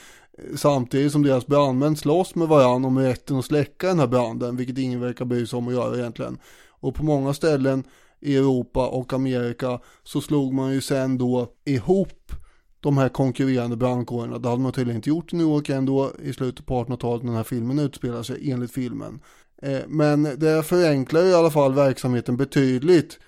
Samtidigt 0.56 1.12
som 1.12 1.22
deras 1.22 1.46
brandmän 1.46 1.96
slåss 1.96 2.34
med 2.34 2.48
varandra 2.48 2.88
om 2.88 2.98
rätten 2.98 3.36
att 3.36 3.44
släcka 3.44 3.86
den 3.86 3.98
här 3.98 4.06
branden, 4.06 4.56
vilket 4.56 4.78
ingen 4.78 5.00
verkar 5.00 5.24
bry 5.24 5.46
sig 5.46 5.56
om 5.56 5.68
att 5.68 5.74
göra 5.74 5.98
egentligen. 5.98 6.38
Och 6.68 6.94
på 6.94 7.04
många 7.04 7.34
ställen 7.34 7.84
i 8.20 8.36
Europa 8.36 8.88
och 8.88 9.12
Amerika 9.12 9.80
så 10.02 10.20
slog 10.20 10.54
man 10.54 10.72
ju 10.72 10.80
sen 10.80 11.18
då 11.18 11.48
ihop 11.64 12.32
de 12.80 12.98
här 12.98 13.08
konkurrerande 13.08 13.76
brandkårerna. 13.76 14.38
Det 14.38 14.48
hade 14.48 14.62
man 14.62 14.72
tydligen 14.72 14.96
inte 14.96 15.08
gjort 15.08 15.32
i 15.32 15.36
New 15.36 15.46
York 15.46 15.68
ändå 15.68 16.12
i 16.22 16.32
slutet 16.32 16.66
på 16.66 16.84
1800-talet 16.84 17.22
när 17.22 17.30
den 17.30 17.36
här 17.36 17.44
filmen 17.44 17.78
utspelar 17.78 18.22
sig 18.22 18.50
enligt 18.50 18.72
filmen. 18.72 19.20
Eh, 19.62 19.80
men 19.88 20.22
det 20.22 20.62
förenklar 20.62 21.22
i 21.22 21.34
alla 21.34 21.50
fall 21.50 21.74
verksamheten 21.74 22.36
betydligt. 22.36 23.18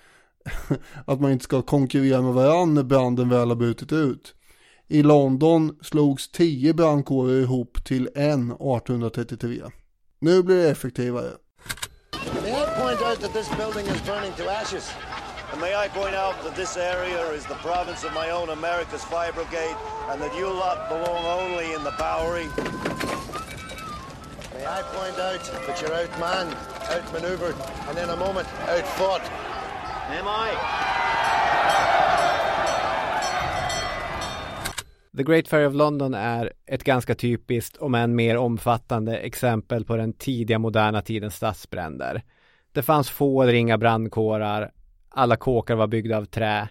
att 1.05 1.21
man 1.21 1.31
inte 1.31 1.43
ska 1.43 1.61
konkurrera 1.61 2.21
med 2.21 2.33
varandra 2.33 2.81
när 2.81 2.83
branden 2.83 3.29
väl 3.29 3.49
har 3.49 3.55
brutit 3.55 3.91
ut. 3.91 4.35
I 4.93 5.01
London 5.03 5.77
slogs 5.81 6.31
tio 6.31 6.73
brandkårer 6.73 7.41
ihop 7.41 7.83
till 7.83 8.09
en 8.15 8.51
1833. 8.51 9.61
Nu 10.21 10.43
blir 10.43 10.55
det 10.55 10.69
effektivare. 10.69 11.31
May 12.43 12.51
I 12.51 12.65
point 12.81 13.01
out 13.01 13.19
that 13.21 13.33
this 13.33 13.49
building 13.57 13.87
is 13.87 14.01
burning 14.05 14.33
to 14.37 14.49
ashes? 14.49 14.91
And 15.51 15.61
may 15.61 15.73
I 15.85 15.87
point 15.87 16.15
out 16.15 16.35
that 16.43 16.55
this 16.55 16.77
area 16.77 17.31
is 17.31 17.45
the 17.45 17.55
province 17.55 18.07
of 18.07 18.13
my 18.13 18.31
own 18.31 18.49
America's 18.49 19.03
Fire 19.03 19.33
Brigade 19.33 19.77
and 20.09 20.21
that 20.21 20.35
you 20.37 20.47
lot 20.47 20.89
belong 20.89 21.23
only 21.39 21.73
in 21.73 21.83
the 21.83 21.95
Bowery? 21.97 22.47
May 24.55 24.65
I 24.77 24.81
point 24.97 25.17
out 25.19 25.43
that 25.67 25.81
you're 25.81 25.97
outmanned, 26.03 26.53
outmaneuvered, 26.95 27.55
and 27.87 27.97
in 27.97 28.09
a 28.09 28.15
moment 28.15 28.47
outfought? 28.67 29.23
Am 30.19 30.27
I? 30.27 30.81
The 35.17 35.23
Great 35.23 35.47
Fire 35.47 35.67
of 35.67 35.73
London 35.73 36.13
är 36.13 36.53
ett 36.65 36.83
ganska 36.83 37.15
typiskt, 37.15 37.77
om 37.77 37.95
än 37.95 38.15
mer 38.15 38.37
omfattande, 38.37 39.17
exempel 39.17 39.85
på 39.85 39.97
den 39.97 40.13
tidiga 40.13 40.59
moderna 40.59 41.01
tidens 41.01 41.35
stadsbränder. 41.35 42.21
Det 42.71 42.81
fanns 42.81 43.09
få 43.09 43.41
eller 43.41 43.53
inga 43.53 43.77
brandkårar, 43.77 44.71
alla 45.09 45.35
kåkar 45.35 45.75
var 45.75 45.87
byggda 45.87 46.17
av 46.17 46.25
trä. 46.25 46.69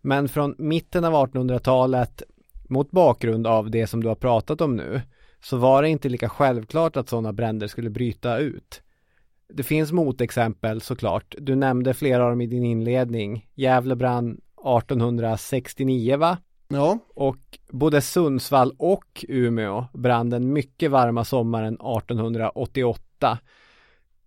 Men 0.00 0.28
från 0.28 0.54
mitten 0.58 1.04
av 1.04 1.12
1800-talet, 1.12 2.22
mot 2.68 2.90
bakgrund 2.90 3.46
av 3.46 3.70
det 3.70 3.86
som 3.86 4.02
du 4.02 4.08
har 4.08 4.14
pratat 4.14 4.60
om 4.60 4.76
nu, 4.76 5.00
så 5.42 5.56
var 5.56 5.82
det 5.82 5.88
inte 5.88 6.08
lika 6.08 6.28
självklart 6.28 6.96
att 6.96 7.08
sådana 7.08 7.32
bränder 7.32 7.66
skulle 7.66 7.90
bryta 7.90 8.38
ut. 8.38 8.82
Det 9.48 9.62
finns 9.62 9.92
motexempel 9.92 10.80
såklart. 10.80 11.34
Du 11.38 11.54
nämnde 11.54 11.94
flera 11.94 12.24
av 12.24 12.30
dem 12.30 12.40
i 12.40 12.46
din 12.46 12.64
inledning. 12.64 13.46
Gävle 13.54 13.96
brann 13.96 14.40
1869 14.56 16.16
va? 16.16 16.38
Ja. 16.68 16.98
Och 17.14 17.58
både 17.70 18.00
Sundsvall 18.00 18.72
och 18.78 19.24
Umeå 19.28 19.86
brann 19.92 20.30
den 20.30 20.52
mycket 20.52 20.90
varma 20.90 21.24
sommaren 21.24 21.74
1888. 21.74 23.38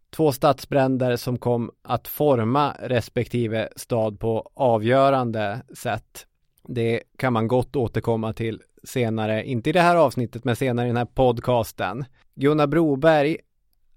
Två 0.10 0.32
stadsbränder 0.32 1.16
som 1.16 1.38
kom 1.38 1.72
att 1.82 2.08
forma 2.08 2.76
respektive 2.80 3.70
stad 3.76 4.20
på 4.20 4.52
avgörande 4.54 5.62
sätt. 5.78 6.26
Det 6.68 7.04
kan 7.18 7.34
man 7.34 7.48
gott 7.48 7.76
återkomma 7.76 8.34
till 8.34 8.62
senare, 8.84 9.46
inte 9.46 9.70
i 9.70 9.74
det 9.74 9.82
här 9.82 9.96
avsnittet 9.96 10.44
men 10.44 10.56
senare 10.56 10.86
i 10.86 10.90
den 10.90 10.98
här 10.98 11.06
podcasten. 11.06 12.06
Gunnar 12.36 12.68
Broberg 12.68 13.38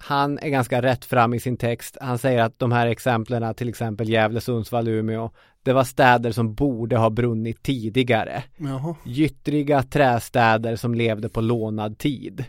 han 0.04 0.38
är 0.38 0.48
ganska 0.48 0.82
rätt 0.82 1.04
fram 1.04 1.34
i 1.34 1.40
sin 1.40 1.56
text. 1.56 1.96
Han 2.00 2.18
säger 2.18 2.42
att 2.42 2.58
de 2.58 2.72
här 2.72 2.86
exemplen, 2.86 3.54
till 3.54 3.68
exempel 3.68 4.08
Gävle, 4.08 4.40
Sundsvall, 4.40 4.88
Umeå, 4.88 5.30
det 5.62 5.72
var 5.72 5.84
städer 5.84 6.32
som 6.32 6.54
borde 6.54 6.96
ha 6.96 7.10
brunnit 7.10 7.62
tidigare. 7.62 8.42
Jaha. 8.56 8.94
Gyttriga 9.04 9.82
trästäder 9.82 10.76
som 10.76 10.94
levde 10.94 11.28
på 11.28 11.40
lånad 11.40 11.98
tid. 11.98 12.44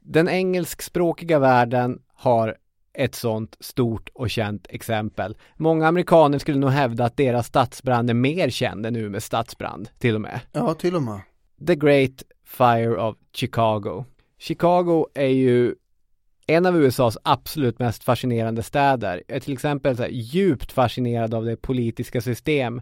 Den 0.00 0.28
engelskspråkiga 0.28 1.38
världen 1.38 1.98
har 2.14 2.56
ett 2.94 3.14
sånt 3.14 3.56
stort 3.60 4.08
och 4.14 4.30
känt 4.30 4.66
exempel. 4.70 5.36
Många 5.56 5.88
amerikaner 5.88 6.38
skulle 6.38 6.58
nog 6.58 6.70
hävda 6.70 7.04
att 7.04 7.16
deras 7.16 7.46
stadsbrand 7.46 8.10
är 8.10 8.14
mer 8.14 8.50
känd 8.50 8.86
än 8.86 8.96
Umeås 8.96 9.24
stadsbrand, 9.24 9.88
till 9.98 10.14
och 10.14 10.20
med. 10.20 10.40
Ja, 10.52 10.74
till 10.74 10.96
och 10.96 11.02
med. 11.02 11.20
The 11.66 11.74
Great 11.74 12.22
Fire 12.44 12.96
of 12.96 13.16
Chicago. 13.32 14.04
Chicago 14.38 15.06
är 15.14 15.26
ju 15.26 15.74
en 16.50 16.66
av 16.66 16.76
USAs 16.76 17.18
absolut 17.22 17.78
mest 17.78 18.04
fascinerande 18.04 18.62
städer. 18.62 19.22
Jag 19.26 19.36
är 19.36 19.40
till 19.40 19.52
exempel 19.52 19.96
så 19.96 20.06
djupt 20.10 20.72
fascinerad 20.72 21.34
av 21.34 21.44
det 21.44 21.56
politiska 21.56 22.20
system 22.20 22.80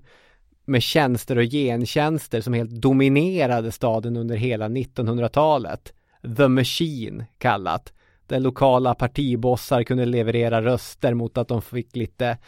med 0.65 0.83
tjänster 0.83 1.39
och 1.39 1.45
gentjänster 1.45 2.41
som 2.41 2.53
helt 2.53 2.71
dominerade 2.71 3.73
staden 3.73 4.17
under 4.17 4.37
hela 4.37 4.69
1900-talet. 4.69 5.93
The 6.37 6.49
Machine 6.49 7.25
kallat. 7.39 7.93
Där 8.27 8.41
lokala 8.41 8.95
partibossar 8.95 9.83
kunde 9.83 10.05
leverera 10.05 10.63
röster 10.63 11.15
mot 11.15 11.39
att 11.39 11.49
de 11.49 11.63
fick 11.63 11.97
lite 11.97 12.39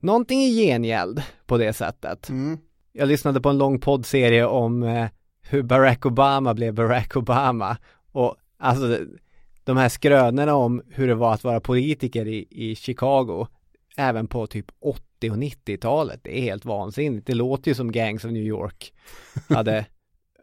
någonting 0.00 0.40
i 0.40 0.66
gengäld 0.66 1.22
på 1.46 1.58
det 1.58 1.72
sättet. 1.72 2.28
Mm. 2.28 2.58
Jag 2.92 3.08
lyssnade 3.08 3.40
på 3.40 3.48
en 3.48 3.58
lång 3.58 3.80
poddserie 3.80 4.46
om 4.46 4.82
eh, 4.82 5.06
hur 5.42 5.62
Barack 5.62 6.06
Obama 6.06 6.54
blev 6.54 6.74
Barack 6.74 7.16
Obama 7.16 7.76
och 8.12 8.36
alltså 8.58 8.98
de 9.68 9.76
här 9.76 9.88
skrönorna 9.88 10.54
om 10.54 10.82
hur 10.90 11.08
det 11.08 11.14
var 11.14 11.34
att 11.34 11.44
vara 11.44 11.60
politiker 11.60 12.28
i, 12.28 12.46
i 12.50 12.74
Chicago 12.74 13.46
även 13.96 14.26
på 14.26 14.46
typ 14.46 14.66
80 14.80 15.30
och 15.30 15.36
90-talet. 15.36 16.20
Det 16.22 16.38
är 16.38 16.42
helt 16.42 16.64
vansinnigt. 16.64 17.26
Det 17.26 17.34
låter 17.34 17.70
ju 17.70 17.74
som 17.74 17.92
Gangs 17.92 18.24
of 18.24 18.30
New 18.30 18.42
York 18.42 18.92
hade 19.48 19.86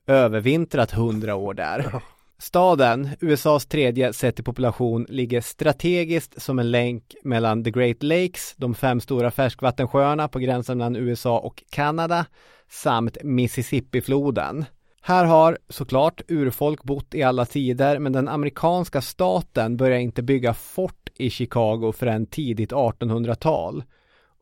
övervintrat 0.07 0.91
hundra 0.91 1.36
år 1.36 1.53
där. 1.53 2.01
Staden, 2.38 3.09
USAs 3.19 3.65
tredje 3.65 4.13
sett 4.13 4.39
i 4.39 4.43
population, 4.43 5.05
ligger 5.09 5.41
strategiskt 5.41 6.41
som 6.41 6.59
en 6.59 6.71
länk 6.71 7.15
mellan 7.23 7.63
The 7.63 7.71
Great 7.71 8.03
Lakes, 8.03 8.55
de 8.57 8.76
fem 8.76 9.01
stora 9.01 9.32
färskvattensjöarna 9.32 10.28
på 10.28 10.39
gränsen 10.39 10.78
mellan 10.78 10.95
USA 10.95 11.39
och 11.39 11.63
Kanada, 11.69 12.26
samt 12.69 13.17
Mississippifloden. 13.23 14.65
Här 15.07 15.25
har 15.25 15.57
såklart 15.69 16.21
urfolk 16.27 16.83
bott 16.83 17.15
i 17.15 17.23
alla 17.23 17.45
tider, 17.45 17.99
men 17.99 18.11
den 18.11 18.27
amerikanska 18.27 19.01
staten 19.01 19.77
börjar 19.77 19.97
inte 19.97 20.23
bygga 20.23 20.53
fort 20.53 21.09
i 21.17 21.29
Chicago 21.29 21.91
förrän 21.91 22.25
tidigt 22.25 22.71
1800-tal. 22.71 23.83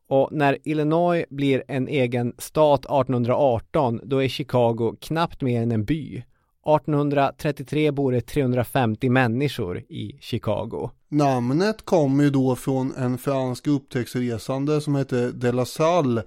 Och 0.08 0.28
när 0.32 0.58
Illinois 0.64 1.24
blir 1.30 1.62
en 1.68 1.88
egen 1.88 2.34
stat 2.38 2.80
1818, 2.80 4.00
då 4.04 4.22
är 4.22 4.28
Chicago 4.28 4.96
knappt 5.00 5.42
mer 5.42 5.62
än 5.62 5.72
en 5.72 5.84
by. 5.84 6.16
1833 6.16 7.90
bor 7.90 8.12
det 8.12 8.20
350 8.20 9.10
människor 9.10 9.78
i 9.78 10.18
Chicago. 10.20 10.90
Namnet 11.08 11.84
kommer 11.84 12.24
ju 12.24 12.30
då 12.30 12.56
från 12.56 12.94
en 12.96 13.18
fransk 13.18 13.66
upptäcktsresande 13.66 14.80
som 14.80 14.94
hette 14.94 15.30
De 15.30 15.52
La 15.52 15.64
Salle 15.64 16.22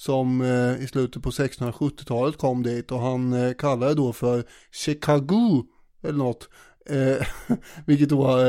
som 0.00 0.40
eh, 0.40 0.82
i 0.82 0.86
slutet 0.86 1.22
på 1.22 1.30
1670-talet 1.30 2.36
kom 2.36 2.62
dit 2.62 2.92
och 2.92 3.00
han 3.00 3.32
eh, 3.32 3.52
kallade 3.52 3.94
då 3.94 4.12
för 4.12 4.44
Chicago 4.72 5.64
eller 6.02 6.18
något. 6.18 6.48
Eh, 6.86 7.26
vilket 7.86 8.08
då 8.08 8.40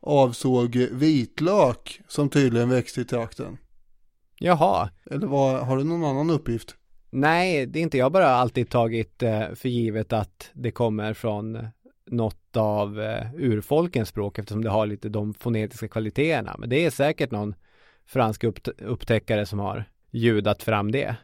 avsåg 0.00 0.76
vitlök 0.76 2.00
som 2.08 2.28
tydligen 2.28 2.68
växte 2.68 3.00
i 3.00 3.04
trakten. 3.04 3.58
Jaha. 4.38 4.90
Eller 5.10 5.26
vad, 5.26 5.66
har 5.66 5.76
du 5.76 5.84
någon 5.84 6.04
annan 6.04 6.30
uppgift? 6.30 6.76
Nej, 7.10 7.66
det 7.66 7.78
är 7.78 7.82
inte. 7.82 7.98
Jag 7.98 8.12
bara 8.12 8.28
alltid 8.28 8.68
tagit 8.68 9.18
för 9.54 9.66
givet 9.66 10.12
att 10.12 10.50
det 10.52 10.70
kommer 10.70 11.14
från 11.14 11.58
något 12.06 12.56
av 12.56 12.98
urfolkens 13.34 14.08
språk 14.08 14.38
eftersom 14.38 14.64
det 14.64 14.70
har 14.70 14.86
lite 14.86 15.08
de 15.08 15.34
fonetiska 15.34 15.88
kvaliteterna. 15.88 16.56
Men 16.58 16.68
det 16.68 16.84
är 16.84 16.90
säkert 16.90 17.30
någon 17.30 17.54
fransk 18.06 18.44
upptäckare 18.78 19.46
som 19.46 19.58
har 19.58 19.84
ljudat 20.10 20.62
fram 20.62 20.92
det. 20.92 21.16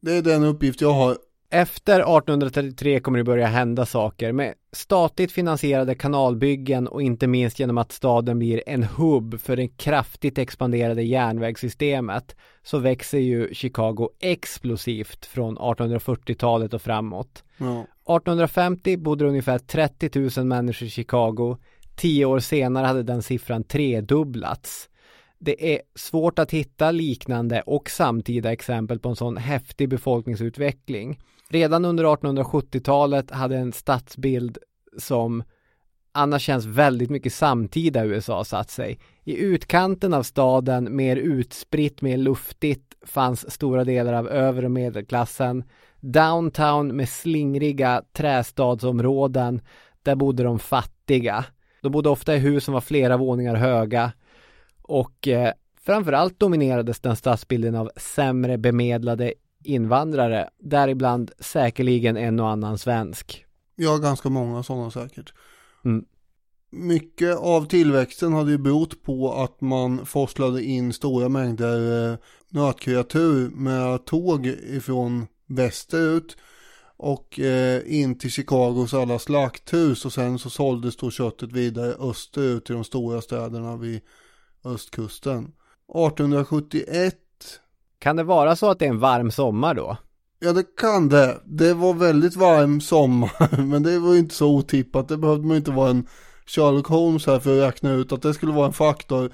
Det 0.00 0.16
är 0.16 0.22
den 0.22 0.44
uppgift 0.44 0.80
jag 0.80 0.92
har. 0.92 1.16
Efter 1.50 1.94
1833 1.94 3.00
kommer 3.00 3.18
det 3.18 3.24
börja 3.24 3.46
hända 3.46 3.86
saker 3.86 4.32
med 4.32 4.54
statligt 4.72 5.32
finansierade 5.32 5.94
kanalbyggen 5.94 6.88
och 6.88 7.02
inte 7.02 7.26
minst 7.26 7.58
genom 7.58 7.78
att 7.78 7.92
staden 7.92 8.38
blir 8.38 8.62
en 8.66 8.82
hubb 8.82 9.40
för 9.40 9.56
det 9.56 9.68
kraftigt 9.68 10.38
expanderade 10.38 11.02
järnvägssystemet 11.02 12.36
så 12.62 12.78
växer 12.78 13.18
ju 13.18 13.54
Chicago 13.54 14.10
explosivt 14.20 15.26
från 15.26 15.58
1840-talet 15.58 16.74
och 16.74 16.82
framåt. 16.82 17.44
Ja. 17.56 17.80
1850 17.80 18.96
bodde 18.96 19.24
ungefär 19.24 19.58
30 19.58 20.40
000 20.40 20.46
människor 20.46 20.86
i 20.88 20.90
Chicago. 20.90 21.56
Tio 21.96 22.24
år 22.24 22.40
senare 22.40 22.86
hade 22.86 23.02
den 23.02 23.22
siffran 23.22 23.64
tredubblats. 23.64 24.88
Det 25.38 25.74
är 25.74 25.82
svårt 25.94 26.38
att 26.38 26.50
hitta 26.50 26.90
liknande 26.90 27.62
och 27.66 27.90
samtida 27.90 28.52
exempel 28.52 28.98
på 28.98 29.08
en 29.08 29.16
sån 29.16 29.36
häftig 29.36 29.88
befolkningsutveckling. 29.88 31.18
Redan 31.48 31.84
under 31.84 32.04
1870-talet 32.04 33.30
hade 33.30 33.56
en 33.56 33.72
stadsbild 33.72 34.58
som 34.98 35.42
annars 36.12 36.42
känns 36.42 36.66
väldigt 36.66 37.10
mycket 37.10 37.32
samtida 37.32 38.04
USA 38.04 38.44
satt 38.44 38.70
sig. 38.70 38.98
I 39.24 39.36
utkanten 39.36 40.14
av 40.14 40.22
staden, 40.22 40.96
mer 40.96 41.16
utspritt, 41.16 42.02
mer 42.02 42.16
luftigt, 42.16 42.94
fanns 43.06 43.50
stora 43.50 43.84
delar 43.84 44.12
av 44.12 44.28
övre 44.28 44.64
och 44.64 44.72
medelklassen. 44.72 45.64
Downtown 46.00 46.96
med 46.96 47.08
slingriga 47.08 48.02
trästadsområden, 48.12 49.60
där 50.02 50.14
bodde 50.14 50.42
de 50.42 50.58
fattiga. 50.58 51.44
De 51.82 51.92
bodde 51.92 52.08
ofta 52.08 52.36
i 52.36 52.38
hus 52.38 52.64
som 52.64 52.74
var 52.74 52.80
flera 52.80 53.16
våningar 53.16 53.54
höga 53.54 54.12
och 54.88 55.28
eh, 55.28 55.52
framförallt 55.80 56.40
dominerades 56.40 57.00
den 57.00 57.16
stadsbilden 57.16 57.74
av 57.74 57.90
sämre 57.96 58.58
bemedlade 58.58 59.34
invandrare, 59.64 60.50
däribland 60.58 61.30
säkerligen 61.38 62.16
en 62.16 62.40
och 62.40 62.48
annan 62.48 62.78
svensk. 62.78 63.44
Ja, 63.76 63.96
ganska 63.96 64.28
många 64.28 64.62
sådana 64.62 64.90
säkert. 64.90 65.32
Mm. 65.84 66.04
Mycket 66.70 67.36
av 67.36 67.66
tillväxten 67.66 68.32
hade 68.32 68.50
ju 68.50 68.58
berott 68.58 69.02
på 69.02 69.32
att 69.32 69.60
man 69.60 70.06
forslade 70.06 70.62
in 70.64 70.92
stora 70.92 71.28
mängder 71.28 72.10
eh, 72.12 72.18
nötkreatur 72.48 73.50
med 73.50 74.04
tåg 74.04 74.46
ifrån 74.46 75.26
västerut 75.46 76.36
och 76.96 77.40
eh, 77.40 77.82
in 77.86 78.18
till 78.18 78.30
Chicagos 78.30 78.94
alla 78.94 79.18
slakthus 79.18 80.04
och 80.04 80.12
sen 80.12 80.38
så 80.38 80.50
såldes 80.50 80.96
då 80.96 81.10
köttet 81.10 81.52
vidare 81.52 81.94
österut 82.10 82.64
till 82.64 82.74
de 82.74 82.84
stora 82.84 83.20
städerna 83.20 83.76
vid 83.76 84.00
östkusten. 84.64 85.52
1871 85.94 87.14
Kan 87.98 88.16
det 88.16 88.22
vara 88.22 88.56
så 88.56 88.70
att 88.70 88.78
det 88.78 88.84
är 88.84 88.90
en 88.90 88.98
varm 88.98 89.30
sommar 89.30 89.74
då? 89.74 89.96
Ja 90.38 90.52
det 90.52 90.76
kan 90.76 91.08
det. 91.08 91.40
Det 91.44 91.74
var 91.74 91.94
väldigt 91.94 92.36
varm 92.36 92.80
sommar 92.80 93.62
men 93.62 93.82
det 93.82 93.98
var 93.98 94.12
ju 94.12 94.18
inte 94.18 94.34
så 94.34 94.56
otippat. 94.56 95.08
Det 95.08 95.16
behövde 95.16 95.46
man 95.46 95.56
inte 95.56 95.70
vara 95.70 95.90
en 95.90 96.06
Sherlock 96.46 96.86
Holmes 96.86 97.26
här 97.26 97.38
för 97.38 97.58
att 97.58 97.68
räkna 97.68 97.92
ut 97.92 98.12
att 98.12 98.22
det 98.22 98.34
skulle 98.34 98.52
vara 98.52 98.66
en 98.66 98.72
faktor 98.72 99.32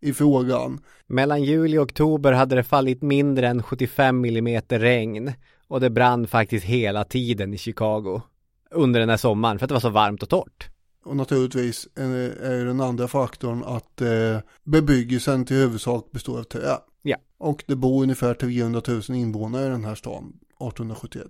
i 0.00 0.12
frågan. 0.12 0.80
Mellan 1.06 1.42
juli 1.42 1.78
och 1.78 1.82
oktober 1.82 2.32
hade 2.32 2.54
det 2.54 2.62
fallit 2.62 3.02
mindre 3.02 3.48
än 3.48 3.62
75 3.62 4.20
millimeter 4.20 4.78
regn 4.78 5.32
och 5.68 5.80
det 5.80 5.90
brann 5.90 6.26
faktiskt 6.26 6.66
hela 6.66 7.04
tiden 7.04 7.54
i 7.54 7.58
Chicago 7.58 8.22
under 8.70 9.00
den 9.00 9.08
här 9.08 9.16
sommaren 9.16 9.58
för 9.58 9.64
att 9.64 9.68
det 9.68 9.74
var 9.74 9.80
så 9.80 9.88
varmt 9.88 10.22
och 10.22 10.28
torrt. 10.28 10.71
Och 11.04 11.16
naturligtvis 11.16 11.88
är 11.94 12.64
den 12.64 12.80
andra 12.80 13.08
faktorn 13.08 13.64
att 13.64 14.00
eh, 14.00 14.38
bebyggelsen 14.64 15.44
till 15.44 15.56
huvudsak 15.56 16.10
består 16.10 16.38
av 16.38 16.44
trä. 16.44 16.78
Ja. 17.02 17.16
Och 17.38 17.64
det 17.66 17.76
bor 17.76 18.02
ungefär 18.02 18.34
300 18.34 18.82
000 18.88 19.02
invånare 19.08 19.66
i 19.66 19.70
den 19.70 19.84
här 19.84 19.94
stan 19.94 20.24
1871. 20.24 21.26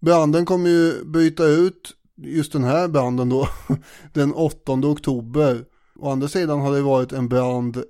Branden 0.00 0.46
kommer 0.46 0.70
ju 0.70 1.04
bryta 1.04 1.44
ut 1.44 1.96
just 2.16 2.52
den 2.52 2.64
här 2.64 2.88
branden 2.88 3.28
då 3.28 3.48
den 4.12 4.34
8 4.34 4.72
oktober. 4.72 5.64
Å 5.98 6.10
andra 6.10 6.28
sidan 6.28 6.60
har 6.60 6.72
det 6.72 6.82
varit 6.82 7.12
en 7.12 7.28
brand 7.28 7.84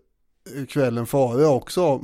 kvällen 0.68 1.06
före 1.06 1.46
också. 1.46 2.02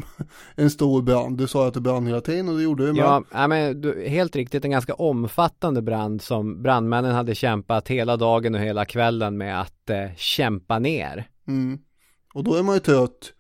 En 0.55 0.71
stor 0.71 1.03
brand. 1.03 1.39
Du 1.39 1.47
sa 1.47 1.69
att 1.69 1.75
det 1.75 1.81
brann 1.81 2.07
hela 2.07 2.21
tiden 2.21 2.49
och 2.49 2.57
det 2.57 2.63
gjorde 2.63 2.87
det 2.87 2.93
med. 2.93 3.23
Ja, 3.33 3.47
men 3.47 3.81
du, 3.81 4.09
helt 4.09 4.37
riktigt 4.37 4.65
en 4.65 4.71
ganska 4.71 4.95
omfattande 4.95 5.83
brand 5.83 6.23
som 6.23 6.63
brandmännen 6.63 7.15
hade 7.15 7.35
kämpat 7.35 7.89
hela 7.89 8.17
dagen 8.17 8.55
och 8.55 8.61
hela 8.61 8.85
kvällen 8.85 9.39
med 9.39 9.61
att 9.61 9.91
eh, 9.91 10.17
kämpa 10.17 10.79
ner. 10.79 11.29
Mm. 11.49 11.79
Och 12.35 12.45
då 12.45 12.55
är 12.55 12.63
man 12.63 12.75
ju 12.75 12.81
trött 12.81 13.33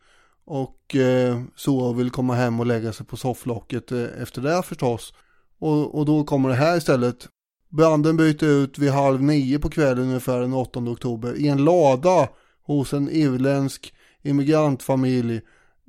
och 0.44 0.96
eh, 0.96 1.40
så 1.56 1.92
vill 1.92 2.10
komma 2.10 2.34
hem 2.34 2.60
och 2.60 2.66
lägga 2.66 2.92
sig 2.92 3.06
på 3.06 3.16
sofflocket 3.16 3.92
eh, 3.92 4.22
efter 4.22 4.42
det 4.42 4.62
förstås. 4.62 5.14
Och, 5.58 5.98
och 5.98 6.06
då 6.06 6.24
kommer 6.24 6.48
det 6.48 6.54
här 6.54 6.76
istället. 6.76 7.28
Branden 7.68 8.16
bryter 8.16 8.46
ut 8.46 8.78
vid 8.78 8.90
halv 8.90 9.22
nio 9.22 9.58
på 9.58 9.70
kvällen 9.70 10.04
ungefär 10.04 10.40
den 10.40 10.52
8 10.52 10.80
oktober 10.80 11.38
i 11.38 11.48
en 11.48 11.64
lada 11.64 12.28
hos 12.62 12.92
en 12.92 13.10
irländsk 13.10 13.94
immigrantfamilj. 14.22 15.40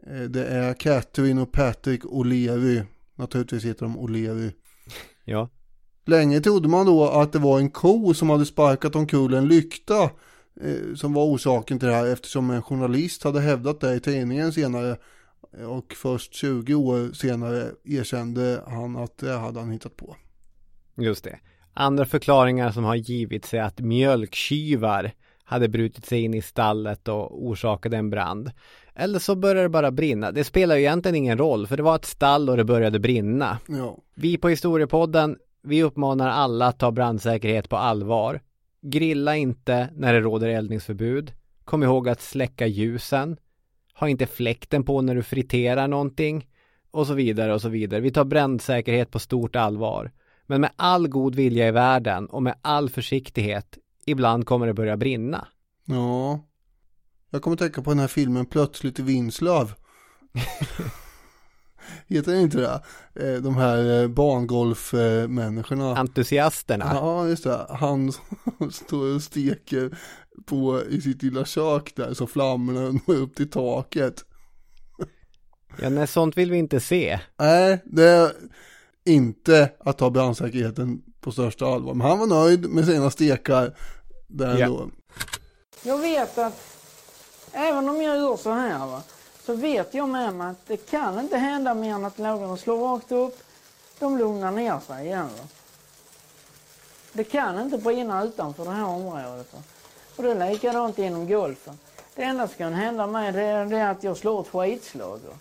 Eh, 0.07 0.21
det 0.21 0.45
är 0.45 0.73
Catherine 0.73 1.41
och 1.41 1.51
Patrick 1.51 2.03
O'Leary. 2.03 2.85
Naturligtvis 3.15 3.65
heter 3.65 3.85
de 3.85 3.97
O'Leary. 3.97 4.51
Ja. 5.25 5.49
Länge 6.05 6.41
trodde 6.41 6.69
man 6.69 6.85
då 6.85 7.09
att 7.09 7.33
det 7.33 7.39
var 7.39 7.59
en 7.59 7.69
ko 7.69 8.13
som 8.13 8.29
hade 8.29 8.45
sparkat 8.45 8.95
omkull 8.95 9.33
en 9.33 9.47
lykta 9.47 10.03
eh, 10.61 10.95
som 10.95 11.13
var 11.13 11.23
orsaken 11.23 11.79
till 11.79 11.87
det 11.87 11.93
här 11.93 12.07
eftersom 12.07 12.49
en 12.49 12.61
journalist 12.61 13.23
hade 13.23 13.41
hävdat 13.41 13.79
det 13.79 13.95
i 13.95 13.99
tidningen 13.99 14.53
senare 14.53 14.97
och 15.67 15.93
först 15.93 16.33
20 16.33 16.75
år 16.75 17.13
senare 17.13 17.71
erkände 17.83 18.63
han 18.67 18.95
att 18.95 19.17
det 19.17 19.37
hade 19.37 19.59
han 19.59 19.71
hittat 19.71 19.97
på. 19.97 20.15
Just 20.97 21.23
det. 21.23 21.39
Andra 21.73 22.05
förklaringar 22.05 22.71
som 22.71 22.83
har 22.83 22.95
givits 22.95 23.53
är 23.53 23.61
att 23.61 23.79
mjölktjuvar 23.79 25.11
hade 25.51 25.69
brutit 25.69 26.05
sig 26.05 26.21
in 26.23 26.33
i 26.33 26.41
stallet 26.41 27.07
och 27.07 27.45
orsakade 27.45 27.97
en 27.97 28.09
brand. 28.09 28.51
Eller 28.95 29.19
så 29.19 29.35
började 29.35 29.61
det 29.61 29.69
bara 29.69 29.91
brinna. 29.91 30.31
Det 30.31 30.43
spelar 30.43 30.75
ju 30.75 30.81
egentligen 30.81 31.15
ingen 31.15 31.37
roll 31.37 31.67
för 31.67 31.77
det 31.77 31.83
var 31.83 31.95
ett 31.95 32.05
stall 32.05 32.49
och 32.49 32.57
det 32.57 32.63
började 32.63 32.99
brinna. 32.99 33.57
Ja. 33.67 33.97
Vi 34.15 34.37
på 34.37 34.49
Historiepodden, 34.49 35.37
vi 35.63 35.83
uppmanar 35.83 36.29
alla 36.29 36.67
att 36.67 36.79
ta 36.79 36.91
brandsäkerhet 36.91 37.69
på 37.69 37.77
allvar. 37.77 38.41
Grilla 38.81 39.35
inte 39.35 39.89
när 39.95 40.13
det 40.13 40.19
råder 40.19 40.47
eldningsförbud. 40.47 41.33
Kom 41.65 41.83
ihåg 41.83 42.09
att 42.09 42.21
släcka 42.21 42.67
ljusen. 42.67 43.37
Ha 43.93 44.09
inte 44.09 44.25
fläkten 44.25 44.83
på 44.83 45.01
när 45.01 45.15
du 45.15 45.23
friterar 45.23 45.87
någonting. 45.87 46.47
Och 46.91 47.07
så 47.07 47.13
vidare 47.13 47.53
och 47.53 47.61
så 47.61 47.69
vidare. 47.69 48.01
Vi 48.01 48.11
tar 48.11 48.25
brandsäkerhet 48.25 49.11
på 49.11 49.19
stort 49.19 49.55
allvar. 49.55 50.11
Men 50.45 50.61
med 50.61 50.71
all 50.75 51.07
god 51.07 51.35
vilja 51.35 51.67
i 51.67 51.71
världen 51.71 52.25
och 52.25 52.43
med 52.43 52.55
all 52.61 52.89
försiktighet 52.89 53.77
ibland 54.05 54.45
kommer 54.45 54.67
det 54.67 54.73
börja 54.73 54.97
brinna. 54.97 55.47
Ja. 55.85 56.47
Jag 57.29 57.41
kommer 57.41 57.57
tänka 57.57 57.81
på 57.81 57.89
den 57.89 57.99
här 57.99 58.07
filmen 58.07 58.45
Plötsligt 58.45 58.99
i 58.99 59.01
Vinslöv. 59.01 59.73
Heter 62.07 62.31
det 62.31 62.41
inte 62.41 62.57
det? 62.57 62.81
Eh, 63.25 63.41
de 63.41 63.55
här 63.55 64.01
eh, 64.01 64.07
bangolfmänniskorna. 64.07 65.97
Entusiasterna. 65.97 66.85
Ja, 66.93 67.27
just 67.27 67.43
det. 67.43 67.65
Han 67.69 68.11
står 68.71 69.15
och 69.15 69.21
steker 69.21 69.97
på 70.45 70.81
i 70.89 71.01
sitt 71.01 71.23
lilla 71.23 71.45
kök 71.45 71.95
där 71.95 72.13
så 72.13 72.27
flammorna 72.27 72.99
når 73.07 73.15
upp 73.15 73.35
till 73.35 73.49
taket. 73.49 74.25
Ja, 75.81 75.89
nej, 75.89 76.07
sånt 76.07 76.37
vill 76.37 76.51
vi 76.51 76.57
inte 76.57 76.79
se. 76.79 77.19
Nej, 77.39 77.83
det 77.85 78.31
inte 79.05 79.69
att 79.79 79.97
ta 79.97 80.09
brandsäkerheten 80.09 81.01
på 81.21 81.31
största 81.31 81.65
allvar. 81.65 81.93
Men 81.93 82.07
han 82.07 82.19
var 82.19 82.27
nöjd 82.27 82.69
med 82.69 82.85
sina 82.85 83.11
stekar 83.11 83.73
där 84.27 84.57
Ja. 84.57 84.67
då. 84.67 84.89
Jag 85.83 85.97
vet 85.97 86.37
att 86.37 86.53
även 87.51 87.89
om 87.89 88.01
jag 88.01 88.17
gör 88.17 88.37
så 88.37 88.51
här 88.51 88.85
va, 88.87 89.01
så 89.45 89.53
vet 89.53 89.93
jag 89.93 90.09
med 90.09 90.33
mig 90.33 90.47
att 90.51 90.67
det 90.67 90.77
kan 90.77 91.19
inte 91.19 91.37
hända 91.37 91.73
mer 91.73 91.93
än 91.95 92.05
att 92.05 92.19
lågorna 92.19 92.57
slår 92.57 92.87
rakt 92.87 93.11
upp. 93.11 93.39
De 93.99 94.17
lugnar 94.17 94.51
ner 94.51 94.79
sig 94.87 95.05
igen. 95.05 95.27
Va. 95.37 95.47
Det 97.13 97.23
kan 97.23 97.59
inte 97.61 97.77
brinna 97.77 98.23
utanför 98.23 98.65
det 98.65 98.71
här 98.71 98.85
området. 98.85 99.53
Va. 99.53 99.59
Och 100.15 100.23
det 100.23 100.31
är 100.31 100.51
likadant 100.51 100.99
inom 100.99 101.27
golfen. 101.27 101.79
Det 102.15 102.23
enda 102.23 102.47
som 102.47 102.57
kan 102.57 102.73
hända 102.73 103.07
mig 103.07 103.31
det 103.31 103.41
är, 103.41 103.65
det 103.65 103.77
är 103.77 103.91
att 103.91 104.03
jag 104.03 104.17
slår 104.17 104.41
ett 104.41 104.47
skitslag. 104.47 105.19
Va. 105.27 105.33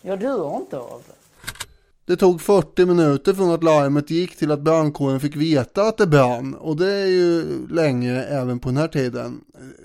Jag 0.00 0.20
dör 0.20 0.56
inte 0.56 0.78
av 0.78 1.02
det. 1.08 1.14
Det 2.10 2.16
tog 2.16 2.40
40 2.40 2.86
minuter 2.86 3.34
från 3.34 3.50
att 3.50 3.64
larmet 3.64 4.10
gick 4.10 4.36
till 4.36 4.50
att 4.50 4.60
brandkåren 4.60 5.20
fick 5.20 5.36
veta 5.36 5.82
att 5.82 5.98
det 5.98 6.06
brann. 6.06 6.54
Och 6.54 6.76
det 6.76 6.92
är 6.92 7.06
ju 7.06 7.44
länge 7.68 8.22
även 8.22 8.58
på 8.58 8.68
den 8.68 8.76
här 8.76 8.88
tiden. 8.88 9.40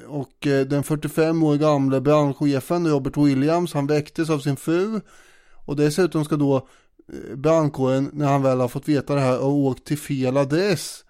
Och 0.08 0.48
eh, 0.48 0.66
den 0.66 0.84
45 0.84 1.44
år 1.44 1.56
gamla 1.56 2.02
brandchefen 2.02 2.88
Robert 2.88 3.18
Williams 3.18 3.74
han 3.74 3.88
väcktes 3.88 4.30
av 4.30 4.40
sin 4.40 4.56
fru. 4.56 5.02
Och 5.54 5.76
dessutom 5.76 6.26
ska 6.26 6.36
då 6.36 6.56
eh, 6.56 7.36
brandkåren 7.36 8.10
när 8.14 8.28
han 8.28 8.42
väl 8.42 8.60
har 8.60 8.68
fått 8.68 8.88
veta 8.88 9.16
det 9.16 9.22
här 9.22 9.38
ha 9.38 9.48
åkt 9.48 9.86
till 9.86 9.98
fel 9.98 10.38
adress 10.38 11.06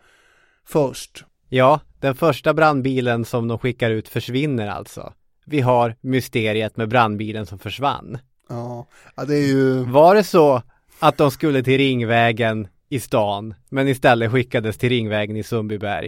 först. 0.66 1.26
Ja, 1.50 1.80
den 2.00 2.16
första 2.16 2.54
brandbilen 2.54 3.26
som 3.26 3.48
de 3.48 3.60
skickar 3.60 3.92
ut 3.92 4.08
försvinner 4.08 4.68
alltså. 4.68 5.14
Vi 5.46 5.62
har 5.62 5.96
mysteriet 6.02 6.78
med 6.78 6.90
brandbilen 6.90 7.46
som 7.46 7.60
försvann. 7.60 8.18
Ja, 8.50 8.88
ja 9.16 9.26
det 9.26 9.36
är 9.36 9.48
ju... 9.48 9.84
Var 9.84 10.16
det 10.16 10.24
så 10.24 10.62
att 11.00 11.18
de 11.18 11.32
skulle 11.32 11.64
till 11.64 11.78
Ringvägen 11.78 12.68
i 12.90 13.00
stan, 13.00 13.54
men 13.70 13.88
istället 13.88 14.32
skickades 14.32 14.78
till 14.78 14.90
Ringvägen 14.90 15.38
i 15.38 15.44
Sundbyberg? 15.44 16.08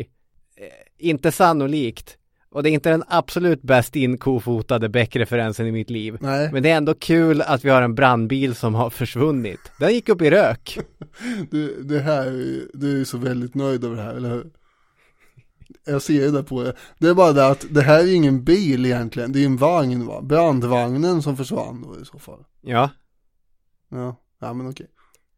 Eh, 0.58 1.08
inte 1.10 1.32
sannolikt. 1.32 2.18
Och 2.50 2.64
det 2.64 2.70
är 2.70 2.72
inte 2.72 2.90
den 2.90 3.04
absolut 3.08 3.62
bäst 3.62 3.96
inkofotade 3.96 4.90
bäckreferensen 4.90 5.68
i 5.68 5.72
mitt 5.72 5.90
liv. 5.90 6.18
Nej. 6.22 6.50
Men 6.54 6.64
det 6.64 6.70
är 6.70 6.78
ändå 6.78 6.94
kul 6.94 7.42
att 7.42 7.66
vi 7.66 7.70
har 7.70 7.82
en 7.82 7.96
brandbil 7.96 8.56
som 8.56 8.76
har 8.76 8.90
försvunnit. 8.90 9.60
Den 9.80 9.94
gick 9.94 10.10
upp 10.10 10.22
i 10.22 10.30
rök. 10.30 10.80
Det, 11.52 11.84
det 11.84 12.00
här, 12.00 12.26
du 12.74 13.02
är 13.02 13.06
så 13.06 13.18
väldigt 13.18 13.56
nöjd 13.56 13.84
över 13.84 13.96
det 13.96 14.02
här, 14.02 14.14
eller 14.14 14.30
hur? 14.30 14.50
Jag 15.86 16.02
ser 16.02 16.14
ju 16.14 16.32
det 16.32 16.44
på 16.44 16.64
det. 16.64 16.74
Det 16.98 17.08
är 17.08 17.14
bara 17.14 17.34
det 17.34 17.48
att 17.48 17.66
det 17.70 17.82
här 17.82 18.00
är 18.00 18.16
ingen 18.16 18.44
bil 18.44 18.86
egentligen, 18.86 19.32
det 19.32 19.42
är 19.42 19.46
en 19.46 19.58
vagn 19.58 20.06
va? 20.06 20.22
Brandvagnen 20.22 21.22
som 21.22 21.38
försvann 21.38 21.82
då 21.82 22.02
i 22.02 22.06
så 22.06 22.20
fall. 22.20 22.40
Ja, 22.62 22.90
Ja, 23.90 24.16
ja 24.40 24.54
men 24.54 24.70
okej. 24.70 24.88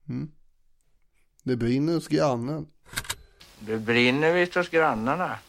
Mm. 0.10 0.32
Det 1.44 1.56
brinner 1.56 1.94
hos 1.94 2.08
grannen. 2.08 2.68
Det 3.60 3.78
brinner 3.78 4.34
visst 4.34 4.56
hos 4.56 4.70
grannarna. 4.70 5.40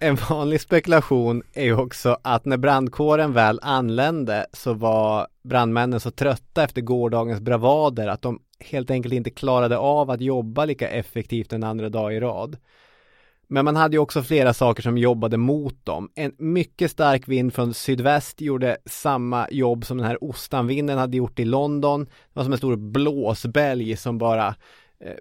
En 0.00 0.16
vanlig 0.30 0.60
spekulation 0.60 1.42
är 1.52 1.64
ju 1.64 1.76
också 1.76 2.18
att 2.22 2.44
när 2.44 2.56
brandkåren 2.56 3.32
väl 3.32 3.60
anlände 3.62 4.46
så 4.52 4.72
var 4.74 5.28
brandmännen 5.42 6.00
så 6.00 6.10
trötta 6.10 6.64
efter 6.64 6.80
gårdagens 6.80 7.40
bravader 7.40 8.08
att 8.08 8.22
de 8.22 8.40
helt 8.60 8.90
enkelt 8.90 9.14
inte 9.14 9.30
klarade 9.30 9.78
av 9.78 10.10
att 10.10 10.20
jobba 10.20 10.64
lika 10.64 10.88
effektivt 10.88 11.52
en 11.52 11.64
andra 11.64 11.88
dag 11.88 12.14
i 12.14 12.20
rad. 12.20 12.56
Men 13.50 13.64
man 13.64 13.76
hade 13.76 13.96
ju 13.96 14.00
också 14.00 14.22
flera 14.22 14.54
saker 14.54 14.82
som 14.82 14.98
jobbade 14.98 15.36
mot 15.36 15.84
dem. 15.84 16.10
En 16.14 16.32
mycket 16.38 16.90
stark 16.90 17.28
vind 17.28 17.54
från 17.54 17.74
sydväst 17.74 18.40
gjorde 18.40 18.76
samma 18.86 19.48
jobb 19.50 19.86
som 19.86 19.98
den 19.98 20.06
här 20.06 20.24
ostanvinden 20.24 20.98
hade 20.98 21.16
gjort 21.16 21.38
i 21.38 21.44
London. 21.44 22.04
Det 22.04 22.10
var 22.32 22.44
som 22.44 22.52
en 22.52 22.58
stor 22.58 22.76
blåsbälg 22.76 23.96
som 23.96 24.18
bara 24.18 24.48
eh, 25.00 25.16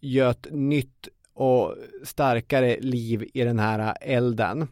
göt 0.00 0.46
nytt 0.50 1.08
och 1.34 1.74
starkare 2.04 2.80
liv 2.80 3.30
i 3.34 3.44
den 3.44 3.58
här 3.58 3.96
elden. 4.00 4.68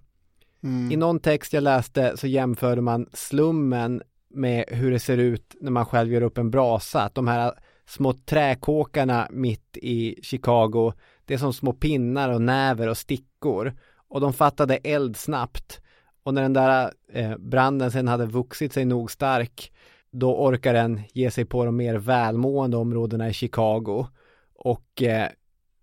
Mm. 0.63 0.93
I 0.93 0.97
någon 0.97 1.21
text 1.21 1.53
jag 1.53 1.63
läste 1.63 2.17
så 2.17 2.27
jämförde 2.27 2.81
man 2.81 3.09
slummen 3.13 4.03
med 4.31 4.65
hur 4.69 4.91
det 4.91 4.99
ser 4.99 5.19
ut 5.19 5.57
när 5.61 5.71
man 5.71 5.87
själv 5.87 6.13
gör 6.13 6.23
upp 6.23 6.39
en 6.39 6.51
brasa. 6.51 7.03
Att 7.03 7.15
de 7.15 7.29
här 7.29 7.53
små 7.87 8.13
träkåkarna 8.13 9.29
mitt 9.31 9.77
i 9.77 10.17
Chicago, 10.23 10.93
det 11.29 11.35
är 11.35 11.39
som 11.39 11.53
små 11.53 11.73
pinnar 11.73 12.29
och 12.29 12.43
näver 12.43 12.89
och 12.89 12.97
stickor. 12.97 13.75
Och 14.09 14.21
de 14.21 14.33
fattade 14.33 14.77
eld 14.77 15.17
snabbt. 15.17 15.81
Och 16.23 16.35
när 16.35 16.43
den 16.43 16.53
där 16.53 16.93
eh, 17.13 17.37
branden 17.37 17.91
sen 17.91 18.09
hade 18.09 18.27
vuxit 18.27 18.73
sig 18.73 18.85
nog 18.85 19.11
stark, 19.11 19.73
då 20.11 20.47
orkar 20.47 20.75
den 20.75 21.01
ge 21.13 21.31
sig 21.31 21.45
på 21.45 21.65
de 21.65 21.77
mer 21.77 21.95
välmående 21.95 22.77
områdena 22.77 23.29
i 23.29 23.33
Chicago. 23.33 24.07
Och 24.55 25.03
eh, 25.03 25.29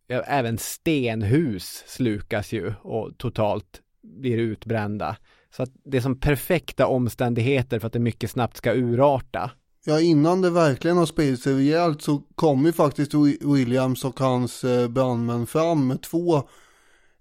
även 0.08 0.58
stenhus 0.58 1.84
slukas 1.88 2.54
ju 2.54 2.74
och 2.82 3.18
totalt 3.18 3.82
blir 4.04 4.38
utbrända. 4.38 5.18
Så 5.50 5.64
att 5.64 5.70
det 5.84 5.98
är 5.98 6.02
som 6.02 6.20
perfekta 6.20 6.88
omständigheter 6.88 7.80
för 7.80 7.88
att 7.88 7.94
det 7.94 8.00
mycket 8.00 8.32
snabbt 8.32 8.58
ska 8.58 8.74
urarta. 8.74 9.52
Ja, 9.88 10.00
innan 10.00 10.42
det 10.42 10.50
verkligen 10.50 10.98
har 10.98 11.06
spridit 11.06 11.44
sig 11.44 11.54
rejält 11.54 12.02
så 12.02 12.22
kom 12.36 12.66
ju 12.66 12.74
faktiskt 12.74 13.14
Williams 13.42 14.06
och 14.06 14.20
hans 14.20 14.64
eh, 14.64 14.88
brandmän 14.88 15.48
fram 15.48 15.88
med 15.88 16.02
två 16.02 16.44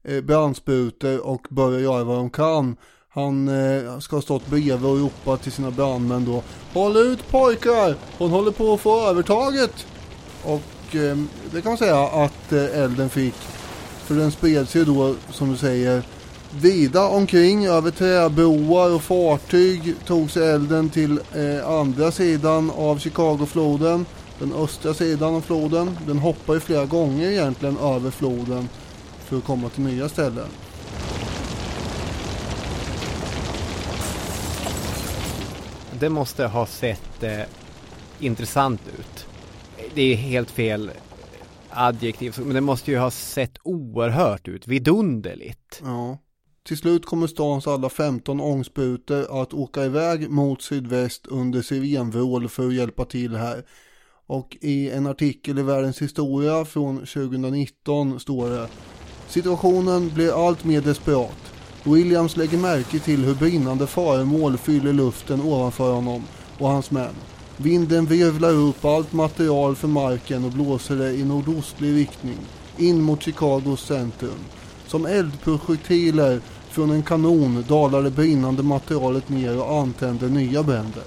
eh, 0.05 0.21
brandsprutor 0.21 1.27
och 1.27 1.47
börjar 1.51 1.81
göra 1.81 2.05
vad 2.05 2.17
de 2.17 2.31
kan. 2.31 2.77
Han 3.09 3.49
eh, 3.49 3.99
ska 3.99 4.17
ha 4.17 4.23
stått 4.23 4.47
bredvid 4.47 4.85
och 4.85 4.99
ropat 4.99 5.43
till 5.43 5.53
sina 5.53 5.71
brandmän 5.71 6.25
då. 6.25 6.43
Håll 6.73 6.97
ut 6.97 7.31
pojkar! 7.31 7.97
Hon 8.19 8.31
håller 8.31 8.51
på 8.51 8.75
att 8.75 8.81
få 8.81 9.09
övertaget! 9.09 9.87
Och 10.45 10.63
det 11.53 11.63
kan 11.63 11.71
man 11.71 11.79
säga 11.79 12.03
att 12.03 12.53
elden 12.53 13.11
fick. 13.11 13.35
För 14.05 14.15
den 14.15 14.33
spred 14.33 14.69
sig 14.69 14.85
då, 14.85 15.15
som 15.31 15.51
du 15.51 15.57
säger, 15.57 16.03
vida 16.61 17.09
omkring 17.09 17.67
över 17.67 17.91
träbroar 17.91 18.95
och 18.95 19.03
fartyg 19.03 19.95
tog 20.07 20.31
sig 20.31 20.51
elden 20.51 20.91
till 20.91 21.21
eh, 21.35 21.69
andra 21.69 22.11
sidan 22.11 22.71
av 22.71 22.99
Chicagofloden. 22.99 24.07
Den 24.39 24.53
östra 24.53 24.95
sidan 24.95 25.35
av 25.35 25.41
floden. 25.41 25.99
Den 26.07 26.19
hoppar 26.19 26.55
ju 26.55 26.61
flera 26.61 26.87
gånger 26.87 27.31
egentligen 27.31 27.79
över 27.79 28.11
floden 28.11 28.69
för 29.19 29.37
att 29.37 29.45
komma 29.45 29.69
till 29.69 29.83
nya 29.83 30.09
ställen. 30.09 30.49
Det 36.01 36.09
måste 36.09 36.47
ha 36.47 36.67
sett 36.67 37.23
eh, 37.23 37.41
intressant 38.21 38.81
ut. 38.99 39.27
Det 39.95 40.03
är 40.03 40.17
helt 40.17 40.51
fel 40.51 40.91
adjektiv, 41.71 42.35
men 42.39 42.55
det 42.55 42.61
måste 42.61 42.91
ju 42.91 42.99
ha 42.99 43.11
sett 43.11 43.59
oerhört 43.63 44.49
ut, 44.49 44.69
vidunderligt. 44.69 45.81
Ja. 45.85 46.19
Till 46.69 46.77
slut 46.77 47.07
kommer 47.07 47.27
stans 47.27 47.67
alla 47.67 47.89
15 47.89 48.41
ångsprutor 48.41 49.43
att 49.43 49.55
åka 49.55 49.85
iväg 49.85 50.31
mot 50.31 50.63
sydväst 50.63 51.27
under 51.27 51.63
sirenvrål 51.63 52.49
för 52.49 52.67
att 52.67 52.75
hjälpa 52.75 53.05
till 53.05 53.37
här. 53.37 53.65
Och 54.27 54.57
i 54.61 54.91
en 54.91 55.07
artikel 55.07 55.59
i 55.59 55.63
Världens 55.63 56.03
historia 56.03 56.65
från 56.65 56.99
2019 56.99 58.21
står 58.21 58.51
det 58.51 58.69
Situationen 59.29 60.11
blir 60.15 60.47
allt 60.49 60.65
mer 60.65 60.81
desperat. 60.81 61.53
Williams 61.85 62.37
lägger 62.37 62.59
märke 62.59 62.99
till 62.99 63.25
hur 63.25 63.35
brinnande 63.35 63.87
föremål 63.87 64.57
fyller 64.57 64.93
luften 64.93 65.41
ovanför 65.41 65.93
honom 65.93 66.23
och 66.59 66.69
hans 66.69 66.91
män. 66.91 67.15
Vinden 67.57 68.07
virvlar 68.07 68.53
upp 68.53 68.85
allt 68.85 69.13
material 69.13 69.77
för 69.77 69.89
marken 69.89 70.45
och 70.45 70.53
blåser 70.53 70.97
det 70.97 71.13
i 71.13 71.25
nordostlig 71.25 71.95
riktning, 71.95 72.39
in 72.79 73.03
mot 73.03 73.23
Chicagos 73.23 73.87
centrum. 73.87 74.39
Som 74.87 75.07
eldprojektiler 75.07 76.41
från 76.75 76.91
en 76.91 77.03
kanon 77.03 77.65
dalar 77.69 78.03
det 78.03 78.11
brinnande 78.11 78.63
materialet 78.63 79.29
ner 79.29 79.61
och 79.61 79.77
antänder 79.81 80.29
nya 80.29 80.63
bränder. 80.63 81.03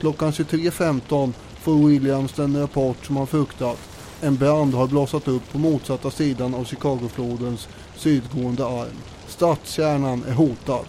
Klockan 0.00 0.32
23.15 0.32 1.32
får 1.60 1.74
Williams 1.88 2.32
den 2.32 2.60
rapport 2.60 3.04
som 3.04 3.16
han 3.16 3.26
fruktat. 3.26 3.78
En 4.20 4.36
brand 4.36 4.74
har 4.74 4.86
blossat 4.86 5.28
upp 5.28 5.52
på 5.52 5.58
motsatta 5.58 6.10
sidan 6.10 6.54
av 6.54 6.64
Chicagoflodens 6.64 7.68
sydgående 7.96 8.66
arm. 8.66 8.96
Stadskärnan 9.26 10.24
är 10.28 10.32
hotad. 10.32 10.84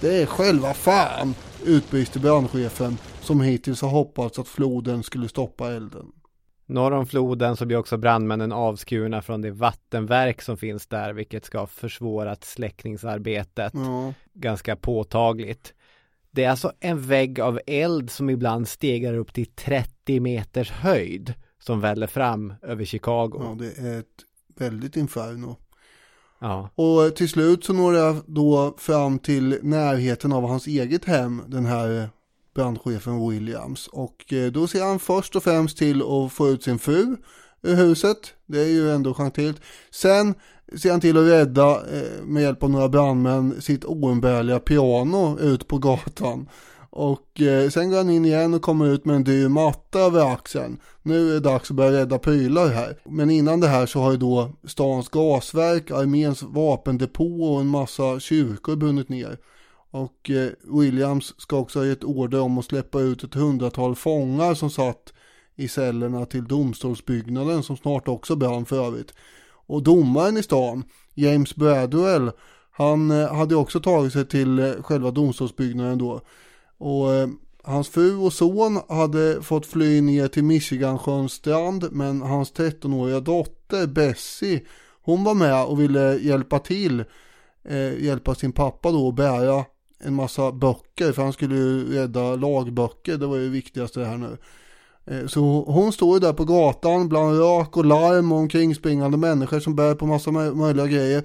Det 0.00 0.22
är 0.22 0.26
själva 0.26 0.74
fan, 0.74 1.34
utbrister 1.64 2.20
brandchefen 2.20 2.98
som 3.20 3.40
hittills 3.40 3.82
har 3.82 3.88
hoppats 3.88 4.38
att 4.38 4.48
floden 4.48 5.02
skulle 5.02 5.28
stoppa 5.28 5.72
elden. 5.72 6.06
Norr 6.66 6.92
om 6.92 7.06
floden 7.06 7.56
så 7.56 7.66
blir 7.66 7.76
också 7.76 7.96
brandmännen 7.96 8.52
avskurna 8.52 9.22
från 9.22 9.42
det 9.42 9.50
vattenverk 9.50 10.42
som 10.42 10.56
finns 10.56 10.86
där, 10.86 11.12
vilket 11.12 11.44
ska 11.44 11.58
ha 11.58 11.66
försvårat 11.66 12.44
släckningsarbetet 12.44 13.72
ja. 13.74 14.12
ganska 14.32 14.76
påtagligt. 14.76 15.74
Det 16.30 16.44
är 16.44 16.50
alltså 16.50 16.72
en 16.80 17.00
vägg 17.00 17.40
av 17.40 17.60
eld 17.66 18.10
som 18.10 18.30
ibland 18.30 18.68
stegrar 18.68 19.14
upp 19.14 19.34
till 19.34 19.46
30 19.46 20.20
meters 20.20 20.70
höjd 20.70 21.34
som 21.58 21.80
väller 21.80 22.06
fram 22.06 22.54
över 22.62 22.84
Chicago. 22.84 23.40
Ja, 23.40 23.56
det 23.58 23.78
är 23.78 23.98
ett 23.98 24.24
väldigt 24.58 24.96
inferno. 24.96 25.56
Ja. 26.38 26.70
Och 26.74 27.16
till 27.16 27.28
slut 27.28 27.64
så 27.64 27.72
når 27.72 27.94
jag 27.94 28.16
då 28.26 28.74
fram 28.78 29.18
till 29.18 29.58
närheten 29.62 30.32
av 30.32 30.48
hans 30.48 30.66
eget 30.66 31.04
hem, 31.04 31.42
den 31.46 31.66
här 31.66 32.10
brandchefen 32.56 33.28
Williams. 33.28 33.86
Och 33.86 34.32
eh, 34.32 34.52
då 34.52 34.66
ser 34.66 34.84
han 34.84 34.98
först 34.98 35.36
och 35.36 35.42
främst 35.42 35.78
till 35.78 36.02
att 36.02 36.32
få 36.32 36.48
ut 36.48 36.62
sin 36.62 36.78
fru 36.78 37.16
ur 37.62 37.74
huset. 37.74 38.18
Det 38.46 38.60
är 38.60 38.68
ju 38.68 38.90
ändå 38.90 39.14
gentilt. 39.14 39.60
Sen 39.90 40.34
ser 40.76 40.90
han 40.90 41.00
till 41.00 41.16
att 41.16 41.24
rädda 41.24 41.70
eh, 41.70 42.24
med 42.24 42.42
hjälp 42.42 42.62
av 42.62 42.70
några 42.70 42.88
brandmän 42.88 43.62
sitt 43.62 43.84
oumbärliga 43.84 44.58
piano 44.58 45.38
ut 45.40 45.68
på 45.68 45.78
gatan. 45.78 46.48
Och 46.90 47.40
eh, 47.40 47.68
sen 47.70 47.90
går 47.90 47.96
han 47.96 48.10
in 48.10 48.24
igen 48.24 48.54
och 48.54 48.62
kommer 48.62 48.86
ut 48.86 49.04
med 49.04 49.16
en 49.16 49.24
dyr 49.24 49.48
matta 49.48 50.00
över 50.00 50.32
axeln. 50.32 50.80
Nu 51.02 51.28
är 51.28 51.34
det 51.34 51.40
dags 51.40 51.70
att 51.70 51.76
börja 51.76 52.00
rädda 52.00 52.18
prylar 52.18 52.68
här. 52.68 52.98
Men 53.04 53.30
innan 53.30 53.60
det 53.60 53.68
här 53.68 53.86
så 53.86 54.00
har 54.00 54.10
ju 54.10 54.16
då 54.16 54.52
stans 54.64 55.08
gasverk, 55.08 55.90
arméns 55.90 56.42
vapendepå 56.42 57.54
och 57.54 57.60
en 57.60 57.66
massa 57.66 58.20
kyrkor 58.20 58.76
brunnit 58.76 59.08
ner. 59.08 59.38
Och 59.90 60.30
eh, 60.30 60.50
Williams 60.80 61.40
ska 61.40 61.58
också 61.58 61.78
ha 61.78 61.86
gett 61.86 62.04
order 62.04 62.40
om 62.40 62.58
att 62.58 62.64
släppa 62.64 63.00
ut 63.00 63.24
ett 63.24 63.34
hundratal 63.34 63.94
fångar 63.94 64.54
som 64.54 64.70
satt 64.70 65.12
i 65.56 65.68
cellerna 65.68 66.26
till 66.26 66.44
domstolsbyggnaden 66.44 67.62
som 67.62 67.76
snart 67.76 68.08
också 68.08 68.36
brann 68.36 68.66
för 68.66 68.86
övrigt. 68.86 69.14
Och 69.66 69.82
domaren 69.82 70.36
i 70.36 70.42
stan, 70.42 70.84
James 71.14 71.56
Bradwell, 71.56 72.30
han 72.70 73.10
eh, 73.10 73.34
hade 73.34 73.56
också 73.56 73.80
tagit 73.80 74.12
sig 74.12 74.26
till 74.26 74.58
eh, 74.58 74.72
själva 74.82 75.10
domstolsbyggnaden 75.10 75.98
då. 75.98 76.20
Och 76.78 77.06
hans 77.62 77.88
fru 77.88 78.16
och 78.16 78.32
son 78.32 78.80
hade 78.88 79.42
fått 79.42 79.66
fly 79.66 80.00
ner 80.00 80.28
till 80.28 80.44
Michigansjöns 80.44 81.32
strand 81.32 81.88
men 81.92 82.22
hans 82.22 82.52
13-åriga 82.52 83.20
dotter 83.20 83.86
Bessie 83.86 84.62
hon 85.06 85.24
var 85.24 85.34
med 85.34 85.64
och 85.64 85.80
ville 85.80 86.16
hjälpa 86.16 86.58
till, 86.58 87.04
eh, 87.64 88.04
hjälpa 88.04 88.34
sin 88.34 88.52
pappa 88.52 88.90
då 88.90 89.08
att 89.08 89.14
bära 89.14 89.64
en 89.98 90.14
massa 90.14 90.52
böcker 90.52 91.12
för 91.12 91.22
han 91.22 91.32
skulle 91.32 91.54
ju 91.54 91.94
rädda 91.94 92.36
lagböcker, 92.36 93.16
det 93.16 93.26
var 93.26 93.36
ju 93.36 93.44
det 93.44 93.50
viktigaste 93.50 94.04
här 94.04 94.16
nu. 94.16 94.38
Eh, 95.06 95.26
så 95.26 95.40
hon 95.66 95.92
står 95.92 96.14
ju 96.14 96.20
där 96.20 96.32
på 96.32 96.44
gatan 96.44 97.08
bland 97.08 97.38
rök 97.38 97.76
och 97.76 97.84
larm 97.84 98.32
och 98.32 98.38
omkringspringande 98.38 99.16
människor 99.16 99.60
som 99.60 99.76
bär 99.76 99.94
på 99.94 100.06
massa 100.06 100.30
möjliga 100.30 100.86
grejer. 100.86 101.24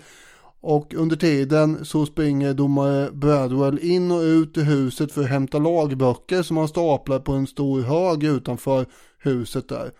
Och 0.64 0.94
under 0.94 1.16
tiden 1.16 1.86
så 1.86 2.06
springer 2.06 2.54
domare 2.54 3.12
Bradwell 3.12 3.80
in 3.80 4.12
och 4.12 4.22
ut 4.22 4.58
i 4.58 4.62
huset 4.62 5.12
för 5.12 5.22
att 5.22 5.30
hämta 5.30 5.60
lagböcker 5.60 6.44
som 6.44 6.58
han 6.58 6.68
staplar 6.68 7.20
på 7.20 7.32
en 7.32 7.48
stor 7.48 7.82
hög 7.82 8.24
utanför 8.24 8.86
huset 9.18 9.70
där. 9.70 9.92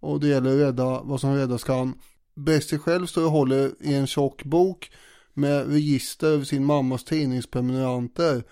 Och 0.00 0.20
det 0.20 0.28
gäller 0.28 0.50
att 0.50 0.60
rädda 0.60 1.00
vad 1.02 1.20
som 1.20 1.34
räddas 1.34 1.64
kan. 1.64 1.94
Bessie 2.34 2.78
själv 2.78 3.06
står 3.06 3.24
och 3.24 3.30
håller 3.30 3.70
i 3.80 3.94
en 3.94 4.06
tjock 4.06 4.44
bok 4.44 4.90
med 5.40 5.72
register 5.72 6.26
över 6.26 6.44
sin 6.44 6.64
mammas 6.64 7.04
tidningsprenumeranter. 7.04 8.42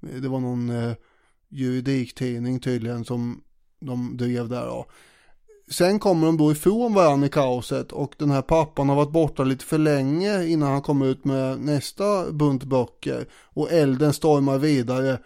Det 0.00 0.28
var 0.28 0.40
någon 0.40 0.70
eh, 0.70 0.92
juridiktidning 1.48 2.60
tydligen 2.60 3.04
som 3.04 3.42
de 3.80 4.16
drev 4.16 4.48
där 4.48 4.66
då. 4.66 4.86
Sen 5.70 5.98
kommer 5.98 6.26
de 6.26 6.36
då 6.36 6.52
ifrån 6.52 6.94
varandra 6.94 7.26
i 7.26 7.30
kaoset 7.30 7.92
och 7.92 8.14
den 8.18 8.30
här 8.30 8.42
pappan 8.42 8.88
har 8.88 8.96
varit 8.96 9.12
borta 9.12 9.44
lite 9.44 9.64
för 9.64 9.78
länge 9.78 10.46
innan 10.46 10.72
han 10.72 10.82
kommer 10.82 11.06
ut 11.06 11.24
med 11.24 11.60
nästa 11.60 12.32
bunt 12.32 12.64
böcker 12.64 13.26
och 13.44 13.72
elden 13.72 14.12
stormar 14.12 14.58
vidare. 14.58 15.18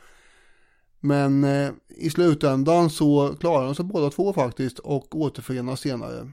Men 1.00 1.44
eh, 1.44 1.70
i 1.88 2.10
slutändan 2.10 2.90
så 2.90 3.36
klarar 3.40 3.64
de 3.64 3.74
sig 3.74 3.84
båda 3.84 4.10
två 4.10 4.32
faktiskt 4.32 4.78
och 4.78 5.14
återförenas 5.14 5.80
senare. 5.80 6.32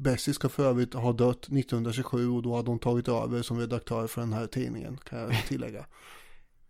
Bessie 0.00 0.34
ska 0.34 0.48
för 0.48 0.64
övrigt 0.66 0.94
ha 0.94 1.12
dött 1.12 1.44
1927 1.44 2.30
och 2.30 2.42
då 2.42 2.56
hade 2.56 2.70
hon 2.70 2.78
tagit 2.78 3.08
över 3.08 3.42
som 3.42 3.58
redaktör 3.58 4.06
för 4.06 4.20
den 4.20 4.32
här 4.32 4.46
tidningen 4.46 4.98
kan 5.04 5.18
jag 5.18 5.32
tillägga. 5.48 5.86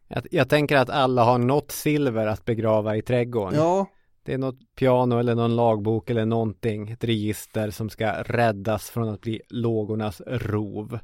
Jag, 0.09 0.27
jag 0.31 0.49
tänker 0.49 0.77
att 0.77 0.91
alla 0.91 1.25
har 1.25 1.39
något 1.39 1.71
silver 1.71 2.27
att 2.27 2.45
begrava 2.45 2.97
i 2.97 3.03
trädgården. 3.03 3.59
Ja, 3.59 3.87
Det 4.23 4.33
är 4.35 4.39
något 4.39 4.59
piano 4.79 5.19
eller 5.19 5.35
någon 5.35 5.57
lagbok 5.57 6.11
eller 6.11 6.25
någonting, 6.25 6.91
ett 6.91 7.05
register 7.05 7.71
som 7.71 7.91
ska 7.91 8.13
räddas 8.13 8.91
från 8.91 9.09
att 9.09 9.21
bli 9.21 9.41
lågornas 9.49 10.23
rov. 10.27 10.99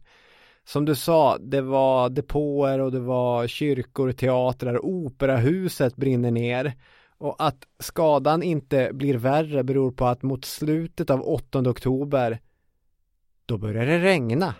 Som 0.65 0.85
du 0.85 0.95
sa, 0.95 1.39
det 1.39 1.61
var 1.61 2.09
depåer 2.09 2.79
och 2.79 2.93
det 2.93 3.01
var 3.01 3.47
kyrkor, 3.47 4.13
teatrar, 4.13 4.85
operahuset 4.85 5.97
brinner 5.97 6.31
ner. 6.31 6.75
Och 7.19 7.37
att 7.39 7.67
skadan 7.79 8.43
inte 8.43 8.91
blir 8.93 9.15
värre 9.15 9.65
beror 9.65 9.93
på 9.93 10.07
att 10.07 10.23
mot 10.23 10.45
slutet 10.45 11.11
av 11.11 11.21
8 11.21 11.59
oktober 11.71 12.41
då 13.47 13.59
börjar 13.59 13.87
det 13.87 13.99
regna. 13.99 14.55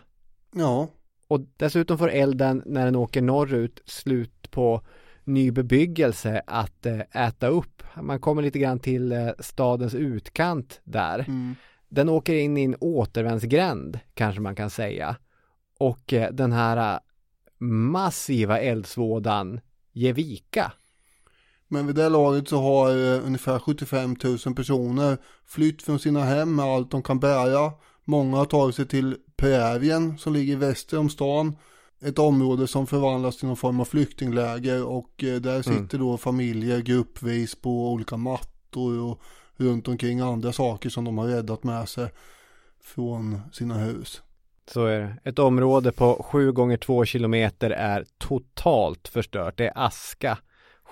ja, 0.55 0.89
Och 1.29 1.41
dessutom 1.57 1.99
får 1.99 2.09
elden 2.09 2.63
när 2.67 2.85
den 2.85 2.97
åker 2.97 3.23
norrut 3.23 3.83
slut 3.85 4.51
på 4.51 4.83
ny 5.25 5.51
bebyggelse 5.51 6.43
att 6.47 6.87
eh, 6.87 7.01
äta 7.13 7.47
upp. 7.47 7.83
Man 8.03 8.21
kommer 8.21 8.43
lite 8.43 8.59
grann 8.59 8.79
till 8.79 9.13
eh, 9.13 9.29
stadens 9.39 9.95
utkant 9.95 10.81
där. 10.85 11.19
mm. 11.19 11.55
Den 11.89 12.09
åker 12.09 12.35
in 12.35 12.57
i 12.57 12.65
en 12.65 12.77
återvändsgränd 12.81 13.99
kanske 14.15 14.41
man 14.41 14.55
kan 14.55 14.71
säga. 14.71 15.17
Och 15.79 16.13
eh, 16.13 16.33
den 16.33 16.53
här 16.53 17.01
massiva 17.59 18.61
eldsvådan 18.61 19.61
ger 19.93 20.13
vika. 20.13 20.73
Men 21.69 21.87
vid 21.87 21.97
det 21.97 22.09
laget 22.09 22.49
så 22.49 22.61
har 22.63 22.91
eh, 22.91 23.27
ungefär 23.27 23.59
75 23.59 24.17
000 24.47 24.55
personer 24.55 25.19
flytt 25.47 25.83
från 25.83 25.99
sina 25.99 26.25
hem 26.25 26.57
med 26.57 26.65
allt 26.65 26.91
de 26.91 27.03
kan 27.03 27.21
bära. 27.21 27.73
Många 28.05 28.37
har 28.37 28.45
tagit 28.45 28.77
sig 28.77 28.87
till 28.87 29.17
Prärien 29.37 30.19
som 30.19 30.33
ligger 30.33 30.57
väster 30.57 30.99
om 30.99 31.11
stan. 31.11 31.57
Ett 32.01 32.19
område 32.19 32.67
som 32.67 32.87
förvandlas 32.87 33.37
till 33.37 33.47
någon 33.47 33.57
form 33.57 33.81
av 33.81 33.85
flyktingläger 33.85 34.85
och 34.85 35.25
eh, 35.25 35.41
där 35.41 35.63
sitter 35.63 35.99
då 35.99 36.17
familjer 36.17 36.81
gruppvis 36.81 37.55
på 37.55 37.93
olika 37.93 38.17
mattor 38.17 39.01
och 39.01 39.21
runt 39.57 39.89
omkring 39.89 40.21
andra 40.21 40.53
saker 40.53 40.91
som 40.91 41.05
de 41.05 41.19
har 41.19 41.27
räddat 41.27 41.65
med 41.65 41.89
sig 41.89 42.09
från 42.81 43.41
sina 43.53 43.75
hus. 43.75 44.23
Så 44.67 44.85
är 44.87 45.01
det. 45.01 45.31
Ett 45.31 45.39
område 45.39 45.93
på 45.93 46.27
7 46.31 46.53
gånger 46.53 46.77
2 46.77 47.05
kilometer 47.05 47.71
är 47.71 48.07
totalt 48.19 49.09
förstört. 49.09 49.57
Det 49.57 49.67
är 49.67 49.73
aska. 49.75 50.39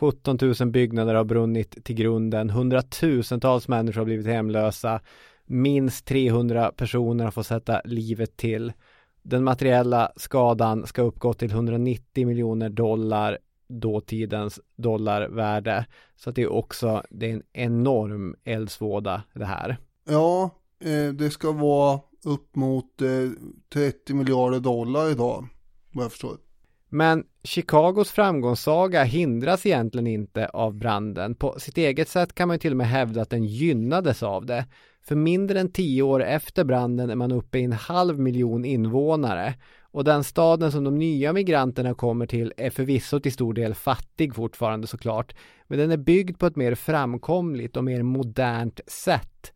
17 0.00 0.38
000 0.60 0.70
byggnader 0.70 1.14
har 1.14 1.24
brunnit 1.24 1.84
till 1.84 1.94
grunden. 1.94 2.50
Hundratusentals 2.50 3.68
människor 3.68 4.00
har 4.00 4.04
blivit 4.04 4.26
hemlösa. 4.26 5.00
Minst 5.46 6.06
300 6.06 6.72
personer 6.76 7.24
har 7.24 7.30
fått 7.30 7.46
sätta 7.46 7.80
livet 7.84 8.36
till. 8.36 8.72
Den 9.22 9.44
materiella 9.44 10.12
skadan 10.16 10.86
ska 10.86 11.02
uppgå 11.02 11.34
till 11.34 11.50
190 11.50 12.26
miljoner 12.26 12.68
dollar 12.68 13.38
dåtidens 13.68 14.60
dollarvärde. 14.76 15.86
Så 16.16 16.30
att 16.30 16.36
det 16.36 16.42
är 16.42 16.52
också, 16.52 17.02
det 17.10 17.30
är 17.30 17.34
en 17.34 17.42
enorm 17.52 18.36
eldsvåda 18.44 19.22
det 19.32 19.44
här. 19.44 19.76
Ja, 20.08 20.50
eh, 20.80 21.12
det 21.12 21.30
ska 21.30 21.52
vara 21.52 22.00
upp 22.24 22.56
mot 22.56 23.02
eh, 23.02 23.08
30 23.72 24.14
miljarder 24.14 24.60
dollar 24.60 25.10
idag, 25.10 25.48
vad 25.92 26.04
jag 26.04 26.12
förstår. 26.12 26.36
Men 26.88 27.24
Chicagos 27.44 28.10
framgångssaga 28.10 29.04
hindras 29.04 29.66
egentligen 29.66 30.06
inte 30.06 30.46
av 30.48 30.74
branden. 30.74 31.34
På 31.34 31.58
sitt 31.58 31.78
eget 31.78 32.08
sätt 32.08 32.34
kan 32.34 32.48
man 32.48 32.54
ju 32.54 32.58
till 32.58 32.72
och 32.72 32.76
med 32.76 32.88
hävda 32.88 33.22
att 33.22 33.30
den 33.30 33.44
gynnades 33.44 34.22
av 34.22 34.46
det. 34.46 34.66
För 35.02 35.16
mindre 35.16 35.60
än 35.60 35.72
tio 35.72 36.02
år 36.02 36.22
efter 36.22 36.64
branden 36.64 37.10
är 37.10 37.14
man 37.14 37.32
uppe 37.32 37.58
i 37.58 37.64
en 37.64 37.72
halv 37.72 38.18
miljon 38.18 38.64
invånare. 38.64 39.54
Och 39.80 40.04
den 40.04 40.24
staden 40.24 40.72
som 40.72 40.84
de 40.84 40.98
nya 40.98 41.32
migranterna 41.32 41.94
kommer 41.94 42.26
till 42.26 42.52
är 42.56 42.70
förvisso 42.70 43.20
till 43.20 43.32
stor 43.32 43.54
del 43.54 43.74
fattig 43.74 44.34
fortfarande 44.34 44.86
såklart. 44.86 45.34
Men 45.66 45.78
den 45.78 45.90
är 45.90 45.96
byggd 45.96 46.38
på 46.38 46.46
ett 46.46 46.56
mer 46.56 46.74
framkomligt 46.74 47.76
och 47.76 47.84
mer 47.84 48.02
modernt 48.02 48.80
sätt. 48.86 49.52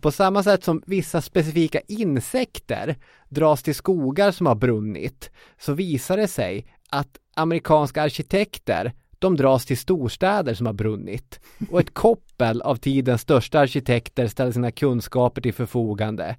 På 0.00 0.10
samma 0.10 0.42
sätt 0.42 0.64
som 0.64 0.82
vissa 0.86 1.20
specifika 1.20 1.80
insekter 1.88 2.96
dras 3.28 3.62
till 3.62 3.74
skogar 3.74 4.30
som 4.30 4.46
har 4.46 4.54
brunnit 4.54 5.30
så 5.58 5.72
visar 5.72 6.16
det 6.16 6.28
sig 6.28 6.66
att 6.90 7.18
amerikanska 7.34 8.02
arkitekter 8.02 8.92
de 9.18 9.36
dras 9.36 9.66
till 9.66 9.78
storstäder 9.78 10.54
som 10.54 10.66
har 10.66 10.72
brunnit. 10.72 11.40
Och 11.70 11.80
ett 11.80 11.94
koppel 11.94 12.62
av 12.62 12.76
tidens 12.76 13.20
största 13.20 13.60
arkitekter 13.60 14.26
ställer 14.26 14.52
sina 14.52 14.70
kunskaper 14.70 15.40
till 15.40 15.54
förfogande. 15.54 16.36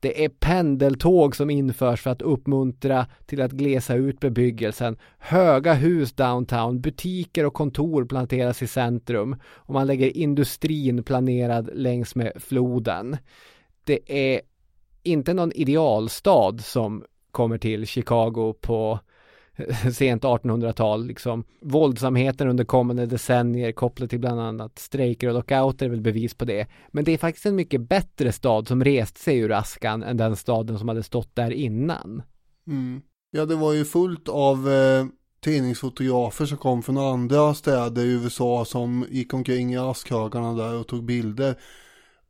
Det 0.00 0.24
är 0.24 0.28
pendeltåg 0.28 1.36
som 1.36 1.50
införs 1.50 2.00
för 2.00 2.10
att 2.10 2.22
uppmuntra 2.22 3.06
till 3.26 3.42
att 3.42 3.52
glesa 3.52 3.94
ut 3.94 4.20
bebyggelsen. 4.20 4.96
Höga 5.18 5.74
hus 5.74 6.12
downtown, 6.12 6.80
butiker 6.80 7.46
och 7.46 7.54
kontor 7.54 8.04
planteras 8.04 8.62
i 8.62 8.66
centrum 8.66 9.36
och 9.44 9.74
man 9.74 9.86
lägger 9.86 10.16
industrin 10.16 11.02
planerad 11.02 11.70
längs 11.72 12.14
med 12.14 12.32
floden. 12.36 13.16
Det 13.84 14.30
är 14.32 14.40
inte 15.02 15.34
någon 15.34 15.52
idealstad 15.52 16.58
som 16.58 17.04
kommer 17.30 17.58
till 17.58 17.86
Chicago 17.86 18.54
på 18.60 19.00
sent 19.92 20.22
1800-tal 20.22 21.06
liksom. 21.06 21.44
Våldsamheten 21.60 22.48
under 22.48 22.64
kommande 22.64 23.06
decennier 23.06 23.72
kopplat 23.72 24.10
till 24.10 24.20
bland 24.20 24.40
annat 24.40 24.78
strejker 24.78 25.28
och 25.28 25.34
lockouter 25.34 25.86
är 25.86 25.90
väl 25.90 26.00
bevis 26.00 26.34
på 26.34 26.44
det. 26.44 26.66
Men 26.88 27.04
det 27.04 27.12
är 27.12 27.18
faktiskt 27.18 27.46
en 27.46 27.56
mycket 27.56 27.80
bättre 27.80 28.32
stad 28.32 28.68
som 28.68 28.84
rest 28.84 29.18
sig 29.18 29.38
ur 29.38 29.52
askan 29.52 30.02
än 30.02 30.16
den 30.16 30.36
staden 30.36 30.78
som 30.78 30.88
hade 30.88 31.02
stått 31.02 31.36
där 31.36 31.50
innan. 31.50 32.22
Mm. 32.66 33.02
Ja, 33.30 33.46
det 33.46 33.56
var 33.56 33.72
ju 33.72 33.84
fullt 33.84 34.28
av 34.28 34.70
eh, 34.70 35.06
tidningsfotografer 35.40 36.46
som 36.46 36.58
kom 36.58 36.82
från 36.82 36.98
andra 36.98 37.54
städer 37.54 38.04
i 38.04 38.12
USA 38.12 38.64
som 38.64 39.06
gick 39.10 39.34
omkring 39.34 39.72
i 39.72 39.78
askhögarna 39.78 40.52
där 40.52 40.74
och 40.74 40.86
tog 40.86 41.04
bilder. 41.04 41.54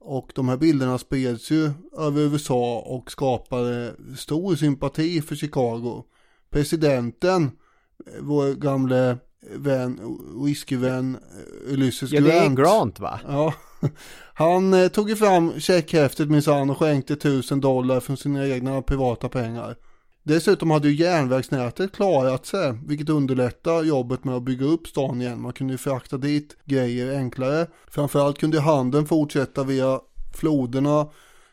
Och 0.01 0.33
de 0.35 0.49
här 0.49 0.57
bilderna 0.57 0.99
spreds 0.99 1.51
ju 1.51 1.70
över 1.99 2.20
USA 2.20 2.78
och 2.78 3.11
skapade 3.11 3.95
stor 4.16 4.57
sympati 4.57 5.22
för 5.22 5.37
Chicago. 5.37 6.05
Presidenten, 6.51 7.44
eh, 8.07 8.12
vår 8.20 8.55
gamle 8.55 9.18
vän, 9.57 10.01
whiskyvän 10.44 11.14
eh, 11.14 11.72
Ulysses 11.72 12.12
Ja, 12.12 12.20
det 12.20 12.32
är 12.32 12.48
Grant 12.48 13.01
va? 13.01 13.20
Ja, 13.28 13.55
han 14.34 14.74
eh, 14.74 14.88
tog 14.88 15.11
ju 15.11 15.16
fram 15.16 15.61
checkhäftet 15.61 16.30
minsann 16.30 16.70
och 16.70 16.78
skänkte 16.78 17.16
tusen 17.16 17.61
dollar 17.61 18.01
från 18.01 18.16
sina 18.16 18.46
egna 18.46 18.82
privata 18.82 19.28
pengar. 19.28 19.76
Dessutom 20.22 20.70
hade 20.70 20.88
ju 20.88 20.94
järnvägsnätet 20.94 21.92
klarat 21.92 22.46
sig, 22.46 22.78
vilket 22.86 23.09
underlättar 23.09 23.82
jobbet 23.82 24.24
med 24.24 24.34
att 24.34 24.42
bygga 24.42 24.66
upp 24.66 24.86
stan 24.86 25.20
igen. 25.20 25.40
Man 25.40 25.53
kunde 25.53 25.74
ju 25.74 25.78
frakta 25.78 26.16
dit 26.16 26.57
grejer 26.64 27.18
enklare. 27.18 27.66
Framförallt 27.90 28.38
kunde 28.38 28.61
handeln 28.61 29.07
fortsätta 29.07 29.64
via 29.64 30.01
floderna 30.34 31.07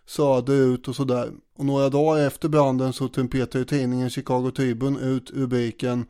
söderut 0.06 0.88
och 0.88 0.96
sådär. 0.96 1.32
Och 1.58 1.66
några 1.66 1.90
dagar 1.90 2.28
efter 2.28 2.50
branden 2.50 2.94
så 2.94 3.08
trumpetade 3.08 3.66
tidningen 3.66 4.10
Chicago 4.10 4.52
Tribune 4.56 5.00
ut 5.00 5.32
rubriken 5.32 6.06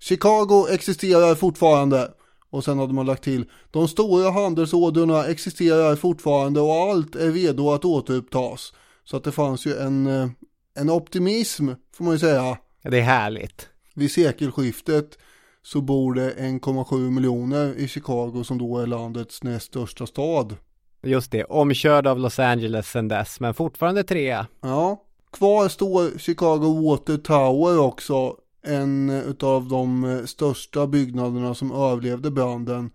Chicago 0.00 0.66
existerar 0.70 1.34
fortfarande. 1.34 2.10
Och 2.50 2.64
sen 2.64 2.78
hade 2.78 2.92
man 2.92 3.06
lagt 3.06 3.24
till 3.24 3.44
De 3.70 3.88
stora 3.88 4.30
handelsådrorna 4.30 5.26
existerar 5.26 5.96
fortfarande 5.96 6.60
och 6.60 6.72
allt 6.72 7.16
är 7.16 7.32
redo 7.32 7.70
att 7.70 7.84
återupptas. 7.84 8.72
Så 9.04 9.16
att 9.16 9.24
det 9.24 9.32
fanns 9.32 9.66
ju 9.66 9.76
en, 9.76 10.06
eh, 10.06 10.28
en 10.74 10.90
optimism 10.90 11.68
får 11.96 12.04
man 12.04 12.12
ju 12.14 12.18
säga. 12.18 12.58
Det 12.82 12.98
är 12.98 13.02
härligt. 13.02 13.68
Vid 13.94 14.12
sekelskiftet 14.12 15.18
så 15.62 15.80
bor 15.80 16.14
det 16.14 16.30
1,7 16.32 17.10
miljoner 17.10 17.74
i 17.74 17.88
Chicago 17.88 18.44
som 18.44 18.58
då 18.58 18.78
är 18.78 18.86
landets 18.86 19.42
näst 19.42 19.66
största 19.66 20.06
stad. 20.06 20.56
Just 21.02 21.30
det, 21.30 21.44
omkörd 21.44 22.06
av 22.06 22.18
Los 22.18 22.38
Angeles 22.38 22.90
sen 22.90 23.08
dess, 23.08 23.40
men 23.40 23.54
fortfarande 23.54 24.04
trea. 24.04 24.46
Ja, 24.60 25.02
kvar 25.32 25.68
står 25.68 26.18
Chicago 26.18 26.88
Water 26.88 27.16
Tower 27.16 27.80
också. 27.80 28.36
En 28.62 29.10
utav 29.10 29.68
de 29.68 30.22
största 30.26 30.86
byggnaderna 30.86 31.54
som 31.54 31.72
överlevde 31.72 32.30
branden. 32.30 32.90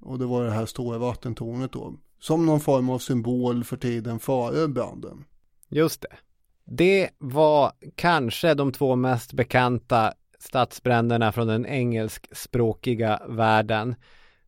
Och 0.00 0.18
det 0.18 0.26
var 0.26 0.44
det 0.44 0.50
här 0.50 0.66
stora 0.66 0.98
vattentornet 0.98 1.72
då. 1.72 1.94
Som 2.20 2.46
någon 2.46 2.60
form 2.60 2.90
av 2.90 2.98
symbol 2.98 3.64
för 3.64 3.76
tiden 3.76 4.18
före 4.18 4.68
branden. 4.68 5.24
Just 5.68 6.00
det. 6.00 6.16
Det 6.64 7.10
var 7.18 7.72
kanske 7.94 8.54
de 8.54 8.72
två 8.72 8.96
mest 8.96 9.32
bekanta 9.32 10.12
stadsbränderna 10.38 11.32
från 11.32 11.46
den 11.46 11.66
engelskspråkiga 11.66 13.22
världen. 13.28 13.94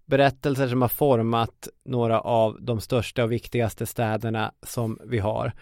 Berättelser 0.07 0.68
som 0.68 0.82
har 0.82 0.88
format 0.88 1.68
några 1.84 2.20
av 2.20 2.62
de 2.62 2.80
största 2.80 3.24
och 3.24 3.32
viktigaste 3.32 3.86
städerna 3.86 4.53
som 4.66 4.98
vi 5.05 5.18
har. 5.18 5.53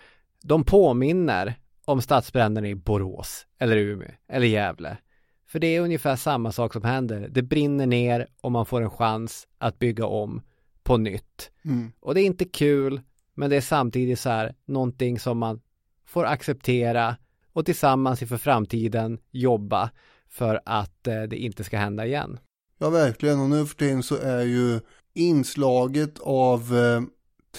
De 0.43 0.64
påminner 0.64 1.55
om 1.84 2.03
stadsbränderna 2.03 2.68
i 2.68 2.74
Borås 2.74 3.47
eller 3.59 3.76
Umeå 3.76 4.11
eller 4.28 4.47
Gävle. 4.47 4.97
För 5.47 5.59
det 5.59 5.66
är 5.66 5.80
ungefär 5.80 6.16
samma 6.16 6.53
sak 6.53 6.72
som 6.72 6.84
händer. 6.84 7.28
Det 7.30 7.43
brinner 7.43 7.86
ner 7.86 8.26
och 8.41 8.53
man 8.53 8.66
får 8.66 8.80
en 8.80 8.91
chans 8.91 9.49
att 9.59 9.78
bygga 9.78 10.07
om 10.07 10.43
på 10.82 10.97
nytt. 10.97 11.51
Mm. 11.64 11.93
Och 12.01 12.14
det 12.14 12.20
är 12.20 12.26
inte 12.26 12.45
kul, 12.45 13.01
Men 13.34 13.51
det 13.51 13.57
är 13.57 13.61
samtidigt 13.61 14.18
så 14.20 14.30
här 14.30 14.55
någonting 14.64 15.18
som 15.18 15.38
man 15.38 15.61
får 16.07 16.24
acceptera 16.24 17.16
och 17.53 17.66
tillsammans 17.66 18.22
inför 18.22 18.36
framtiden 18.36 19.18
jobba 19.30 19.91
för 20.28 20.61
att 20.64 21.07
eh, 21.07 21.22
det 21.22 21.36
inte 21.36 21.64
ska 21.64 21.78
hända 21.78 22.07
igen. 22.07 22.38
Ja, 22.83 22.91
verkligen. 22.91 23.41
Och 23.41 23.51
nu 23.51 23.66
för 23.66 23.76
tiden 23.76 24.03
så 24.03 24.16
är 24.16 24.43
ju 24.43 24.81
inslaget 25.14 26.18
av 26.20 26.76
eh, 26.76 27.03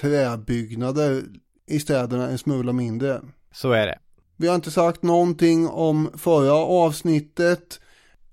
träbyggnader 0.01 1.23
i 1.67 1.79
städerna 1.79 2.29
en 2.29 2.37
smula 2.37 2.73
mindre. 2.73 3.21
Så 3.53 3.71
är 3.71 3.87
det. 3.87 3.99
Vi 4.37 4.47
har 4.47 4.55
inte 4.55 4.71
sagt 4.71 5.03
någonting 5.03 5.67
om 5.67 6.09
förra 6.17 6.53
avsnittet. 6.53 7.79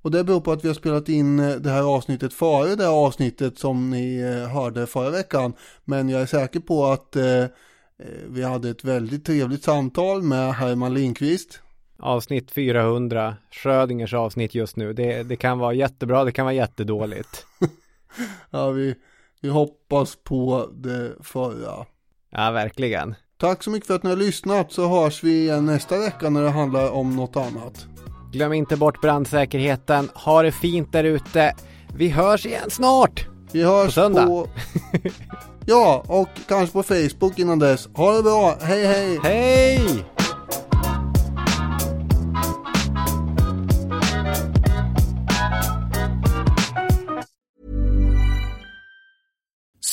Och 0.03 0.11
det 0.11 0.25
beror 0.25 0.41
på 0.41 0.53
att 0.53 0.65
vi 0.65 0.69
har 0.69 0.75
spelat 0.75 1.09
in 1.09 1.39
eh, 1.39 1.57
det 1.57 1.71
här 1.71 1.83
avsnittet 1.83 2.33
före 2.33 2.75
det 2.75 2.89
avsnittet 2.89 3.59
som 3.59 3.91
ni 3.91 4.19
eh, 4.19 4.49
hörde 4.49 4.87
förra 4.87 5.11
veckan. 5.11 5.53
Men 5.85 6.09
jag 6.09 6.23
är 6.23 6.27
säker 6.27 6.61
på 6.61 6.87
att 6.87 7.17
eh, 7.17 7.45
vi 8.29 8.43
hade 8.43 8.71
ett 8.71 8.85
väldigt 8.85 9.25
trevligt 9.25 9.65
samtal 9.65 10.23
med 10.23 10.55
Herman 10.55 10.95
Lindqvist. 10.95 11.61
Avsnitt 12.03 12.51
400, 12.51 13.37
Schrödingers 13.51 14.15
avsnitt 14.15 14.55
just 14.55 14.77
nu. 14.77 14.93
Det, 14.93 15.23
det 15.23 15.37
kan 15.37 15.59
vara 15.59 15.73
jättebra, 15.73 16.25
det 16.25 16.33
kan 16.33 16.45
vara 16.45 16.55
jättedåligt. 16.55 17.47
ja, 18.51 18.71
vi, 18.71 18.95
vi 19.41 19.49
hoppas 19.49 20.17
på 20.25 20.69
det 20.73 21.13
förra. 21.21 21.87
Ja, 22.31 22.51
verkligen. 22.51 23.15
Tack 23.37 23.63
så 23.63 23.71
mycket 23.71 23.87
för 23.87 23.95
att 23.95 24.03
ni 24.03 24.11
har 24.11 24.17
lyssnat 24.17 24.73
så 24.73 24.89
hörs 24.89 25.25
vi 25.25 25.43
igen 25.43 25.67
nästa 25.67 25.99
vecka 25.99 26.31
när 26.31 26.43
det 26.43 26.51
handlar 26.51 26.91
om 26.91 27.17
något 27.17 27.37
annat. 27.37 27.87
Glöm 28.33 28.53
inte 28.53 28.77
bort 28.77 29.01
brandsäkerheten. 29.01 30.09
Ha 30.15 30.43
det 30.43 30.53
fint 30.53 30.93
där 30.93 31.05
ute. 31.05 31.55
Vi 31.95 32.09
hörs 32.09 32.47
igen 32.47 32.71
snart! 32.71 33.27
Vi 33.53 33.63
hörs 33.63 33.87
på 33.87 33.93
söndag. 33.93 34.27
På... 34.27 34.49
ja, 35.67 36.05
och 36.07 36.29
kanske 36.49 36.73
på 36.73 36.83
Facebook 36.83 37.39
innan 37.39 37.59
dess. 37.59 37.89
Ha 37.95 38.17
det 38.17 38.23
bra. 38.23 38.57
Hej, 38.61 38.87
hej! 38.87 39.21
Hej! 39.23 40.05